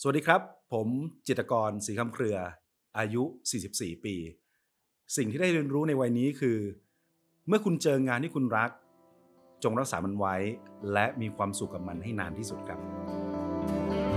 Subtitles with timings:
[0.00, 0.40] สวัสดีครับ
[0.72, 0.88] ผม
[1.26, 2.36] จิตรกรศรีคำเครือ
[2.98, 3.22] อายุ
[3.64, 4.16] 44 ปี
[5.16, 6.58] สิ่งที่ได้เรียนรู้ในวัยนี้คือ
[7.48, 8.70] เมื่อคุณเจองานที่คุณรัก
[9.64, 10.36] จงรักษามันไว้
[10.92, 12.78] และมีความสุขกับมันให้นานที่สุดครับ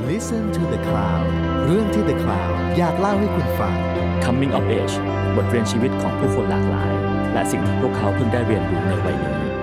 [0.09, 1.25] Listen to the Cloud
[1.65, 3.75] เรื่องที่ The Cloud อยากเล่าให้คุณฟัง
[4.25, 4.95] Coming of Age
[5.35, 6.93] บทเรียนชีวิตของผู้คนหลากหลาย
[7.33, 9.54] และสิ่งที่พวกเขาเพิ่งได้เรียนรู้ในวัยนี้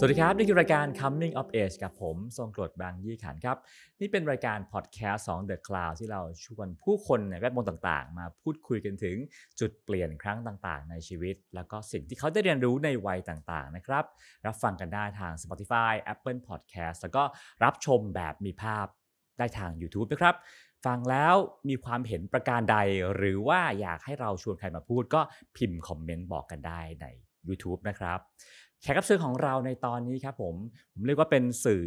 [0.00, 3.56] สวัสดีครับ นี่คือรายการ Coming of Age กับผม ทรงกรดบางยี่ขันครับ
[4.00, 9.16] นี่เป็นรายการพอดแคสต์ของ The Cloud ที่เราชวนผู้คนในแวดวงต่างๆ มาพูดคุยกันถึง
[9.60, 14.04] จุดเปลี่ยนครั้งต่างๆ ในชีวิต แล้วก็สิ่งที่เขาได้เรียนรู้ในวัยต่างๆ นะครับ
[14.46, 17.22] รับฟังกันได้ทาง Spotify Apple Podcast แล้วก็
[17.64, 18.86] รับชมแบบมีภาพ
[19.38, 20.34] ได้ทาง YouTube นะครับ
[20.86, 21.34] ฟังแล้ว
[21.68, 22.76] มีความเห็นประการใด
[23.16, 25.20] หรือว่าอยากให้เราชวนใครมาพูดก็
[25.56, 27.06] พิมพ์คอมเมนต์บอกกันได้ใน
[27.48, 28.20] YouTube นะครับ
[28.82, 30.54] แขกรับเชิญของเราในตอนนี้ครับผม
[30.94, 31.84] ผมเรียกว่าเป็นสื่อ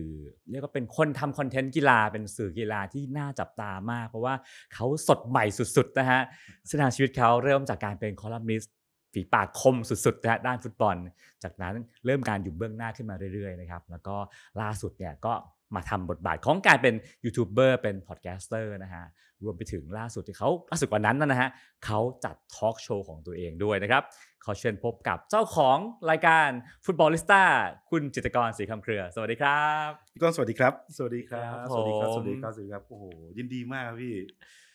[0.52, 4.36] เรียกว่าเป็นคนทำคอนเทนต์กีฬาเป็นสื่อกีฬาที่น่าจับตามาก เพราะว่า
[4.74, 6.22] เขาสดใหม่สุดๆนะฮะ
[6.68, 8.74] เส้นทางชีวิตเขาเริ่มจากการเป็นคอลัมนิสต์
[9.14, 10.96] ฝีปากคมสุดๆนะฮะด้านฟุตบอล
[11.44, 11.76] จากนั้น
[12.06, 14.16] เริ่มการอยู่เบื้องหน้าขึ้นมาเรื่อยๆนะครับแล้วก็
[14.62, 15.34] ล่าสุดเนี่ยก็
[15.76, 19.06] มาทำบทบาทของการเป็นยูทูบเบอร์เป็น podcaster นะฮะ
[19.44, 21.50] รวมไปถึงล่าสุดที่เขาล่าสุดกว่านั้นนะฮะ
[21.86, 24.04] เขาจัดทอล์กโชว์ของตัวเองด้วยนะครับ
[24.46, 25.78] ขอเชิญพบกับเจ้าของ
[26.10, 26.50] รายการ
[26.86, 27.42] Footballista
[27.90, 33.06] คุณจิตรกรศรีคำเครือ สวัสดีครับพี่ก้องสวัสดีครับ สวัสดีครับครับสวัสดีครับผมสวัสดีครับสวัสดีครับโอ้โห
[33.38, 34.16] ยินดีมากครับพี่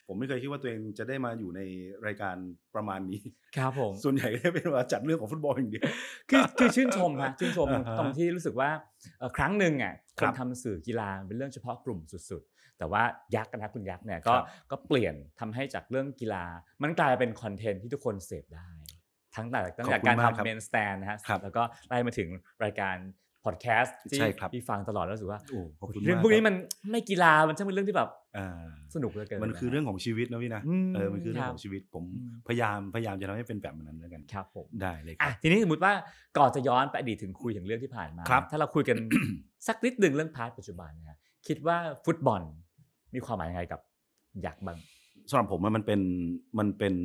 [0.07, 1.61] ผมไม่เคยคิดว่าตัวเองจะได้มาอยู่ใน
[2.05, 2.35] รายการ
[2.75, 3.21] ประมาณนี้
[3.57, 5.85] ครับผม ส่วนใหญ่ก็จะเป็นว่าจัดเรื่องของฟุตบอลอย่างเดียว
[6.29, 8.69] คือคือชื่นชมฮะชื่นชมอ่าฮะตรงที่รู้สึกว่า
[9.19, 13.03] เอ่อครั้งหนึ่งอะคครับนทำสื่อกีฬาเป็นเรื่องเฉพาะกลุ่มสุดๆ แต่ว่า
[13.35, 16.43] ยักษ์นะครับคุณยักษ์เนี่ยก็ครับก็เปลี่ยนทำให้จากเรื่องกีฬา
[16.83, 18.69] มันกลายเป็นคอนเทนต์ที่ทุกคนเสพได้
[19.35, 22.29] ทั้งแต่ตั้งแต่การทำเมนสแตนนะฮะครับแล้วก็ไล่มาถึง
[22.63, 22.95] รายการ
[23.47, 26.55] พอดแคสต์ที่ใช่ครับที่ฟังตลอดแล้วรู้สึกว่าโอ้ขอบคุณเรื่องมากพวกนี้ครับมัน
[26.91, 35.93] ไม่กีฬามันช่างเป็นเรื่องที่แบบอ่าสนุกเหลือเกินมันคือเรื่องของชีวิตนะพี่นะอืมเออมันคือเรื่อคงรับของชีวิตผมอืมพยายามพยายามจะทำให้เป็นแบบนั้นแล้วกันครับผมได้เลยคอะรับทีนี้สมมติว่า
[36.37, 38.95] ก่อนจะย้อนไปอดีตถึงคุยถึงเรื่องที่ผ่านมาครับถ้าเราคุยกัน
[39.67, 41.17] สักนิดหนึ่งเรื่อง part ปัจจุบันนะฮะ
[41.47, 42.41] คิดว่าฟุตบอล
[43.15, 43.79] มีความหมายยังไงกับ
[44.43, 44.77] อยากบ้าง
[45.29, 46.01] สำหรับผมอะมันเป็น
[46.59, 46.95] มันเป็น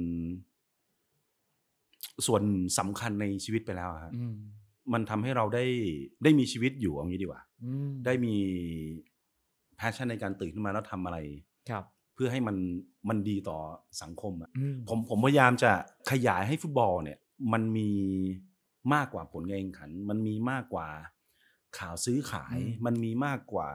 [2.26, 2.42] ส่วน
[2.78, 4.26] สำคัญในชีวิตไปแล้วอะฮะอื
[4.90, 5.64] มมันทำให้เราได้
[6.22, 8.34] ได้มีชีวิตอยู่เอางี้ดีกว่าอืมได้มี
[9.76, 11.18] passion ในการตื่นขึ้นมาแล้วทำอะไร
[11.70, 11.84] ครับ
[12.14, 12.56] เพื่อให้มัน
[13.08, 13.58] มันดีต่อ
[14.02, 15.72] สังคมอะอืมผมผมพยายามจะ
[16.10, 17.18] ขยายให้ฟุตบอลเนี่ย
[17.52, 17.90] มันมี
[18.94, 20.88] มากกว่าผลการแข่งขัน มันมีมากกว่า
[21.78, 23.70] ข่าวซื้อขาย มันมีมากกว่า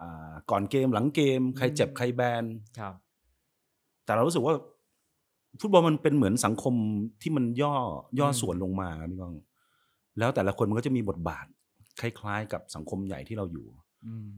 [0.00, 2.44] อ่าก่อนเกมหลังเกม ใครเจ็บใครแบน
[2.78, 2.94] ครับ
[4.04, 4.54] แต่เรารู้สึกว่า
[5.60, 6.74] ฟุตบอลมันเป็นเหมือนสังคม
[7.22, 7.74] ที่มันย่อ
[8.18, 9.34] ย่อส่วนลงมาครับพี่ก้อง
[10.18, 11.46] แล้วแต่ละคนมันก็จะมีบทบาท
[12.00, 13.66] คล้าย ๆ กับสังคมใหญ่ที่เราอยู่
[14.06, 14.30] อืม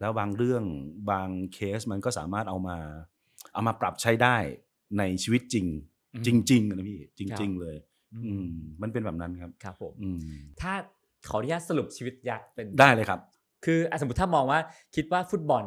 [0.00, 0.64] แล้วบางเรื่อง
[1.10, 2.78] บางเคสมันก็สามารถเอามา
[3.52, 4.36] เอามาปรับใช้ได้
[4.98, 5.66] ในชีวิตจริง
[6.14, 7.76] อืมจริง ๆ นะพี่จครัริงบๆเลย
[8.14, 8.50] อือืม
[8.82, 10.18] มันเป็นแบบนั้นครับครับผมอืม
[10.60, 10.72] ถ้า
[11.28, 13.20] ขออนุญาตสรุปชีวิตยักษ์เป็นได้เลยครับ
[13.64, 14.60] คืออะสมมติถ้ามองว่า
[14.96, 15.64] คิดว่าฟุตบอล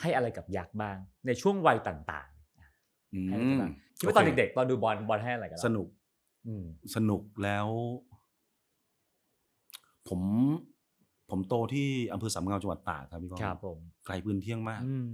[0.00, 2.28] ให้อะไรกับยักษ์บ้าง ในช่วงวัยต่าง
[3.14, 5.88] อืๆให้อะไรมบ้างคิดว่าตอนโคเด็กๆตอนดูบอลบอลให้อะไรกับเราสนุก
[6.46, 6.64] อืม
[6.96, 7.66] สนุกแล้ว
[10.08, 10.20] ผม
[11.30, 15.06] ผมโตที่อำเภอสามเงาจังหวัดตากครับพี่ก้องครับผมไกลปืนเที่ยงมากอืม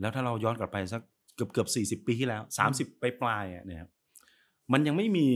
[0.00, 1.02] แล้วถ้าเราย้อนกลับไปสัก
[1.34, 3.90] เกือบเกือบสี่สิบปีที่แล้วสามสิบปลายปลายๆอะเนี่ยครับ
[4.72, 5.26] มันยังไม่มี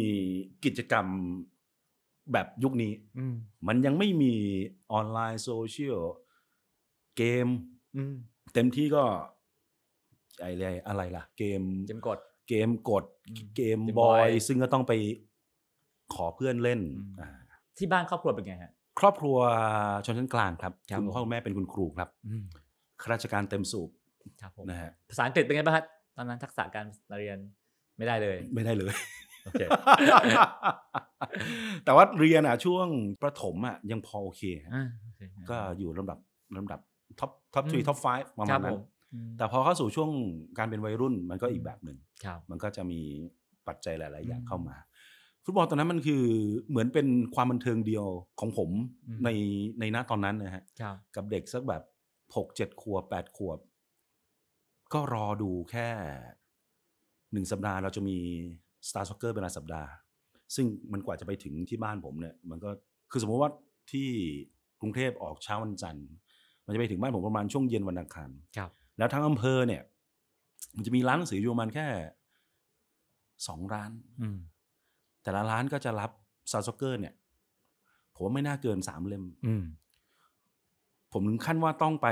[0.64, 1.06] กิจกรรม
[2.32, 3.34] แบบยุคนี้อืม
[3.68, 4.34] มันยังไม่มี
[4.92, 6.00] ออนไลน์โซเชียล
[7.16, 7.46] เกม
[7.96, 8.14] อืม
[8.54, 9.04] เต็มที่ก็
[10.40, 14.92] ไอะไรอะไรล่ะ เกมเกมกดเกมกดอืมเกม Game Boy ซึ่งก็ต้องไป
[16.14, 17.28] ขอเพื่อนเล่นอืมอ่า
[17.78, 19.36] ที่บ้านครอบครัวเป็นไงฮะ ครอบครัว
[20.06, 22.44] ชนชั้นกลางครับครับคุณพ่อผมคุณแม่เป็นคุณครูครับอืม
[23.00, 23.90] ข้าราชการเต็มสูบ
[24.42, 26.86] ครับผมนะฮะภาษาอังกฤษเป็นไงบ้างครับตอนนั้นทักษะการ
[27.20, 27.38] เรียน
[27.98, 28.94] ไม่ได้เลย ไม่ได้เลย
[29.44, 29.62] โอเค
[31.84, 32.86] แต่ว่าเรียนอะช่วง
[33.22, 36.18] ประถมอะยังพอโอเคฮะอ่าโอเคก็อยู่ลำดับ
[36.56, 36.80] ลำดับ
[37.20, 38.06] top top three อืม top five
[38.38, 38.80] ประมารัณนั้นครับผม
[39.12, 40.10] อืมแต่พอเข้าสู่ช่วง
[40.58, 43.00] การเป็นวัยรุ่นมันก็อีกแบบหนึ่งครับมันก็จะมี
[43.68, 44.76] ปัจจัยหลาย ๆ อย่างอืมเข้ามา
[45.44, 46.24] ฟุตบอลตอนนั้นมันคือ
[46.68, 48.06] เหมือนเป็นความบันเทิงเดียว
[48.40, 48.70] ของผม
[49.08, 49.28] อืมใน
[49.80, 51.82] ในหน้าตอนนั้นนะฮะครับกับเด็กสักแบบ
[52.36, 53.58] หกเจ็ดขวบแปดขวบ
[54.92, 55.88] ก็รอดูแค่
[57.32, 58.16] หนึ่งสัปดาห์เราจะมี
[58.88, 59.90] Star Soccer เป็นรายสัปดาห์
[60.54, 62.70] ซึ่งมันกว่าจะไปถึงที่บ้านผมเนี่ย มันก็
[63.10, 63.50] คือสมมติว่า
[63.92, 64.08] ที่
[64.80, 66.08] กรุงเทพออกเช้าวันจันทร์
[66.64, 69.82] มันจะไปถึงบ้านผมประมาณช่วงเย็นวันอังคารครับ แล้วทั้งอำเภอเนี่ย
[70.76, 71.86] มันจะมีร้านหนังสืออยู่ประมาณแค่
[73.48, 74.38] สองร้านอืม
[75.24, 76.10] แต่ละร้านก็จะรับ
[76.50, 77.14] ซาซ็อกเกอร์เนี่ย
[78.14, 79.64] ผมว่าไม่น่าเกินสามเล่ม อืม
[81.12, 82.08] ผมถึงขั้นว่าต้องไป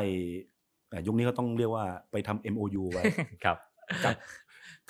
[0.90, 3.02] แต่ยุคนี้ก็ต้องเรียกว่าไปทำ MOU ไว้
[3.44, 3.58] ครับ
[4.04, 4.16] กับ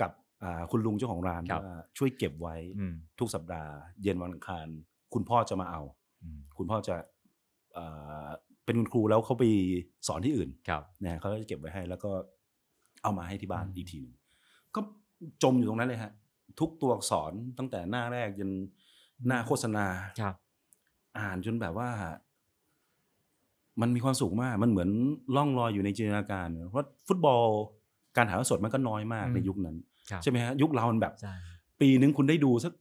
[0.00, 0.10] กับ
[0.42, 3.72] อ่าคุณลุงเจ้าของร้านครับ ว่าช่วยเก็บไว้อืม ทุกสัปดาห์
[4.02, 4.66] เย็นวันอังคาร
[5.14, 5.82] คุณพ่อจะมาเอา
[6.22, 6.96] อืม คุณพ่อจะ
[7.74, 7.84] เอ่
[8.26, 8.28] อ
[8.64, 9.44] เป็นคุณครูแล้วเขาไป
[10.08, 12.10] สอนที่อื่น ครับ นะเขาก็จะเก็บไว้ให้แล้วก็
[13.02, 14.14] เอามาให้ที่บ้านอืม อีกทีหนึง
[14.74, 14.80] ก็
[15.42, 16.12] จมอยู่ตรงนั้นเลยฮะ
[16.60, 18.50] ทุกตัวอักษรตั้งแต่หน้าแรกจน
[19.26, 19.87] หน้าโฆษณา
[20.20, 20.34] ครับ
[21.19, 21.90] อ่านจนแบบว่า
[23.81, 24.88] มันมีความสุขมาก มันเหมือน
[25.37, 27.44] ล่องลอยอยู่ในจินตนาการ เพราะฟุตบอล
[28.16, 29.76] การถ่ายทอดสดมันก็น้อยมากอืมในยุคนั้น
[30.10, 31.34] ครับใช่ไหมฮะยุคเรามันแบบใช่
[31.81, 32.72] ปีนึงคุณได้ดูสัก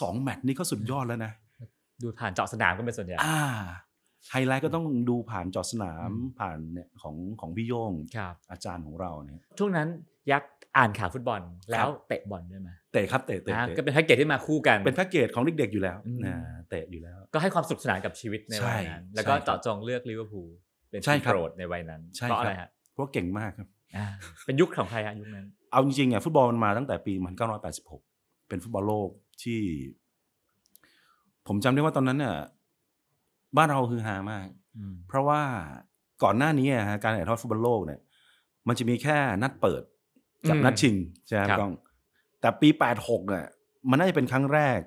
[0.00, 1.32] สองแมตช์นี่ก็สุดยอดแล้วนะ
[2.02, 3.40] ดูผ่านเจาะสนามก็เป็นส่วนใหญ่อ่า
[4.30, 9.88] ไฮไลท์ก็ต้องดูผ่านจอสนามอืมผ่านเนี่ยของของพี่โย่งครับอาจารย์ของเราเนี่ยช่วงนั้น
[10.32, 11.40] ยักษ์อ่านข่าวฟุตบอล
[11.70, 16.36] แล้วเตะบอลด้วยไหมเตะครับเตะเตะอ่าเตะก็เป็นแพ็กเกจที่มาคู่กันเป็นแพ็กเกจของเด็กๆอยู่แล้วอืมนะ
[16.70, 20.48] เตะอยู่แล้ว ก็ให้ความสนุกสนานกับชีวิตในวัยนั้นใช่แล้วก็ใช่ครับเจาะจงเลือกลิเวอร์พูล
[20.90, 24.06] เป็นใช่ทีมครับโปรดในวัยนั้นใช่เพราะคอะรับไรฮะเพราะเก่งมากครับอ่า
[24.46, 27.12] เป็นยุคของใครฮะยุคนั้น เอาจริงๆอะฟุตบอลมันมาตั้งแต่ปี
[27.80, 29.08] 1986 เป็นฟุตบอลโลก
[29.42, 29.60] ที่
[31.46, 32.36] ผมจำได้ว่าตอนนั้นเนี่ย
[33.56, 35.42] บ้านเราคือฮามากอืมเพราะว่า
[36.22, 38.00] ก่อนหน้านี้อะฮะการถ่ายทอดฟุตบอลโลกเนี่ย
[38.68, 39.82] มันจะมีแค่นัดเปิด
[40.48, 40.94] กับอืมนัดชิง
[41.26, 41.72] ใช่ไหมครับกล้อง
[42.40, 42.68] แต่ปี
[43.00, 43.46] 86เนี่ย
[43.90, 44.78] มันน่าจะเป็นครั้งแรก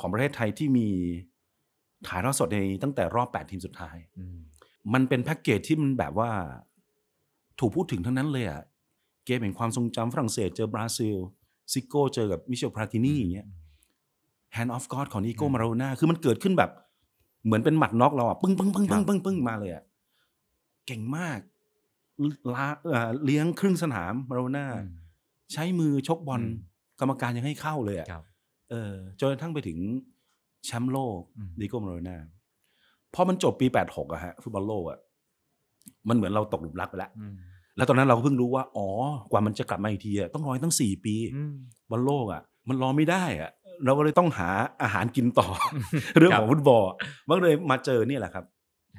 [0.00, 0.88] ของประเทศไทยที่มี
[2.08, 4.36] ถ่ายทอดสดในตั้งแต่รอบ8ทีมสุดท้ายอืม
[4.94, 6.30] มันเป็นแพ็กเกจที่มันแบบว่า
[7.60, 8.62] ถูกพูดถึงทั้งนั้นเลยอะ
[9.26, 11.16] เกมแห่งความทรงจำฝรั่งเศสเจอบราซิล
[11.72, 13.46] ซิโก้เจอกับมิเชลพลาตินีอย่างเงี้ย
[14.56, 16.70] Hand of God ของดิเอโก้อืมมาโรนาคือมันเกิดขึ้นแบบ
[17.46, 19.84] เหมือนเป็นหมัดน็อกเราอะปึ้งปึ้งปึ้งครัปึ้บงปึ้งปึ้งมาเลยอะ
[20.86, 21.40] เก่งมาก
[22.54, 24.90] ลาเอ่อเลี้ยงครึ่งสนามมาราโดนาอืม
[25.52, 26.54] ใช้มือชกบอลอืม
[27.00, 28.22] กรรมการยังให้เข้าเลยอะครับ
[28.70, 29.78] เออจนกระทั่งไปถึง
[30.64, 32.16] แชมป์โลกอืมดิโก้มาราโดนา
[33.14, 34.98] พอมันจบปี86อะฮะฟุตบอลโลกอะ
[36.08, 37.34] มันเหมือนเราตกหลุมรักไปแล้วอืม
[37.76, 38.88] แล้วตอนนั้นเราก็เพิ่งรู้ว่า อ๋อ
[39.32, 41.54] กว่ามันจะกลับมาอีกทีอะต้องรออีกตั้งสี่ปีอืม
[41.90, 43.50] บอลโลกอะมันรอไม่ได้อะ
[43.84, 44.48] เราก็เลยต้องหา
[44.82, 45.48] อาหารกินต่อ
[46.18, 46.84] เรื่องของฟุตบอล
[47.28, 48.44] มันเลยมาเจอเนี่ยแหละครับ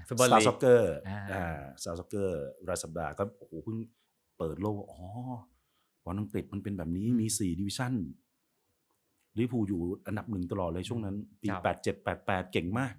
[0.08, 3.78] ฟุตบอลลีกสตาลีร์กซ็อกเกอร์อ่าอ่าสตาร์ซ็อกเกอร์รายสัปดาห์ก็โอ้โหเพิ่ง
[4.38, 5.00] เปิดโลกอ๋อ
[6.06, 7.94] บอลอังกฤษมันเป็นแบบนี้มีสี่ดิวิชั่น
[9.38, 12.94] ลิเวอร์พูลอยู่อันดับหนึ่งตลอดเลยช่วงนั้น ปีครับแปดเจ็ดแปดแปดเก่งมาก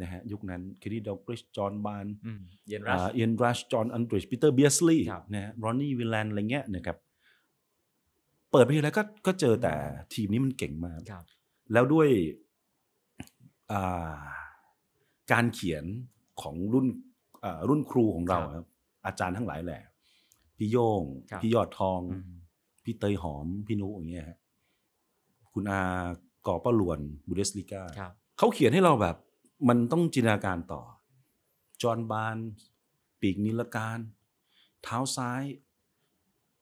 [0.00, 6.96] นะฮะยุคนั้นเคนนี่ดัลกลิชจอห์นบาร์นส์อืมเอียนรัชเอียนรัชจอห์นอัลดริดจ์ปีเตอร์เบียร์ดสลีย์ครับนะฮะรอนนี่วีแลนอะไรเงี้ยนะครับ
[8.52, 9.74] เปิดไปทีไรก็ก็เจอแต่
[10.14, 11.24] ทีมนี้มันเก่งมาก ครับ
[11.72, 12.08] แล้วด้วย
[13.72, 14.22] อ่า
[15.32, 15.84] การเขียน
[16.42, 16.86] ของรุ่น
[17.44, 18.66] อ่ารุ่นครูของเราครับครับ
[19.06, 19.82] อาจารย์ทั้งหลายแหละ
[20.56, 22.32] พี่โย่งครับ พี่ยอดทอง อืม
[22.84, 24.38] พี่เตยหอม พี่นุอย่างเงี้ยฮะ
[25.52, 25.80] คุณอา
[26.46, 29.16] กอป้าหลวนบูเดสลิก้า ครับ เขาเขียนให้เราแบบ
[29.68, 30.82] มันต้องจินตนาการต่อ
[31.82, 32.36] จอห์นบาน
[33.20, 33.98] ปีกนิลการ
[34.82, 35.42] เท้าซ้าย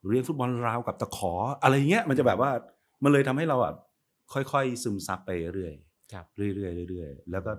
[0.09, 1.33] เรียนฟุตบอลราวกับตะขอ
[1.63, 2.51] อะไรเงี้ยมันจะแบบว่า
[3.05, 3.77] มันเลยทำให้เราแบบ
[4.33, 5.75] ค่อยๆ ซึมซับไปเรื่อย
[6.13, 7.53] ครับๆเรื่อยๆเรื่อยๆแล้วก็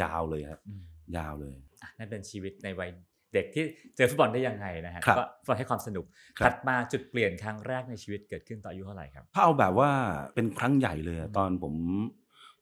[0.00, 0.82] ยาวเลยฮะอืม
[1.16, 2.90] ยาวเลยอะนั่นเป็นชีวิตในวัย
[3.34, 3.64] เด็กที่
[3.96, 6.04] เจอฟุตบอลได้ยังไงนะฮะครับก็ฟุตบอลให้ความสนุก
[6.38, 9.90] ครับถัดมาจุดเปลี่ยนครั้งแรกในชีวิตเกิดขึ้นตอนอายุเท่าไหร่ครับถ้าเอาแบบว่า
[10.34, 11.74] เป็นครั้งใหญ่เลยอะอืมตอนผม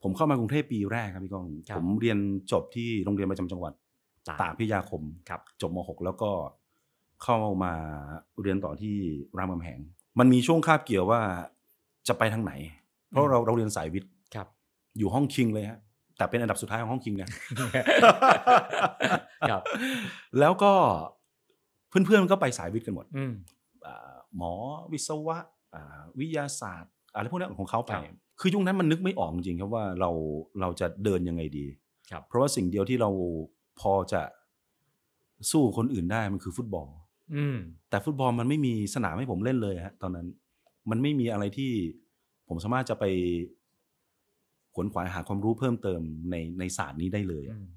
[0.03, 2.19] ผมเข้ามากรุงเทพปีแรกครับพี่ก้องครับผมเรียน
[2.53, 3.73] จบที่โรงเรียนประจำจังหวัด
[4.41, 6.31] ตากพิทยาคมครับจบม .6 แล้วก็
[7.23, 7.73] เข้ามา
[8.43, 8.96] เรียนต่อที่
[9.39, 9.79] รามคำแหง
[10.19, 11.20] มันมีช่วงคาบเกี่ยวว่า
[12.08, 12.53] จะไปทางไหน
[13.11, 14.46] เพราะเราเราเรียนสายวิทย์ครับ
[14.99, 15.79] อยู่ห้องคิงเลยฮะ
[16.17, 17.29] แต่เป็นอันดับสุดท้ายของห้องคิงนะ
[19.51, 19.63] ครับ
[20.41, 20.73] แล้วก็
[21.89, 23.32] เพื่อนๆก็ไปสายวิทย์กันหมดอืม
[23.87, 24.53] อ่าหมอ
[24.93, 25.39] วิศวะ
[25.75, 30.11] อ่าวิทยาศาสตร์อะไรพวกนี้ของเขาไปครับคือยุคนั้นมันนึกไม่ออกจริงๆครับว่าเรา
[30.61, 31.67] เราจะเดินยังไงดี
[32.11, 33.11] ครับเพราะว่าสิ่งเดียวที่เรา
[33.81, 34.23] พอจะ
[35.51, 36.87] สู้คนอื่นได้มันคือฟุตบอล
[37.35, 37.56] อืม
[37.89, 40.27] แต่ฟุตบอลมันไม่มีสนามให้ผมเล่นเลยฮะตอนนั้น
[40.91, 41.73] มันไม่มีอะไรที่
[42.49, 43.05] ผมสามารถจะไป
[44.75, 47.69] ขวนขวายหาความรู้เพิ่มเติมในในศาสตร์นี้ได้เลยอะอืม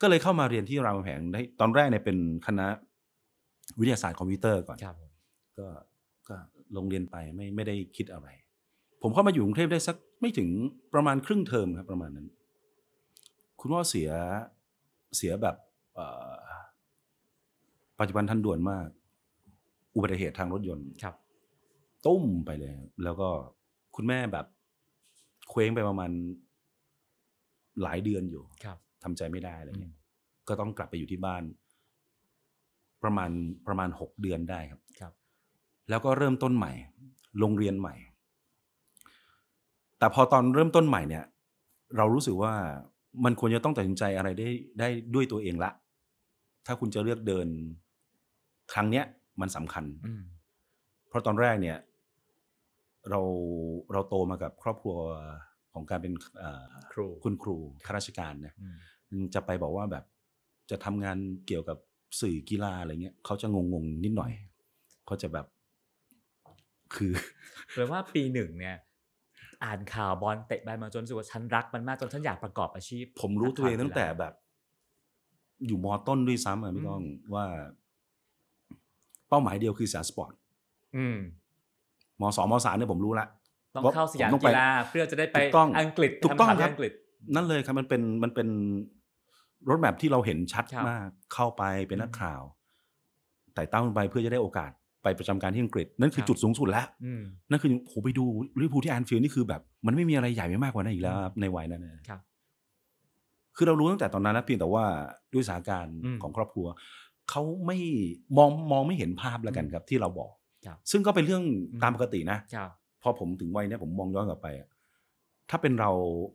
[0.00, 2.66] ก็เลยเข้ามาเรียนที่รามคำแหงได้ตอนแรกเนี่ยเป็นคณะ
[3.78, 5.12] วิทยาศาสตร์คอมพิวเตอร์ก่อนครับผม
[5.58, 5.66] ก็
[6.28, 6.36] ก็
[6.76, 8.28] ลงเรียนไปไม่ไม่ได้คิดอะไร
[9.02, 10.48] ผมเข้ามาอยู่กรุงเทพได้สักไม่ถึง
[10.94, 12.28] ประมาณครึ่งเทอมครับ ประมาณนั้น
[13.60, 14.10] คุณพ่อเสีย
[15.16, 15.56] เสียแบบ
[15.94, 16.30] เอ่อ
[18.00, 18.86] ปัจจุบันทันด่วนมาก
[19.94, 21.14] อุบัติเหตุทางรถยนต์ครับ
[22.06, 23.28] ตุ้มไปเลยครับแล้วก็
[23.96, 24.46] คุณแม่แบบ
[25.50, 26.10] เคว้งไปประมาณ
[27.82, 29.94] หลายเดือนอยู่ครับทำใจไม่ได้อะไรอืมเงี้ย
[30.48, 31.42] ก็ต้องกลับไปอยู่ที่บ้าน
[33.02, 33.30] ประมาณ
[33.66, 35.12] ประมาณหกเดือนได้ครับครับ
[35.88, 36.72] แล้วก็เริ่มต้นใหม่
[37.38, 37.94] โรงเรียนใหม่
[39.98, 41.24] แต่พอตอนเริ่มต้นใหม่เนี่ย
[41.96, 42.54] เรารู้สึกว่า
[43.24, 44.48] มันควรจะต้องตัดสินใจอะไรได้
[44.78, 45.70] ได้ด้วยตัวเองละ
[46.66, 47.46] ถ้าคุณจะเลือกเดิน
[48.72, 49.04] ครั้งเนี้ย
[49.40, 50.22] มันสำคัญอืม
[51.08, 51.78] เพราะตอนแรกเนี่ย
[53.10, 53.20] เรา
[53.92, 54.96] เราโตมากับครอบครัว
[55.72, 58.54] ของการเป็นเอ่อครูคุณครูข้าราชการนะ
[59.10, 60.04] อืมจะไปบอกว่าแบบ
[60.70, 61.78] จะทำงานเกี่ยวกับ
[62.20, 64.32] สื่อกีฬาอะไรเงี้ยเขาจะงงๆนิดหน่อย
[65.06, 65.46] เขาจะแบบ
[66.94, 67.12] คือ
[67.74, 68.76] แปลว่าปีหนึ่งเนี่ย
[69.64, 74.34] อ่านข่าวบอลเตะบอลมาจนรู้สึกว่าฉันรักมันมากจนฉันอยากประกอบอาชีพ ผมรู้ตัวเองนักข่าตั้งแต่แบบ
[75.66, 77.02] อยู่ม.ต้นด้วยซ้ำอะพี่อืมก้อง
[77.34, 80.32] ว่าเป้าหมายเดียวคือสยามสปอร์ต
[80.96, 81.18] อืม
[82.20, 83.26] มสองมสามเนี่ยผมรู้ละ
[83.74, 86.92] ต้องว่าเข้าสยามผมต้องไปกีฬาเพื่อจะได้ไปถูกต้องอังกฤษถูกต้องทำข่าวครับที่อังกฤษ
[87.34, 88.48] นั่นเลยครับมันเป็นมันเป็น
[89.68, 92.42] roadmap ที่เราเห็นชัดครับมากเข้าไปเป็นนักอืมข่าว
[93.54, 94.70] ไต่เต้าขึ้นไปเพื่อจะได้โอกาส
[95.02, 98.24] ไปประจำการที่อังกฤษ นั่นคือครับจุดสูงสุดแล้วอืมนั่นคือโหไปดู
[98.60, 102.20] ลิเวอร์พูลที่แอนฟิลด์นี่คือแบบ มันไม่มีอะไรใหญ่ไปมากกว่านั้นอีกแล้วครับในวัยนั้นนะครับ
[103.56, 104.84] คือเรารู้ตั้งแต่ตอนนั้นแล้วเพียงแต่ว่า
[105.32, 106.66] ด้วยสถานการณ์อืมของครอบครัว
[107.30, 107.78] เขาไม่
[108.38, 110.30] มองมองไม่เห็นภาพแล้วกันครับที่เราบอก
[110.66, 112.70] ครับ ซึ่งก็เป็นเรื่องอืมตามปกตินะ ครับ
[113.02, 114.68] พอผมถึงวัยเนี้ยผมมองย้อนกลับไปอะ
[115.50, 115.90] ถ้าเป็นเรา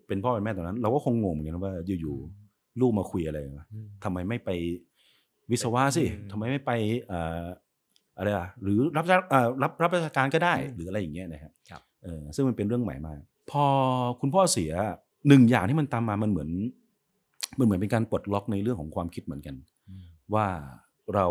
[0.07, 4.49] เป็นพ่อเป็นแม่ตอนนั้น เราก็คงงงเหมือนกันว่าอยู่ๆลูกมาคุยอะไรวะอืมทำไมไม่ไป
[5.51, 6.71] วิศวะสิอืมทำไมไม่ไป
[7.07, 7.45] เอ่อ
[8.17, 13.19] อะไรอะหรือรับราชเอ่อรับรับราชการก็ได้อืมหรืออะไรอย่างเงี้ยนะครับครับ เออซึ่งมันเป็นเรื่องใหม่มาก
[13.51, 13.65] พอ
[14.21, 14.71] คุณพ่อเสีย
[15.27, 16.49] หนึ่งอย่างที่มันตามมามันเหมือน
[17.57, 19.78] มันเหมือนเป็นการปลดล็อกในเรื่องของความคิดเหมือนกันอืม
[20.35, 20.47] ว่า
[21.13, 21.27] เรา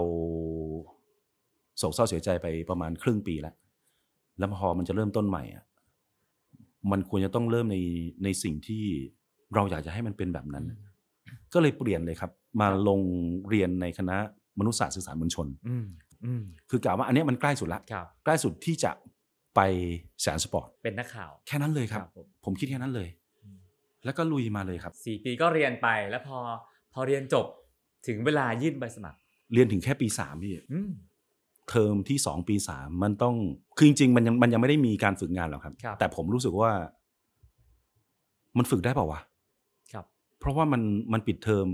[1.79, 3.55] โศกเศร้าเสียใจไปประมาณครึ่งปีแล้ว
[4.39, 5.65] แล้วพอมันจะเริ่มต้นใหม่อะ
[6.91, 7.77] มันควรจะต้องเริ่มใน
[8.25, 8.85] ในสิ่งที่
[9.55, 10.65] เราอยากจะให้มันเป็นแบบนั้น
[11.53, 13.01] ก็เลยเปลี่ยนเลยครับ มาลง
[13.49, 14.17] เรียนในคณะ
[14.59, 15.87] มนุษยศาสตร์สื่อสารมวลชนอืม
[16.25, 18.93] อืมคือกล่าวว่าอันเนี้ยมันใกล้สุดละครับใกล้สุดที่จะ
[19.57, 19.61] ไป
[20.23, 23.09] สยามสปอร์ตเป็นนักข่าว แค่นั้นเลยครับ ผมผมคิดแค่นั้นเลย
[23.43, 23.59] อืม
[24.05, 26.39] แล้วก็ลุยมาเลยครับสี่ปีก็เรียนไปแล้วพอ
[26.95, 27.47] พอเรียนจบ
[28.07, 29.19] ถึงเวลายื่นใบสมัคร
[29.53, 30.91] เรียนถึงแค่ปีสามพี่อืม
[31.69, 33.35] เทอมที่สองปีสามมันต้อง
[33.77, 36.71] คือจริงๆมันยังมันยังไม่ได้มีการฝึกงานหรอกครับ ครับแต่ผมรู้สึกว่า
[38.59, 39.21] มันฝึกได้เปล่าวะ
[39.93, 40.05] ครับ
[40.41, 41.69] เพราะว่ามันมันปิดเทอม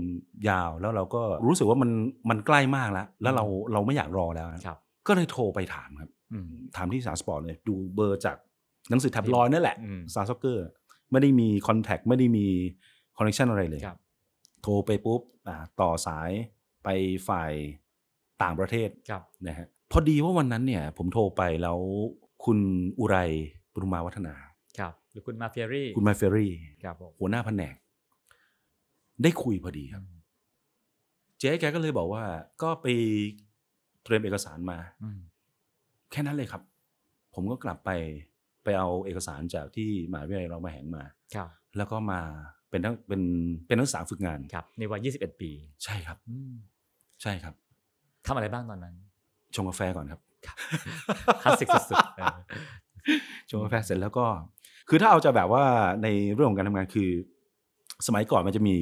[0.49, 1.89] ยาวแล้วเราก็รู้สึกว่ามัน
[2.29, 4.77] มันใกล้มากแล้ว แล้วเราเราไม่อยากรอแล้วนะครับ
[5.07, 8.37] ก็เลยโทรไปถามครับ อืม ถามที่สยามสปอร์ตเลยดูเบอร์จาก
[8.89, 10.65] หนังสือแท็บลอยด์นั่นแหละอืมสตาร์ซอคเก้อร์
[11.11, 12.45] ไม่ได้มี contact ไม่ได้มี
[13.17, 13.97] connection อะไรเลย ครับ
[14.67, 16.31] โทรไปปุ๊บอ่าต่อสาย
[16.83, 16.89] ไป
[17.27, 17.53] ฝ่าย
[18.43, 21.79] ต่างประเทศครับนะฮะพอดีว่าวันนั้นเนี่ย ผมโทรไปแล้ว
[22.45, 22.59] คุณ
[22.99, 23.17] อุไร
[23.73, 24.33] ปรุมาวัฒนา
[24.79, 26.51] ครับ หรือคุณมาเฟียรี่ คุณมาเฟรรี่
[26.83, 27.75] ครับผมหัวหน้าแผนก
[29.23, 30.03] ได้คุยพอดีครับ
[31.39, 32.23] เจ๊แกก็เลยบอกว่า
[32.61, 32.87] ก็ไป
[34.03, 35.19] เตรียมเอกสารมาอืม
[36.11, 36.61] แค่นั้นเลยครับ
[37.33, 37.91] ผมก็กลับไป
[38.63, 41.03] ไปเอาเอกสารจากที่มหาวิทยาลัยเรามาแหงมา
[41.35, 42.21] ครับ แล้วก็มา
[42.69, 43.21] เป็นนักเป็น
[43.67, 45.51] เป็นนักศึกษาฝึกงานครับ ในวัย21 ปี
[45.83, 46.53] ใช่ครับอืม
[47.21, 47.53] ใช่ครับ
[48.27, 48.95] ทำอะไรบ้างตอนนั้น
[49.55, 50.21] ชงกาแฟก่อนครับ
[51.43, 52.37] คลาสสิกสุดๆเออ
[53.49, 54.25] ชงกาแฟเสร็จแล้วก็
[54.89, 55.63] คือถ้าเอาจะแบบว่า
[56.03, 57.09] ในเรื่องของการทำงานคือ
[58.07, 58.77] สมัยก่อนมันจะมี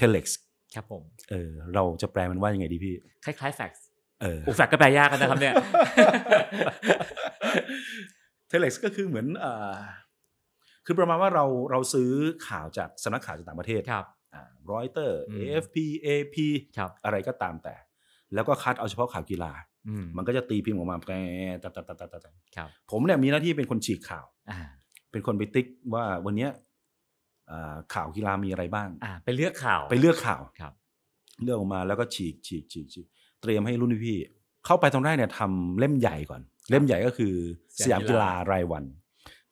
[0.00, 0.26] telex
[0.74, 3.86] ครับผมเออเราจะแปลมันว่ายังไงดีพี่ คล้ายๆแฟกซ์
[4.22, 5.54] เออโอ้แฟกซ์ก็แปลยากกันนะครับเนี่ย
[8.50, 9.76] telex ก็คือเหมือนอ่า
[10.90, 12.10] คือประมาณว่าเราเราซื้อ
[12.48, 14.42] ข่าวจากสำนักข่าวจากต่างประเทศครับอ่า
[14.72, 15.76] รอยเตอร์อืม AFP
[16.06, 16.36] AP
[16.78, 17.74] ครับอะไรก็ตามแต่
[18.34, 19.52] แล้วก็คัดเอาเฉพาะข่าวกีฬา
[19.88, 21.14] อืมมันก็จะตีพิมพ์ออกมาแปร
[21.62, 24.58] ตัดตัดตัดตัดตัดครับผมเนี่ยมีหน้าที่เป็นคนฉีกข่าวอ่า
[25.12, 26.50] เป็นคนไปติ๊กว่าวันเนี้ย
[27.50, 30.72] อ่าข่าวกีฬามีอะไรบ้างอ่าไปเลือกข่าวไปเลือกข่าวครับ
[31.42, 33.06] เลือกออกมาแล้วก็ฉีกฉีกฉีกฉีก
[33.42, 37.34] เตรียมให้รุ่นพี่ๆเข้าไปตรงแรกเนี่ยทำเล่มใหญ่ก่อน เล่มใหญ่ก็คือ
[37.82, 38.84] สยามกีฬารายวัน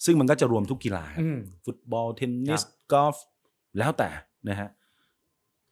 [0.05, 3.17] ซึ่งมันก็จะรวมทุกกีฬาครับอืมฟุตบอลเทนนิสครับกอล์ฟ
[3.79, 4.09] แล้วแต่
[4.49, 4.69] นะฮะ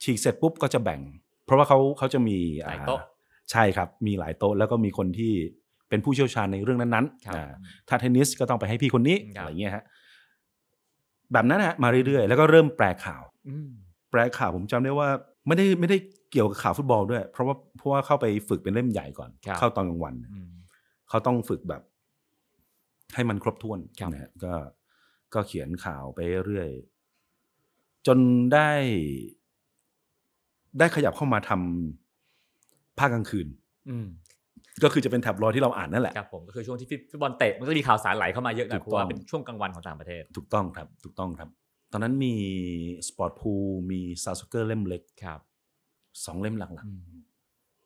[0.02, 1.00] ฉีกเสร็จปุ๊บก็จะแบ่ง
[1.44, 3.00] เพราะว่าเขาเขาจะมีหลายอ่โต๊ะ
[3.50, 5.32] ใช่ครับ มีหลายโต๊ะแล้วก็มีคนที่
[5.88, 7.52] เป็นผู้เชี่ยวชาญในเรื่องนั้นครับๆอ่า
[7.88, 9.84] ถ้าเทนนิสก็ต้องไปให้พี่คนนี้ครับอะไรเงี้ยฮะ
[11.32, 13.68] แบบนั้นนะฮะมาเรื่อยๆ แล้วก็เริ่มแปลข่าวอืม
[14.10, 15.08] แปลข่าวผมจำได้ว่า
[15.46, 15.96] ไม่ได้ไม่ได้
[16.30, 20.48] เกี่ยวกับข่าวฟุตบอลด้วย เพราะว่าเพราะว่าเข้าไปฝึกเป็นเล่มใหญ่ก่อนครับเข้าตอนกลางวันอืม
[21.08, 21.82] เขาต้องฝึกแบบ
[23.14, 24.54] ให้มันครบถ้วนครับนะฮะก็
[25.34, 26.70] ก็เขียนข่าวไปเรื่อย
[28.06, 28.18] จน
[28.52, 28.70] ได้
[30.78, 33.46] ได้ขยับเข้ามาทำภาคกลางคืน
[33.90, 34.06] อืม
[34.82, 41.48] ก็คือจะเป็นแท็บลอยด์ที่เราอ่านนั่นแหละครับผมก็คือช่วงที่ฟุตบอลเตะมันก็จะมีข่าวสารไหลเข้ามาเยอะหน่อยถูกต้องราะว่าเป็นช่วงกลางวันของต่างประเทศ ถูกต้องครับ ถูกต้องครับ
[41.92, 42.34] ตอนนั้นมี
[43.08, 45.40] สปอร์ตพูลมีสตาร์ซอคเก้อร์เล่มเล็กครับ
[46.24, 47.13] สองเล่มหลักอืมๆ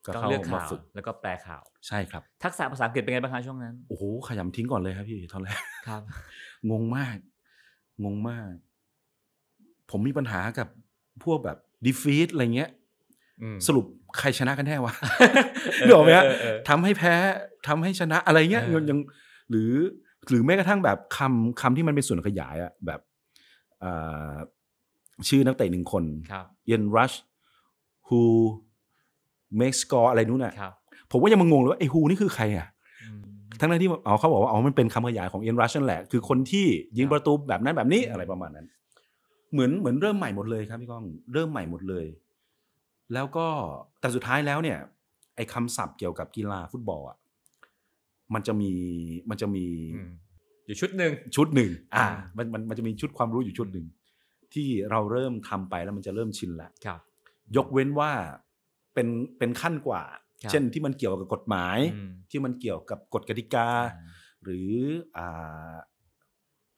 [0.09, 6.03] ก็ต้องเข้าเลือกมาข่าวฝึกแล้วก็แปลข่าวใช่ครับ ทักษะภาษาอังกฤษเป็นไงบ้างคะช่วงนั้นโอ้โหขยำทิ้งก่อนเลยครับพี่ตอนแรกครับ
[6.71, 7.17] งงมาก
[8.05, 8.51] งงมาก
[9.91, 10.69] ผมมีปัญหากับ
[11.25, 12.71] พวกแบบดีฟีดอะไรเงี้ย
[13.43, 13.85] อืมสรุป
[14.19, 14.95] ใครชนะกันแน่วะ
[15.87, 17.15] นึกออกไหมฮะเออเออเออทำให้แพ้
[17.69, 18.99] ทำให้ชนะอะไรเงี้ยเออยังยัง
[19.51, 19.73] หรือ
[20.29, 23.01] หรือแม้กระทั่งแบบคำคำที่มันเป็นส่วนขยายอะแบบ
[23.85, 24.35] อ่า
[25.29, 27.13] ชื่อนักเตะหนึ่งคนครับเอียนรัช
[28.09, 28.21] who
[29.61, 30.73] make score อะไรนู้นน่ะครับ
[31.11, 32.67] ผมก็ยังมางงเลยว่าไอ้ who นี่คือใครอะ
[33.03, 33.21] อืม
[33.61, 38.67] ทั้งนั้นที่อ๋อเขาบอกว่าอ๋อมันเป็นคำขยายของเอียนรัชนั่นแหละ คือคนที่ยิงครับประตูแบบนั้นแบบนี้อืมอะไรประมาณนั้น
[39.53, 42.07] เหมือนเหมือนเริ่มใหม่หมดเลยครับพี่ก้องเริ่มใหม่หมดเลย
[43.15, 43.47] แล้วก็
[44.01, 44.79] แต่สุดท้ายแล้วเนี่ย
[45.37, 47.19] ไอ้คำศัพท์เกี่ยวกับกีฬาฟุตบอลอะ
[48.35, 48.73] มันจะมี
[49.31, 50.11] มันจะมีอืม
[50.67, 53.87] อยู่ชุดหนึ่งชุดหนึ่งอ่าอ่ามันมันมันจะมีชุดความรู้อยู่ชุดหนึ่ง
[54.55, 57.01] ที่เราเริ่มทำไปแล้วมันจะเริ่มชินแล้วครับ
[57.57, 58.11] ยกเว้นว่า
[58.99, 60.03] เป็นเป็นขั้นกว่า
[60.43, 64.09] ครับเช่นที่มันเกี่ยวกับกฎหมายอืมที่มันเกี่ยวกับกฎกติกาอ่า
[64.45, 64.71] หรือ
[65.17, 65.75] อ่า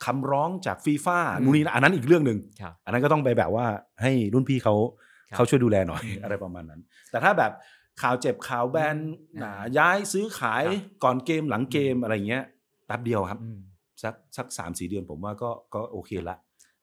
[0.04, 3.66] คำร้องจากฟีฟ่าอืมนู่นนี่นะอันนั้นอีกเรื่องหนึ่งครับอันนั้นก็ต้องไปแบบว่า
[4.02, 4.74] ให้รุ่นพี่เขา
[5.30, 7.52] ครับเขาช่วยดูแลหน่อยอืมอะไรประมาณนั้น แต่ถ้าแบบ
[8.02, 8.96] ข่าวเจ็บข่าวแบน
[9.34, 12.44] อืมอ่าย้ายซื้อขายครับก่อนเกมหลังเกมอะไรเงี้ย
[12.86, 13.60] แป๊บเดียวครับอืม
[14.02, 16.36] สักสักสามสี่เดือนผมว่าก็ก็โอเคละ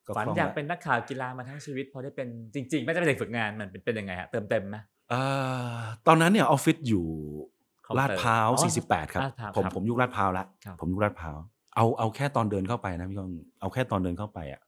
[0.05, 4.87] ก็ฝันคล่งอยากละเป็นนักข่าวกีฬามาทั้งชีวิตพอได้เป็นจริง ๆ ไม่ได้เป็นเด็กฝึกงานมันเป็นเป็นยังไงฮะเติมเต็มไหมเอ่อ
[6.07, 7.05] ตอนนั้นเนี่ยออฟฟิศอยู่
[7.85, 11.35] คอมเตอร์ลาดพร้าวอ๋อ48 ครับลาดพร้าวผมครับผมยุคลาดพร้าวละครับผมยุคลาดพร้าว
[11.75, 13.29] เอาเอาแค่ตอนเดินเข้าไปนะพี่ก้อง
[13.61, 14.61] เอาแค่ตอนเดินเข้าไปอะ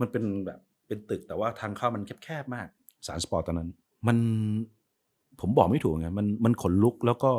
[0.00, 2.66] มันเป็นแบบเป็นตึกแต่ว่าทางเข้ามันแคบๆมาก
[3.06, 3.70] สารสปอร์ตตอนนั้น
[4.06, 4.16] มัน
[5.40, 7.32] ผมบอกไม่ถูกไงมันมันขนลุกแล้วก็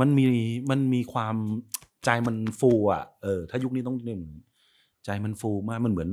[0.00, 0.24] มันมี
[0.70, 1.36] มันมีความ
[2.04, 4.20] ใจมันฟู อะ เออ ถ้ายุคนี้ต้องนึก
[5.04, 6.10] ใจมันฟูมากมันเหมือน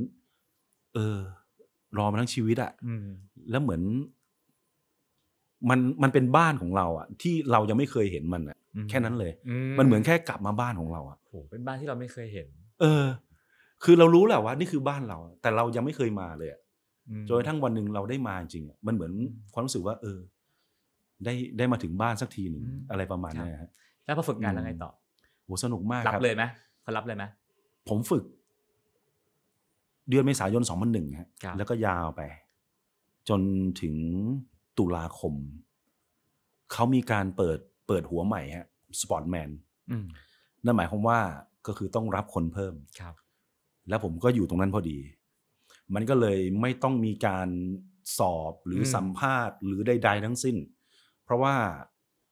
[0.94, 1.18] เออ
[1.98, 3.06] รอมาทั้งชีวิตอะอืม
[3.50, 3.82] แล้วเหมือน
[5.70, 12.48] มันมันเป็นบ้านของเราอะที่เรายังไม่เคยเห็นมันอะอืมแค่นั้นเลยอืมันเหมือนแค่กลับมาบ้านของเราอะโหเป็นบ้านที่เราไม่เคยเห็น
[12.82, 13.06] เออ
[13.84, 16.62] คือเรารู้แหละว่า นี่คือบ้านเรา แต่เรายังไม่เคยมาเลยอะ
[17.10, 20.20] อืมจนกระทั่งวันหนึ่งเราได้มาจริงอะมันเหมือนอืมความรู้สึกว่า เออ
[21.26, 23.72] ได้ได้มาถึงบ้านสักทีหนึ่งอืมอะไรประมาณครับเนี้ยฮะ
[24.06, 24.92] แล้วพอฝึกงานอืมแล้วไงต่อ
[25.44, 26.44] โหสนุกมากรับครับเลยไหม
[26.82, 27.24] เขารับเลยไหม
[27.90, 28.24] ผมฝึก
[30.10, 32.22] เดือนเมษายน 2001ฮะครับ แล้วก็ยาวไป
[33.30, 33.42] จน
[33.82, 33.96] ถึง
[34.78, 35.34] ตุลาคม
[36.72, 38.68] เขามีการเปิดเปิดหัวใหม่ฮะ
[39.02, 39.50] สปอร์ตแมน
[39.92, 40.08] อืม
[40.66, 41.20] นั่นหมายความว่า
[41.68, 43.16] ก็คือต้องรับคนเพิ่ม ครับ
[43.90, 44.98] แล้วผมก็อยู่ตรงนั้นพอดี
[45.96, 47.50] มันก็เลยไม่ต้องมีการ
[48.20, 50.58] สอบหรืออม สัมภาษณ์ หรือใดๆทั้งสิ้น
[51.24, 51.56] เพราะว่า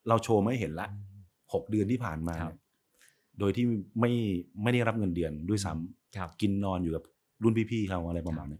[0.08, 0.88] เราโชว์ไม่เห็นละ
[1.54, 2.60] หกเดือนที่ผ่านมาครับ เนี่ย
[3.40, 3.66] โดยที่
[4.00, 4.12] ไม่
[4.62, 7.04] ไม่ได้รับเงินเดือนด้วยซ้ำครับ กินนอนอยู่กับ
[7.44, 8.60] รุ่นพี่ๆเขาอะไรประมาณนี้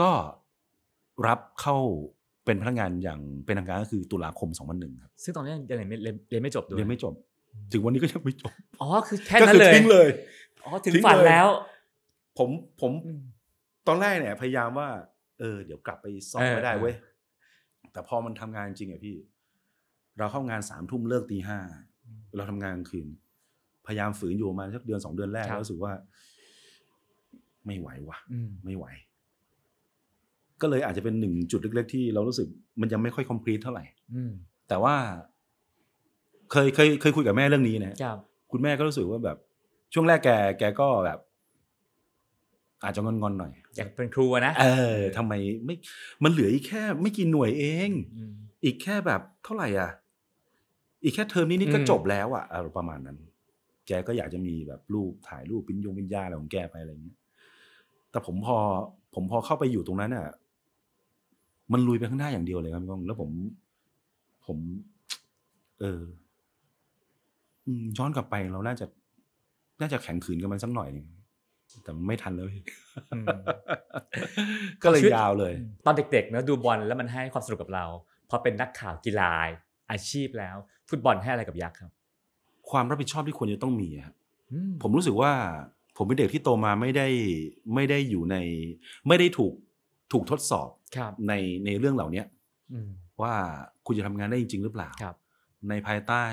[0.00, 0.10] ก็
[1.26, 1.76] รับเข้า
[2.44, 7.14] เป็นพนักงานอย่างเป็นทางการก็คือตุลาคม 2001 ครับ ซึ่งตอนนี้ยังเรียนไม่เรียนเรียนไม่จบด้วยเรียนไม่จบ
[7.72, 10.08] ถึงวันนี้ก็ยังไม่จบ อ๋อ คือแค่ก็นั้นคือเลยทิ้งเลย
[10.64, 11.48] อ๋อ ถึงทิ้งฝันเลยแล้ว
[12.38, 12.48] ผม
[12.80, 13.20] ผมอืม
[13.86, 14.88] ตอนแรกเนี่ย พยายามว่า
[15.40, 16.94] เออ เดี๋ยวกลับไปซ่อมเออไม่ได้เออเว้ย
[17.92, 19.16] แต่พอมันทำงานจริงอะพี่
[20.18, 21.58] เราเข้างานสามทุ่มเลิกตีห้า
[22.36, 23.08] เราทำงานกลางคืน
[23.86, 25.92] พยายามฝืนอยู่ประมาณสักเดือนสองเดือนแรกครับแล้วรู้สึกว่า
[27.66, 28.86] ไม่ไหวว่ะอืมไม่ไหว
[30.60, 32.48] ก็เลยอาจจะเป็นหนึ่งจุดเล็ก ๆ ที่เรารู้สึก
[32.80, 34.32] มันยังไม่ค่อยคอมพลีทเท่าไหร่อืม
[34.68, 34.94] แต่ว่า
[36.50, 38.18] เคยเคยเคยคุยกับแม่เรื่องนี้นะครับ
[38.52, 39.36] คุณแม่ก็รู้สึกว่าแบบ
[39.92, 41.18] ช่วงแรกแก แกก็แบบ
[42.84, 45.32] อาจจะงอนๆหน่อย อยากเป็นครูอะนะเออทำไม
[45.64, 45.74] ไม่
[46.24, 47.90] มันเหลืออีกแค่ ไม่กี่หน่วยเอง
[48.32, 49.90] มอีกแค่แบบเท่าไหร่อะ
[51.04, 53.18] อีกแค่เทอมนี้นี่ก็อืมจบแล้วอะอะไรประมาณนั้น
[53.86, 57.16] แกก็อยากจะมีแบบรูปถ่ายรูปปิ้นยงปิ้นยาอะไรของแกไปอะไรอย่างเงี้ย
[58.16, 58.56] แต่ผมพอ
[59.14, 60.26] ผมพอเข้าไปอยู่ตรงนั้นอะ
[61.72, 63.30] มันลุยไปข้างหน้าอย่างเดียวเลยครับพี่ก้องแล้วผม
[64.46, 64.58] ผม
[65.80, 66.02] เออ
[67.66, 68.86] อืมย้อนกลับไปเราน่าจะ
[69.80, 71.06] น่าจะแข็งขืนกับมันสักหน่อยหนึง
[71.82, 72.54] แต่ไม่ทันเลย
[73.16, 73.26] อืม
[74.82, 75.52] ก็เลยชีวิตยาวเลย
[75.86, 77.84] ตอนเด็กๆเนอะดูบอลแล้วมันให้ความสนุกกับเรา
[78.30, 79.32] พอเป็นนักข่าวกีฬา
[79.90, 80.56] อาชีพแล้ว
[80.88, 81.90] ฟุตบอลให้อะไรกับยักษ์ครับ
[82.70, 84.14] ความรับผิดชอบที่ควรจะต้องมีอะครับ
[84.52, 85.32] อืมผมรู้สึกว่า
[85.96, 87.08] ผมเป็นเด็กที่โตมาไม่ได้
[87.74, 88.36] ไม่ได้อยู่ใน
[89.08, 89.54] ไม่ได้ถูก
[90.12, 91.32] ถูกทดสอบครับ ใน
[91.64, 92.26] ในเรื่องเหล่าเนี้ย
[92.72, 92.88] อืม
[93.22, 93.34] ว่า
[93.86, 95.16] คุณจะทำงานได้จริง ๆ หรือเปล่า ครับ
[95.68, 96.24] ในภายใต้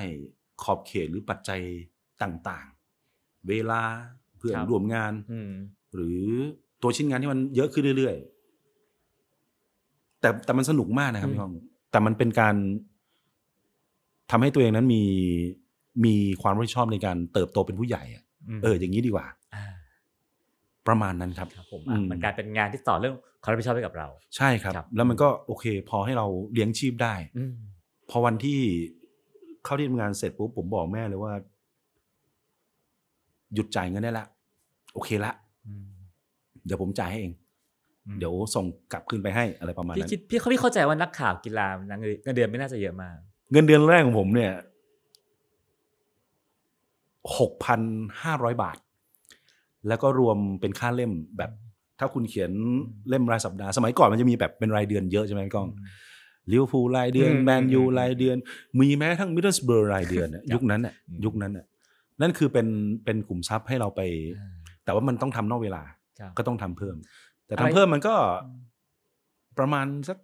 [0.64, 1.62] ขอบเขตหรือปัจจัย
[2.24, 3.82] ต่างๆ เวลา
[4.38, 5.52] เพื่อนครับ ร่วมงาน อืม
[5.94, 6.22] หรือ
[6.82, 11.52] ตัวชิ้นงานที่มันเยอะขึ้นเรื่อยๆ แต่แต่มันสนุกมากนะครับอืม พี่ก้อง
[11.92, 12.56] แต่มันเป็นการ
[14.32, 15.04] ทำให้ตัวเองนั้นมี
[16.06, 18.23] มีความรับผิดชอบในการเติบโตเป็นผู้ใหญ่อะม
[18.64, 19.64] เออ อย่างนี้ดีกว่าา
[20.88, 27.54] ประมาณนั้นครับครับผมอือะมมันกลายเป็นงานที่ต่อเรื่องความรับผิดชอบให้กับเรา ใช่ครับครับแล้วมันก็โอเค พอให้เราเลี้ยงชีพได้อืม
[28.10, 28.60] พอวันที่
[29.66, 31.34] เข้าที่ทำงานเสร็จปุ๊บผมบอกแม่เลยว่า
[33.54, 34.26] หยุดจ่ายเงินได้ละ
[34.94, 35.34] โอเคละ
[35.68, 35.86] อืม
[36.66, 37.34] เดี๋ยวผมจ่ายให้เอง
[38.08, 41.68] อืมเดี๋ยวส่งกลับคืนไปให้อะไรประมาณพี่นั้นคิดพี่เขาพี่เข้าใจว่านักข่าวกีฬา
[42.24, 43.16] เงินเดือนไม่น่าจะเยอะมาก
[43.52, 44.52] เงินเดือนแรกของผมเนี่ย
[47.40, 47.82] หกพัน
[48.24, 48.78] ห้าร้อยบาท
[49.88, 51.52] แล้วก็รวมเป็นค่าเล่มแบบ
[52.00, 52.52] ถ้าคุณเขียน
[53.10, 55.70] เล่มรายสัปดาห์ สมัยก่อนมันจะมีแบบเป็นรายเดือนเยอะใช่ไหมพี่ก้อง
[56.52, 58.38] ลิเวอร์พูลรายเดือนอืมแมนยูอืมรายเดือน
[58.80, 61.66] มีแม้กระทั้งมิดเดิลสเบอร์รายเดือนน่ะครับยุคนั้นน่ะอืมยุคนั้นน่ะ
[62.22, 62.68] นั่นคือเป็น
[63.06, 64.02] เป็นกลุ่มทรัพย์ให้เราไป
[64.40, 64.54] อ่า
[64.86, 65.84] แต่ว่ามันต้องทำนอกเวลา
[66.20, 66.96] ครับก็ต้องทำเพิ่ม
[67.46, 68.16] แต่อะไรทำเพิ่มมันก็
[69.58, 70.18] ประมาณสัก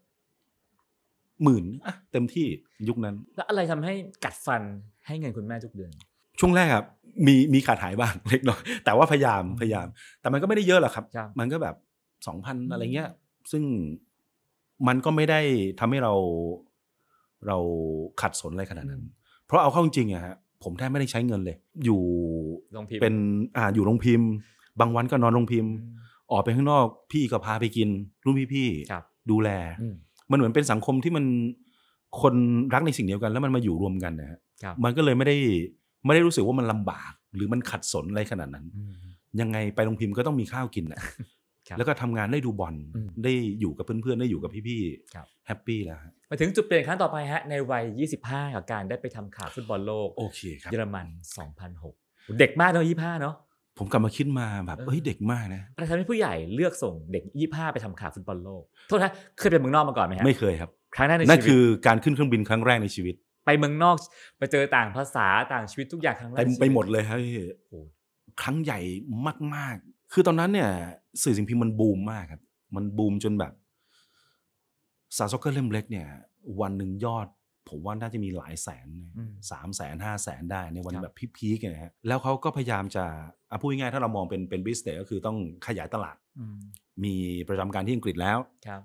[1.44, 2.48] หมื่นอะเต็มที่
[2.90, 4.62] ยุคนั้น แล้วอะไรทำให้กัดฟัน
[5.08, 5.92] ให้เงินคุณแม่ทุกเดือน
[6.40, 6.86] ช่วงแรกครับ
[7.28, 9.88] มีมีขาดหายบ้างเล็กน้อยแต่ว่าพยายามพยายาม
[10.22, 11.76] แต่มันก็ไม่ได้เยอะหรอกครับครับมันก็แบบ
[12.28, 13.10] สองพันอืมอะไรเงี้ย
[13.52, 13.64] ซึ่ง
[14.88, 15.40] มันก็ไม่ได้
[15.80, 16.14] ทำให้เรา
[17.48, 17.58] เรา
[18.22, 19.04] ขัดสนอะไรขนาดนั้น
[19.46, 22.02] เพราะเอาเข้าจริงๆอะฮะผมแทบไม่ได้ใช้เงินเลย อยู่
[22.76, 23.16] ลงพิมพ์เป็น
[23.58, 24.30] อ่าอยู่โรงพิมพ์
[24.80, 25.98] บางวันก็นอนโรงพิมพ์อืม
[26.32, 27.90] ออกไปข้างนอกพี่ก็พาไปกิน
[28.26, 29.50] รุ่นพี่ครับๆดูแล
[29.82, 29.94] อืม
[30.32, 31.26] มันเหมือนเป็นสังคมที่มัน
[32.22, 32.34] คน
[32.74, 35.38] รักในสิ่งเดียวกัน แล้วมันมาอยู่รวมกันนะฮะครับมันก็เลยไม่ได้
[36.06, 38.94] ไม่ได้รู้สึกว่ามันลำบาก หรือมันขัดสนอะไรขนาดนั้นอืม
[39.42, 41.02] ยังไงไปโรงพิมพ์ก็ต้องมีข้าวกินแหละ
[41.68, 44.82] ครับแล้วก็ทำงานได้ดูบอลอืมได้อยู่กับเพื่อนๆ ได้อยู่กับพี่
[45.16, 47.84] ครับๆแฮปปี้แล้วฮะมาถึงจุดเปลี่ยนครั้งต่อไปฮะในวัย
[48.22, 51.08] 25 กับการได้ไปทำข่าวฟุตบอลโลกโอเคครับเยอรมัน
[51.72, 53.36] 2006 เด็กมากเนาะ25 เนาะ
[53.78, 63.16] ผมกลับมาคิดมาแบบเออเอ้ยเด็กมากนะอะไรทำให้ผู้ใหญ่เลือกส่งเด็ก 25 ไปทำข่าวฟุตบอลโลกโทษนะเคยไปเมืองนอกมาก่อนไหมฮะไม่เคยครับครั้งแรกในนั่นชีวิตคือการขึ้นเครื่องบินครั้งแรกในชีวิต
[63.50, 63.96] ไปเมืองนอก
[64.38, 67.36] ไปเจอต่างภาษาต่างชีวิตทุกอย่างครั้งแรกเต็มในชีวิตไปหมดเลยครับพี่
[67.68, 67.80] โอ้
[68.42, 68.80] ครั้งใหญ่
[69.56, 70.70] มากๆ คือตอนนั้นเนี่ย
[71.24, 72.42] สื่อสิ่งพิมพ์มันบูมมากครับ
[72.76, 73.54] มันบูมจนแบบ
[75.18, 76.08] สตาร์ซอคเก้อร์เล่มเล็กเนี่ย
[76.62, 77.28] วันหนึ่งยอด
[77.70, 83.06] ผมว่าน่าจะมีหลายแสนนะอืมสามแสนห้าแสนได้ในวันครับแบบ peak ๆนะฮะแล้วเขาก็พยายามจะ
[83.50, 86.58] อะพูดง่ายๆถ้าเรามองเป็นเป็น business ก็คือต้องขยายตลาดอืม
[87.04, 87.16] มี
[87.50, 88.82] ประจำการที่อังกฤษแล้วครับ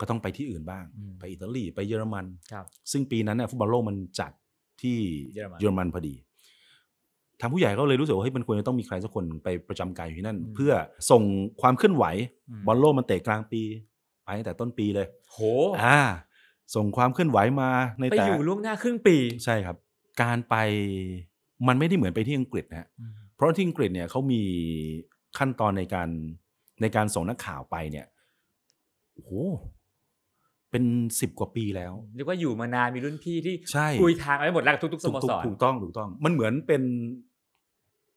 [0.00, 4.32] ก็ต้องไปที่อื่นบ้างอืมไปอิตาลีไปเยอรมันครับซึ่งปีนั้นเนี่ยฟุตบอลโลกมันจัด
[4.82, 4.98] ที่
[5.34, 6.14] เยอรมันเยอรมันพอดี
[7.40, 10.72] ทางผู้ใหญ่ก็เลยรู้สึกว่าเฮ้ยมันควรจะต้องมีใครสักคนไปประจำการอยู่ที่นั่นอืมเพื่อ
[11.10, 11.22] ส่ง
[11.60, 12.04] ความเคลื่อนไหว
[12.50, 13.62] อืมบอลโลกมันเตะกลางปี
[14.24, 15.38] ไปตั้งแต่ต้นปีเลย โห
[15.82, 16.00] อ่า
[16.74, 19.76] ส่งความเคลื่อนไหวมาในไปแต่อยู่ล่วงหน้าครึ่งปี ใช่ครับ
[20.22, 20.56] การไป
[21.68, 24.42] มันไม่ได้เหมือนไปที่อังกฤษนะฮะอืมเพราะที่อังกฤษเนี่ยเขามี
[25.38, 26.08] ขั้นตอนในการ
[26.80, 28.06] ในการส่งนักข่าวไปเนี่ย
[29.14, 29.32] โอ้โห
[30.72, 30.84] เป็น
[31.20, 36.82] สิบกว่าปีแล้วเรียกว่าอยู่มานานมีรุ่นพี่ที่ใช่คุยทางเอาไว้หมดแล้วกับทุกๆสถูกโมถูสกรถูกต้องถูกต้อง มันเหมือนเป็น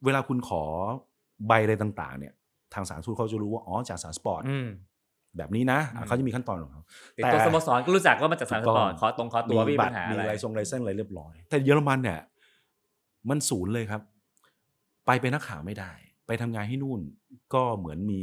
[0.06, 0.64] เวลาคุณขอ
[1.48, 2.34] ใบอะไรต่าง ๆ เนี่ย
[2.74, 4.68] ทางสารทูตเขาจะรู้ว่าอ๋อจากสารสปอร์ตอืม
[5.38, 6.82] แบบนี้นะอะอืมเขาจะมีขั้นตอนของเขา
[7.14, 12.20] แต่ตัวสโมสรก็รู้จักว่ามาจากสารสถูกปต้อองร์ตขอตรงขอตัวไม่มีบัปัตญรหามีอะไรอะไรทรงไรเส้นอะไรเรียบร้อย แต่เยอรมันเนี่ย
[13.30, 14.02] มันศูนย์เลยครับ
[15.06, 15.92] ไปเป็นนักข่าวไม่ได้
[16.28, 17.00] ไปทำงานที่นู่น
[17.54, 18.22] ก็เหมือนมี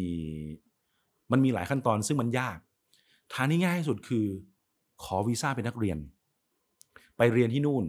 [1.33, 2.59] มันมีหลายขั้นตอนซึ่งมันยาก
[3.35, 4.27] ทางที่ง่ายที่สุดคือ
[5.05, 5.99] ขอวีซ่าเป็นนักเรียน
[7.16, 7.85] ไปเรียนที่นู่น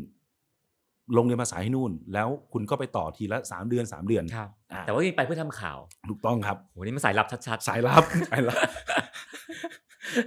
[1.17, 5.77] ลงเรียนภาษาที่นู่น แล้วคุณก็ไปต่อทีละสามเดือนสามเดือนครับอ่าแต่ว่านี่ไปเพื่อทำข่าว
[6.09, 8.59] ถูกต้องครับโหนี่มันสายลับชัดๆ สายลับสายลับ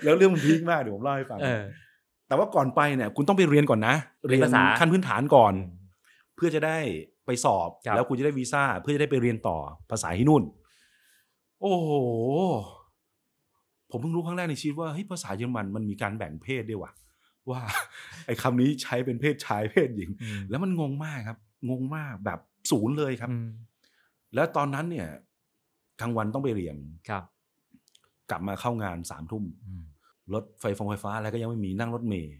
[0.05, 1.63] แล้วเรื่องมันพีคมากเดี๋ยวผมเล่าให้ฟังเออ
[2.29, 3.95] แต่ว่าก่อนไปเนี่ย คุณต้องไปเรียนก่อนนะ
[4.27, 5.55] เรียนภาษาขั้นพื้นฐานก่อน
[6.37, 6.79] เพื่อจะได้
[7.27, 9.57] ไปสอบครับแล้วคุณจะได้วีซ่า เพื่อจะได้ไปเรียนต่อ
[9.91, 10.43] ภาษาที่นู่น
[11.61, 11.91] โอ้โห
[13.97, 16.93] ผมเพิ่งรู้ครั้งแรกในชีวิตว่าเฮ้ยภาษาเยอรมันมันมีการแบ่งเพศด้วยว่ะ
[17.51, 17.61] ว่า
[18.27, 21.39] ไอ้คำนี้ใช้เป็นเพศชายเพศหญิงอืมแล้วมันงงมากครับ
[21.71, 22.39] งงมากแบบ
[22.71, 23.49] ศูนย์เลยครับอืม
[24.35, 25.09] แล้วตอนนั้นเนี่ย
[26.01, 26.77] กลางวันต้องไปเรียน
[27.09, 27.25] ครับ
[28.31, 29.83] กลับมาเข้างานสามทุ่มอืม
[30.33, 32.35] รถไฟฟงไฟฟ้าอะไรก็ยังไม่มีนั่งรถเมย์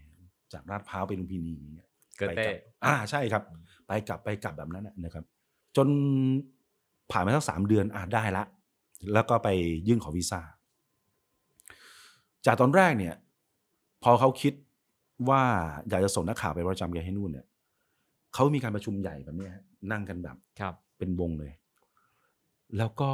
[0.53, 3.43] จากลาดพร้าวไปลุมพินีอย่างเงี้ยเกิดไปเต้กลับอ่าใช่ครับ
[3.87, 5.25] ไปกลับไปกลับแบบนั้นน่ะนะครับ
[5.77, 5.87] จน
[7.11, 8.43] ผ่านมาสักสามเดือนอ่าได้ละ
[9.13, 9.49] แล้วก็ไป
[9.87, 10.41] ยื่นขอวีซ่า
[12.47, 13.15] จากตอนแรกเนี่ย
[14.03, 14.53] พอเขาคิด
[15.29, 15.41] ว่า
[15.89, 17.45] อยากจะส่งนักข่าวไปประจำแกให้นู่นเนี่ย
[18.33, 21.51] เขามีการประชุมใหญ่แบบเนี้ยฮะนั่งกันแบบครับ เป็นวงเลย
[22.77, 23.11] แล้วก็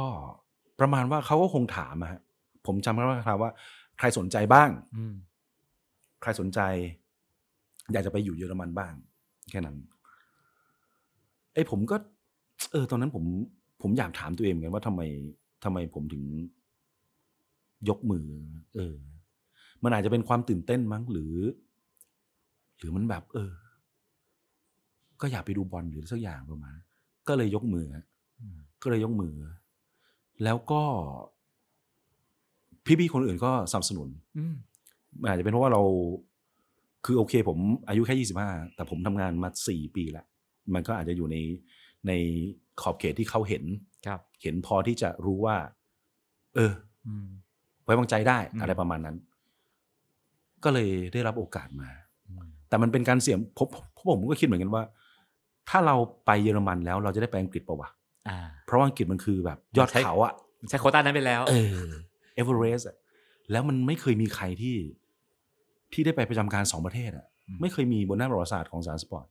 [0.80, 2.20] ประมาณว่าเขาก็คงถามอะฮะ
[2.66, 3.50] ผมจำได้ว่าครับว่า
[3.98, 5.14] ใครสนใจบ้างอืม
[6.22, 6.60] ใครสนใจ
[7.92, 8.94] อยากจะไปอยู่เยอรมันบ้าง
[9.50, 9.76] แค่นั้น
[11.54, 11.96] ไอ้ผมก็
[12.72, 13.24] เออ ตอนนั้นผม
[13.82, 15.02] ผมอยากถามตัวเองเหมือนกันว่าทำไม
[15.64, 16.24] ทำไมผมถึง
[17.88, 18.26] ยกมือ
[18.74, 18.96] เออ
[19.84, 21.34] มันอาจจะเป็นความตื่นเต้นมั้งหรือ
[22.78, 23.52] หรือมันแบบ เออ
[25.20, 26.86] ก็อยากไปดูบอลหรือสักอย่างประมาณนั้น
[27.28, 28.06] ก็เลยยกมือฮะ
[28.40, 29.32] อืมก็เลยยกมือ
[30.44, 30.82] แล้วก็
[32.86, 34.54] พี่ๆคนอื่นก็สนับสนุนอืม
[35.20, 35.82] มันอาจจะเป็นเพราะว่าเรา
[37.04, 40.26] คือโอเค ผมอายุแค่ยี่สิบห้าแต่ผมทำงานมาสี่ปีแล้ว
[40.74, 41.36] มันก็อาจจะอยู่ใน
[42.06, 42.12] ใน
[42.80, 43.64] ขอบเขตที่เขาเห็น
[44.06, 45.56] ครับ เห็นพอที่จะรู้ว่า
[46.54, 46.72] เออ
[47.06, 47.26] อืม
[47.84, 49.16] ไว้วางใจได้อืมอะไรประมาณนั้น
[50.64, 51.90] ก็เลยได้รับโอกาสมา
[52.28, 54.82] อืมแต่มันเป็นการเสี่ยงผมผมผมก็คิดเหมือนกันว่า
[55.70, 55.96] ถ้าเรา
[56.26, 57.88] ไปเยอรมันแล้วเราจะได้ไปอังกฤษปะวะ
[58.28, 60.32] อ่าเพราะว่าอังกฤษมันคือแบบยอดใช่เขาอะ
[60.68, 61.88] ใช้โควต้านั้นไปแล้ว เออ
[62.34, 62.96] เอเวอเรสต์อะ
[63.50, 64.76] แล้วมันไม่เคยมีใครที่
[65.92, 69.26] ที่ได้ไปประจำการสองประเทศอะอืมไม่เคยมีบนหน้าประวัติศาสตร์ของสยามสปอร์ต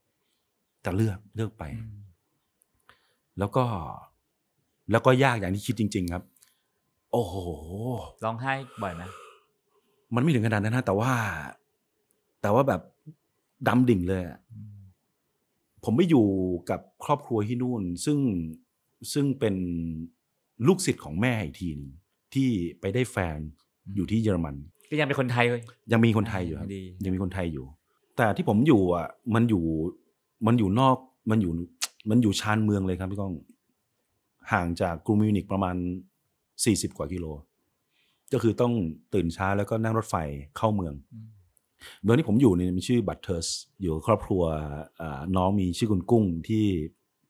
[0.82, 1.98] แต่เลือกเลือกไปอืม
[3.38, 3.64] แล้วก็
[4.90, 6.22] แล้วก็ยากอย่างที่คิดจริง ๆ ครับ
[7.12, 7.34] โอ้โห
[8.24, 9.02] ร้องไห้บ่อยไหม
[10.14, 11.12] มันไม่ถึงขนาดนั้นนะแต่ว่า
[12.42, 12.80] แต่ว่าแบบ
[13.68, 14.76] ดำดิ่งเลยอะอืม
[15.84, 16.26] ผมไปอยู่
[16.70, 18.18] กับครอบครัวที่นู่น ซึ่ง
[19.12, 19.54] ซึ่งเป็น
[20.66, 21.90] ลูกศิษย์ของแม่อีกทีหนึง
[22.34, 22.48] ที่
[22.80, 23.38] ไปได้แฟน
[23.94, 24.54] อยู่ที่เยอรมัน
[24.90, 27.66] ก็ยังเป็นคนไทยเลย ยังมีคนไทยอยู่ครับดี ยังมีคนไทยอยู่
[28.16, 29.64] แต่ที่ผมอยู่อะ มันอยู่
[30.46, 30.96] มันอยู่นอก
[31.30, 31.52] มันอยู่
[32.10, 33.34] มันอยู่ชานเมืองเลยครับพี่ก้อง
[34.52, 35.76] ห่างจากกรุงมิวนิกประมาณ
[36.64, 37.26] สี่สิบกว่ากิโล
[38.32, 38.72] ก็คือต้อง
[39.14, 40.16] ตื่นเช้าแล้วก็นั่งรถไฟ
[40.56, 41.26] เข้าเมืองอืม
[42.02, 43.46] เมืองที่ผมอยู่เนี่ยมันชื่อบัตเทอร์ส
[43.80, 44.42] อยู่กับครอบครัว
[45.00, 46.64] อ่าน้องมีชื่อคุณกุ้งที่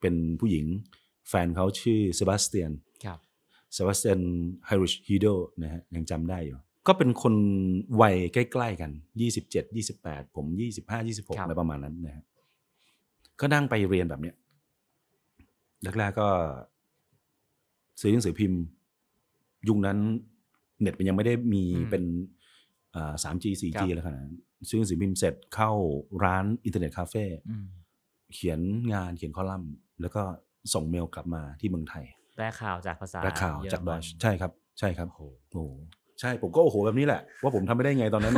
[0.00, 0.64] เป็นผู้หญิง
[1.28, 2.70] แฟนเขาชื่อเซบาสเตียน
[3.04, 3.18] ครับ
[3.74, 4.20] เซบาสเตียน
[4.66, 5.26] ไฮริชฮีโด
[5.62, 7.35] นะฮะยังจำได้อยู่ ก็เป็นคน
[8.00, 8.90] วัยใกล้ ๆ กัน
[9.35, 10.46] 27 28 ผม
[10.80, 12.24] 25 26อะไรประมาณนั้นนะฮะ
[13.40, 14.37] ก็นั่งไปเรียนแบบเนี้ย
[15.98, 16.28] แรกๆก็
[18.00, 18.61] ซื้อหนังสือพิมพ์
[19.68, 19.98] ยุคนั้น
[20.81, 22.05] เน็ตมันยังไม่ได้มีอืมเป็น
[22.95, 24.37] อ่า 3G 4G ครับอะไรขนาดนั้น
[24.69, 25.71] ซื้อหนังสือพิมพ์เสร็จเข้า
[26.25, 27.67] ร้านอินเทอร์เน็ตคาเฟ่อืม
[28.35, 28.61] เขียน
[28.93, 30.23] งานเขียนคอลัมน์ แล้วก็
[30.75, 32.05] ส่งเมลกลับมาที่เมืองไทย
[32.37, 35.73] แปลข่าวจากภาษาและข่าวเยอรจากดมัอนชใช่ครับ ใช่ครับโอ้โหโอ้โห
[36.21, 38.35] ใช่ผมก็โอ้โหแบบนี้แหละ ว่าผมทำไม่ได้ไงตอนนั้น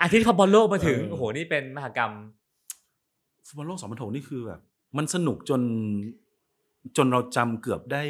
[0.00, 2.12] อาทิตย์คอมบอลโลกมาถึงเออโอ้โหนี่เป็นมหกรรม
[3.46, 4.60] ฟุตบอลโลกสองพันหกนี่คือแบบ
[4.96, 5.60] มันสนุกจน
[6.96, 8.02] จนเราจำเกือบได้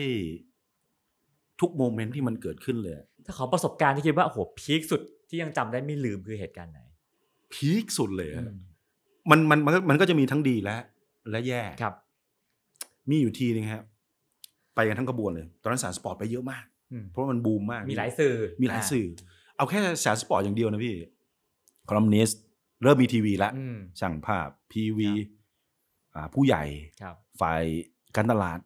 [1.62, 2.94] ทุก moment ที่มันเกิดขึ้นเลย
[3.26, 6.80] ถ้าขอประสบการณ์ที่คิดว่าโอ้โห peak สุดที่ยังจำได้ไม่ลืมคือเหตุการณ์ไหน
[7.52, 8.58] peak สุดเลยอะอืม
[9.30, 10.76] มันมันมันก็มันก็จะมีทั้งดีและ
[11.30, 11.94] และแย่ครับ
[13.10, 13.82] มีอยู่ทีนึงครับ
[14.74, 19.06] ไปกันทั้งกระบวนเลย ตอนนั้นสยามสปอร์ตไปเยอะมากอืมเพราะว่ามันบูมมาก มีหลายสื่อมีหลายสื่อ
[19.56, 20.94] เอาแค่สยามสปอร์ตอย่างเดียวนะพี่
[21.88, 22.42] คอลัมนิสต์
[22.82, 25.28] เริ่มมีทีวีแล้วอืมช่างภาพทีวีครับ
[26.14, 26.62] อ่าผู้ใหญ่
[27.02, 27.62] ครับฝ่าย
[28.16, 28.58] การตลาด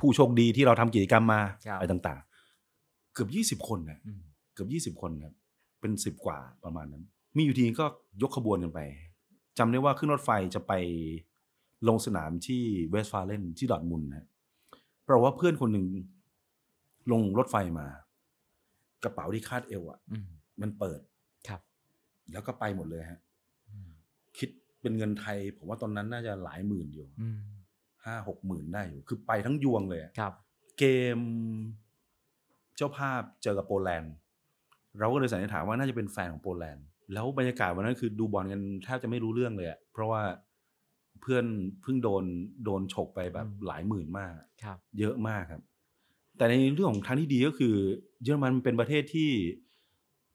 [0.00, 4.20] ผู้โชคดีที่เราทำกิจกรรมมาครับ อะไรต่างๆ เกือบยี่สิบคนนะอืม
[4.54, 5.34] เกือบยี่สิบคนครับ
[5.80, 7.04] เป็นสิบกว่าประมาณนั้น
[7.36, 7.86] มีอยู่ทีก็
[8.22, 8.80] ยกขบวนกันไป
[9.58, 10.72] จำได้ว่าขึ้นรถไฟจะไป
[11.88, 14.26] ลงสนามที่เวสต์ฟาเลนที่ดอร์ทมุนด์นะ
[15.04, 15.86] เพราะว่าเพื่อนคนหนึ่ง
[17.12, 17.86] ลงรถไฟมา
[19.02, 20.26] กระเป๋าที่คาดเอวอะอืม
[20.60, 21.00] มันเปิด
[21.48, 21.60] ครับ
[22.32, 23.20] แล้วก็ไปหมดเลยฮะ
[23.68, 23.88] อืม
[24.38, 24.48] คิด
[24.80, 27.38] เป็นเงินไทย ผมว่าตอนนั้นน่าจะหลายหมื่นอยู่ อืม
[28.06, 30.32] ห้าหกหมื่นได้อยู่ คือไปทั้งยวงเลยอะครับ
[30.78, 30.84] เก
[31.16, 31.18] ม
[32.76, 34.14] เจ้าภาพเจอกับโปแลนด์
[34.98, 40.22] เราก็เลยสันนิษฐานว่าน่าจะเป็นแฟนของโปแลนด์ แล้วบรรยากาศวันนั้นคือดูบอลกันแทบจะไม่รู้เรื่องเลยอะเพราะว่า
[41.20, 41.44] เพื่อน
[41.82, 42.24] เพิ่งโดน
[42.64, 44.32] โดนฉกไปแบบอืมหลายหมื่นมาก
[44.64, 45.62] ครับ เยอะมากครับ
[46.36, 47.74] แต่ในเรื่องของทางที่ดีก็คือ
[48.22, 49.30] เยอรมันเป็นประเทศที่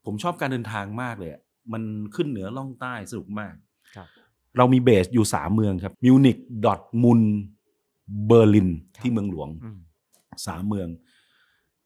[0.05, 1.41] ผมชอบการเดินทางมากเลยอะ
[1.73, 1.83] มัน
[2.15, 3.53] ขึ้นเหนือล่องใต้สนุกมาก
[3.95, 4.07] ครับ
[4.57, 7.21] เรามีเบสอยู่สามเมืองครับมิวนิกดอทมุน
[8.25, 9.77] เบอร์ลินครับที่เมืองหลวงอืม
[10.47, 10.87] สามเมือง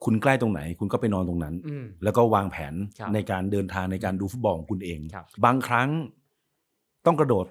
[0.03, 5.89] คุณใกล้ตรงไหน คุณก็ไปนอนตรงนั้นอืมแล้วก็วางแผนครับในการเดินทางในการดูฟุตบอลของคุณเองครับบางครั้ง
[7.05, 7.45] ต้องกระโดด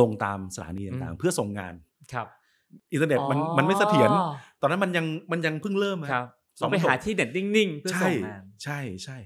[0.00, 1.74] ลงตามสถานีต่าง ๆ อืๆมเพื่อส่งงาน
[2.12, 2.26] ครับ
[2.92, 4.10] อินเทอร์เน็ตมันอ๋อมันไม่เสถียร
[4.60, 6.26] ตอนนั้นมันยังมันยังเพิ่งเริ่มอะครับ
[6.60, 9.18] สองงไปพันหก ต้องไปหาที่เน็ตนิ่งๆเพื่อใช่ส่งงานใช่ใช่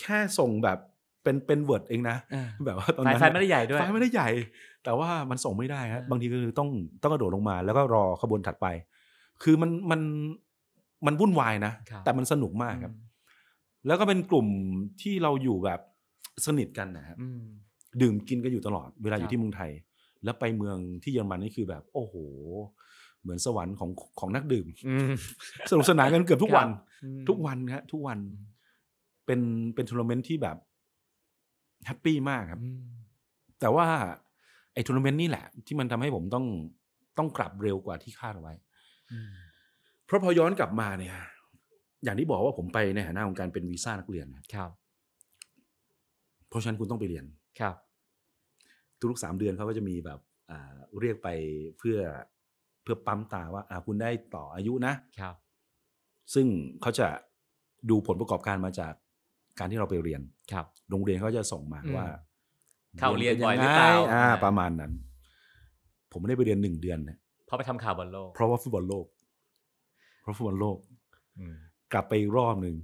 [0.00, 0.78] แค่ส่งแบบ
[1.22, 4.28] เป็นเป็น Word เองนะอ่าแบบว่าตอนนั้ล์นไฟล์ ไฟล์ไม่ได้ใหญ่ด้วยไฟล์ไม่ได้ใหญ่
[4.84, 6.68] แต่ว่ามันส่งไม่ได้ครับอ่าบางทีก็คือต้อง
[7.02, 8.66] ต้องกระโดดลงมา แล้วก็รอขบวนถัดไป
[9.42, 10.00] คือมันมัน
[11.06, 12.94] มันวุ่นวายนะครับแต่มันสนุกมากครับ
[13.86, 14.46] แล้วก็เป็นกลุ่ม
[15.02, 15.80] ที่เราอยู่แบบ
[16.46, 17.42] สนิทกันนะครับอืม
[18.02, 19.70] ดื่มกินกันอยู่ตลอดเวลาครัยู่ที่เมืองไทย
[20.24, 22.14] แล้วไปเมืองที่เยอรมันนี่คือแบบ โอ้โห
[23.22, 25.10] เหมือนสวรรค์ของของนักดื่มอืม
[25.70, 26.68] สนุกสนานกันเกือบทุกวัน
[27.04, 28.46] อืมทุกวันครับทุกวันอืม
[29.26, 29.40] เป็น
[29.74, 30.56] เป็นทัวร์นาเมนต์ที่แบบ
[31.86, 32.82] แฮปปี้มากครับอืม
[33.60, 33.86] แต่ว่า
[34.74, 36.44] ไอ้ทัวร์นาเมนต์นี่แหละ ที่มันทำให้ผมต้อง
[37.18, 38.54] ต้องกลับเร็วกว่าที่คาดเอาไว้
[39.12, 39.32] อืม
[40.06, 41.14] เพราะพอย้อนกลับมาเนี่ย
[42.04, 44.70] อย่างที่บอกว่าผมไปในฐานะของการเป็นวีซ่านักเรียนนะครับ
[46.48, 47.24] เพราะฉะนั้นคุณต้องไปเรียน
[47.60, 47.76] ครับ
[49.10, 51.28] ทุกๆสามเดือนเขาก็จะมีแบบอ่าเรียกไป
[51.78, 51.98] เพื่อ
[52.82, 55.36] เพื่อปั๊มตาว่าอ่าคุณได้ต่ออายุนะครับ
[56.34, 56.46] ซึ่ง
[56.82, 57.06] เขาจะ
[57.90, 58.94] ดูผลประกอบการมาจาก
[59.58, 60.20] การที่เราไปเรียน
[60.52, 62.06] ครับ โรงเรียนเขาจะส่งมาอืมว่า
[62.98, 64.92] เข้าเรียนป็บ่อยงหรือไงเปล่าอ่าอ่า ประมาณนั้น
[66.12, 67.16] ผมไม่ได้ไปเรียนหนึ่งเดือนนะ
[67.46, 69.06] เพราะไปทำข่าวบอลโลก เพราะว่าฟุตบอลโลก
[70.22, 70.78] เพราะฟุตบอลโลก
[71.38, 71.54] อืม
[71.92, 72.76] กลับไปอีกรอบหนึ่ง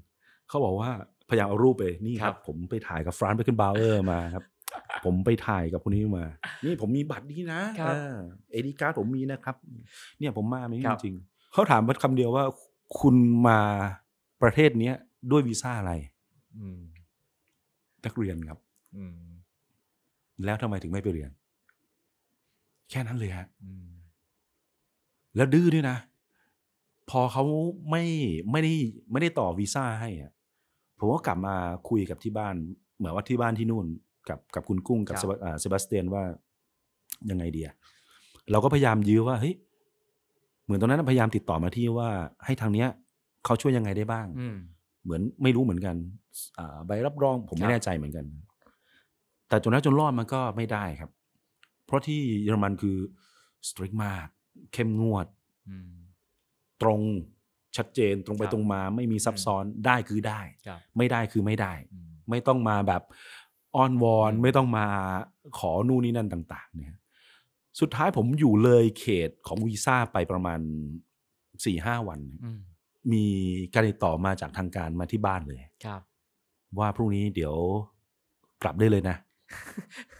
[0.48, 0.90] เขาบอกว่า
[1.28, 4.44] พยายามเอารูปไปนี่ครับครับผมไปถ่ายกับฟรานซ์เบคเกนบาวเออร์มาครับ
[5.04, 6.26] ผมไปถ่ายกับคนนี้มา
[6.64, 7.94] นี่ผมมีบัตรนี้นะครับ
[8.52, 9.56] AD card ผมมีนะครับ
[10.18, 12.44] เนี่ยผมมาไม่ครับจริงๆเขาถามมาคำเดียวว่า
[13.00, 13.16] คุณ
[13.48, 13.60] มา
[14.42, 14.94] ประเทศเนี้ย
[15.30, 16.13] ด้วยวีซ่าอะไรอืม
[18.04, 18.58] นักเรียนครับ
[18.96, 19.16] อืม
[20.44, 21.30] แล้วทำไมถึงไม่ไปเรียน
[22.90, 23.86] แค่นั้นเลยฮะอืม
[25.36, 25.96] แล้วดื้อด้วยนะ
[27.10, 27.44] พอเขา
[27.90, 28.04] ไม่
[28.50, 28.74] ไม่ได้
[29.12, 30.32] ไม่ได้ต่อวีซ่าให้อะ
[30.98, 31.56] ผมก็กลับมา
[31.88, 32.54] คุยกับที่บ้าน
[32.96, 33.86] เหมือนว่าที่บ้านที่นู่น
[34.28, 36.22] กับกับคุณกุ้งกับครับเซบาอ่าเซบาสเตียนว่า
[37.30, 37.74] ยังไงดีอะ
[38.50, 39.54] เราก็พยายามยื้อว่าเฮ้ย
[40.64, 42.10] เหมือนตอนนั้นพยายามติดต่อมาที่ว่า
[42.44, 42.88] ให้ทางเนี้ย
[43.44, 44.56] เขาช่วยยังไงได้บ้างอืม
[45.04, 45.96] เหมือนไม่รู้เหมือนกัน
[46.58, 48.26] อ่าใบรับรองผมครัไม่บแน่ใจเหมือนกัน
[49.48, 51.10] แต่จนนั้นจนรอดมันก็ไม่ได้ครับ
[51.86, 52.96] เพราะที่เยอรมันคือ
[53.68, 54.26] สตริกมาก
[54.72, 55.26] เข้มงวด
[55.68, 55.92] อืม
[56.82, 57.00] ตรง
[57.76, 63.02] ชัดเจนตรงไปครับตรงมา ไม่มีซับซ้อนได้คือได้ครับไม่ได้คือไม่ได้อืมไม่ต้องมาแบบ
[63.76, 64.86] อ้อนวอนอืมไม่ต้องมา
[65.58, 67.00] ขอนู่นนี่นั่นต่าง ๆ เนี่ย
[67.80, 70.60] สุดท้ายผมอยู่เลยเขตของวีซ่าไปประมาณ
[71.64, 72.50] สี่ห้าวันอื
[73.06, 73.24] มมี
[73.74, 76.00] การติดต่อมาจากทางการมาที่บ้านเลย ครับ
[76.78, 77.54] ว่าพรุ่งนี้เดี๋ยว
[78.62, 79.16] กลับได้เลยนะ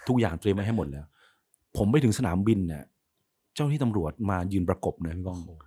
[0.09, 1.07] ทุกอย่างเตรียมไว้ให้หมดแล้ว
[1.77, 2.85] ผมไปถึงสนามบินเนี่ย
[3.55, 5.62] เจ้าหน้าที่ตำรวจมายืนประกบนะพี่ก้องโอ้โห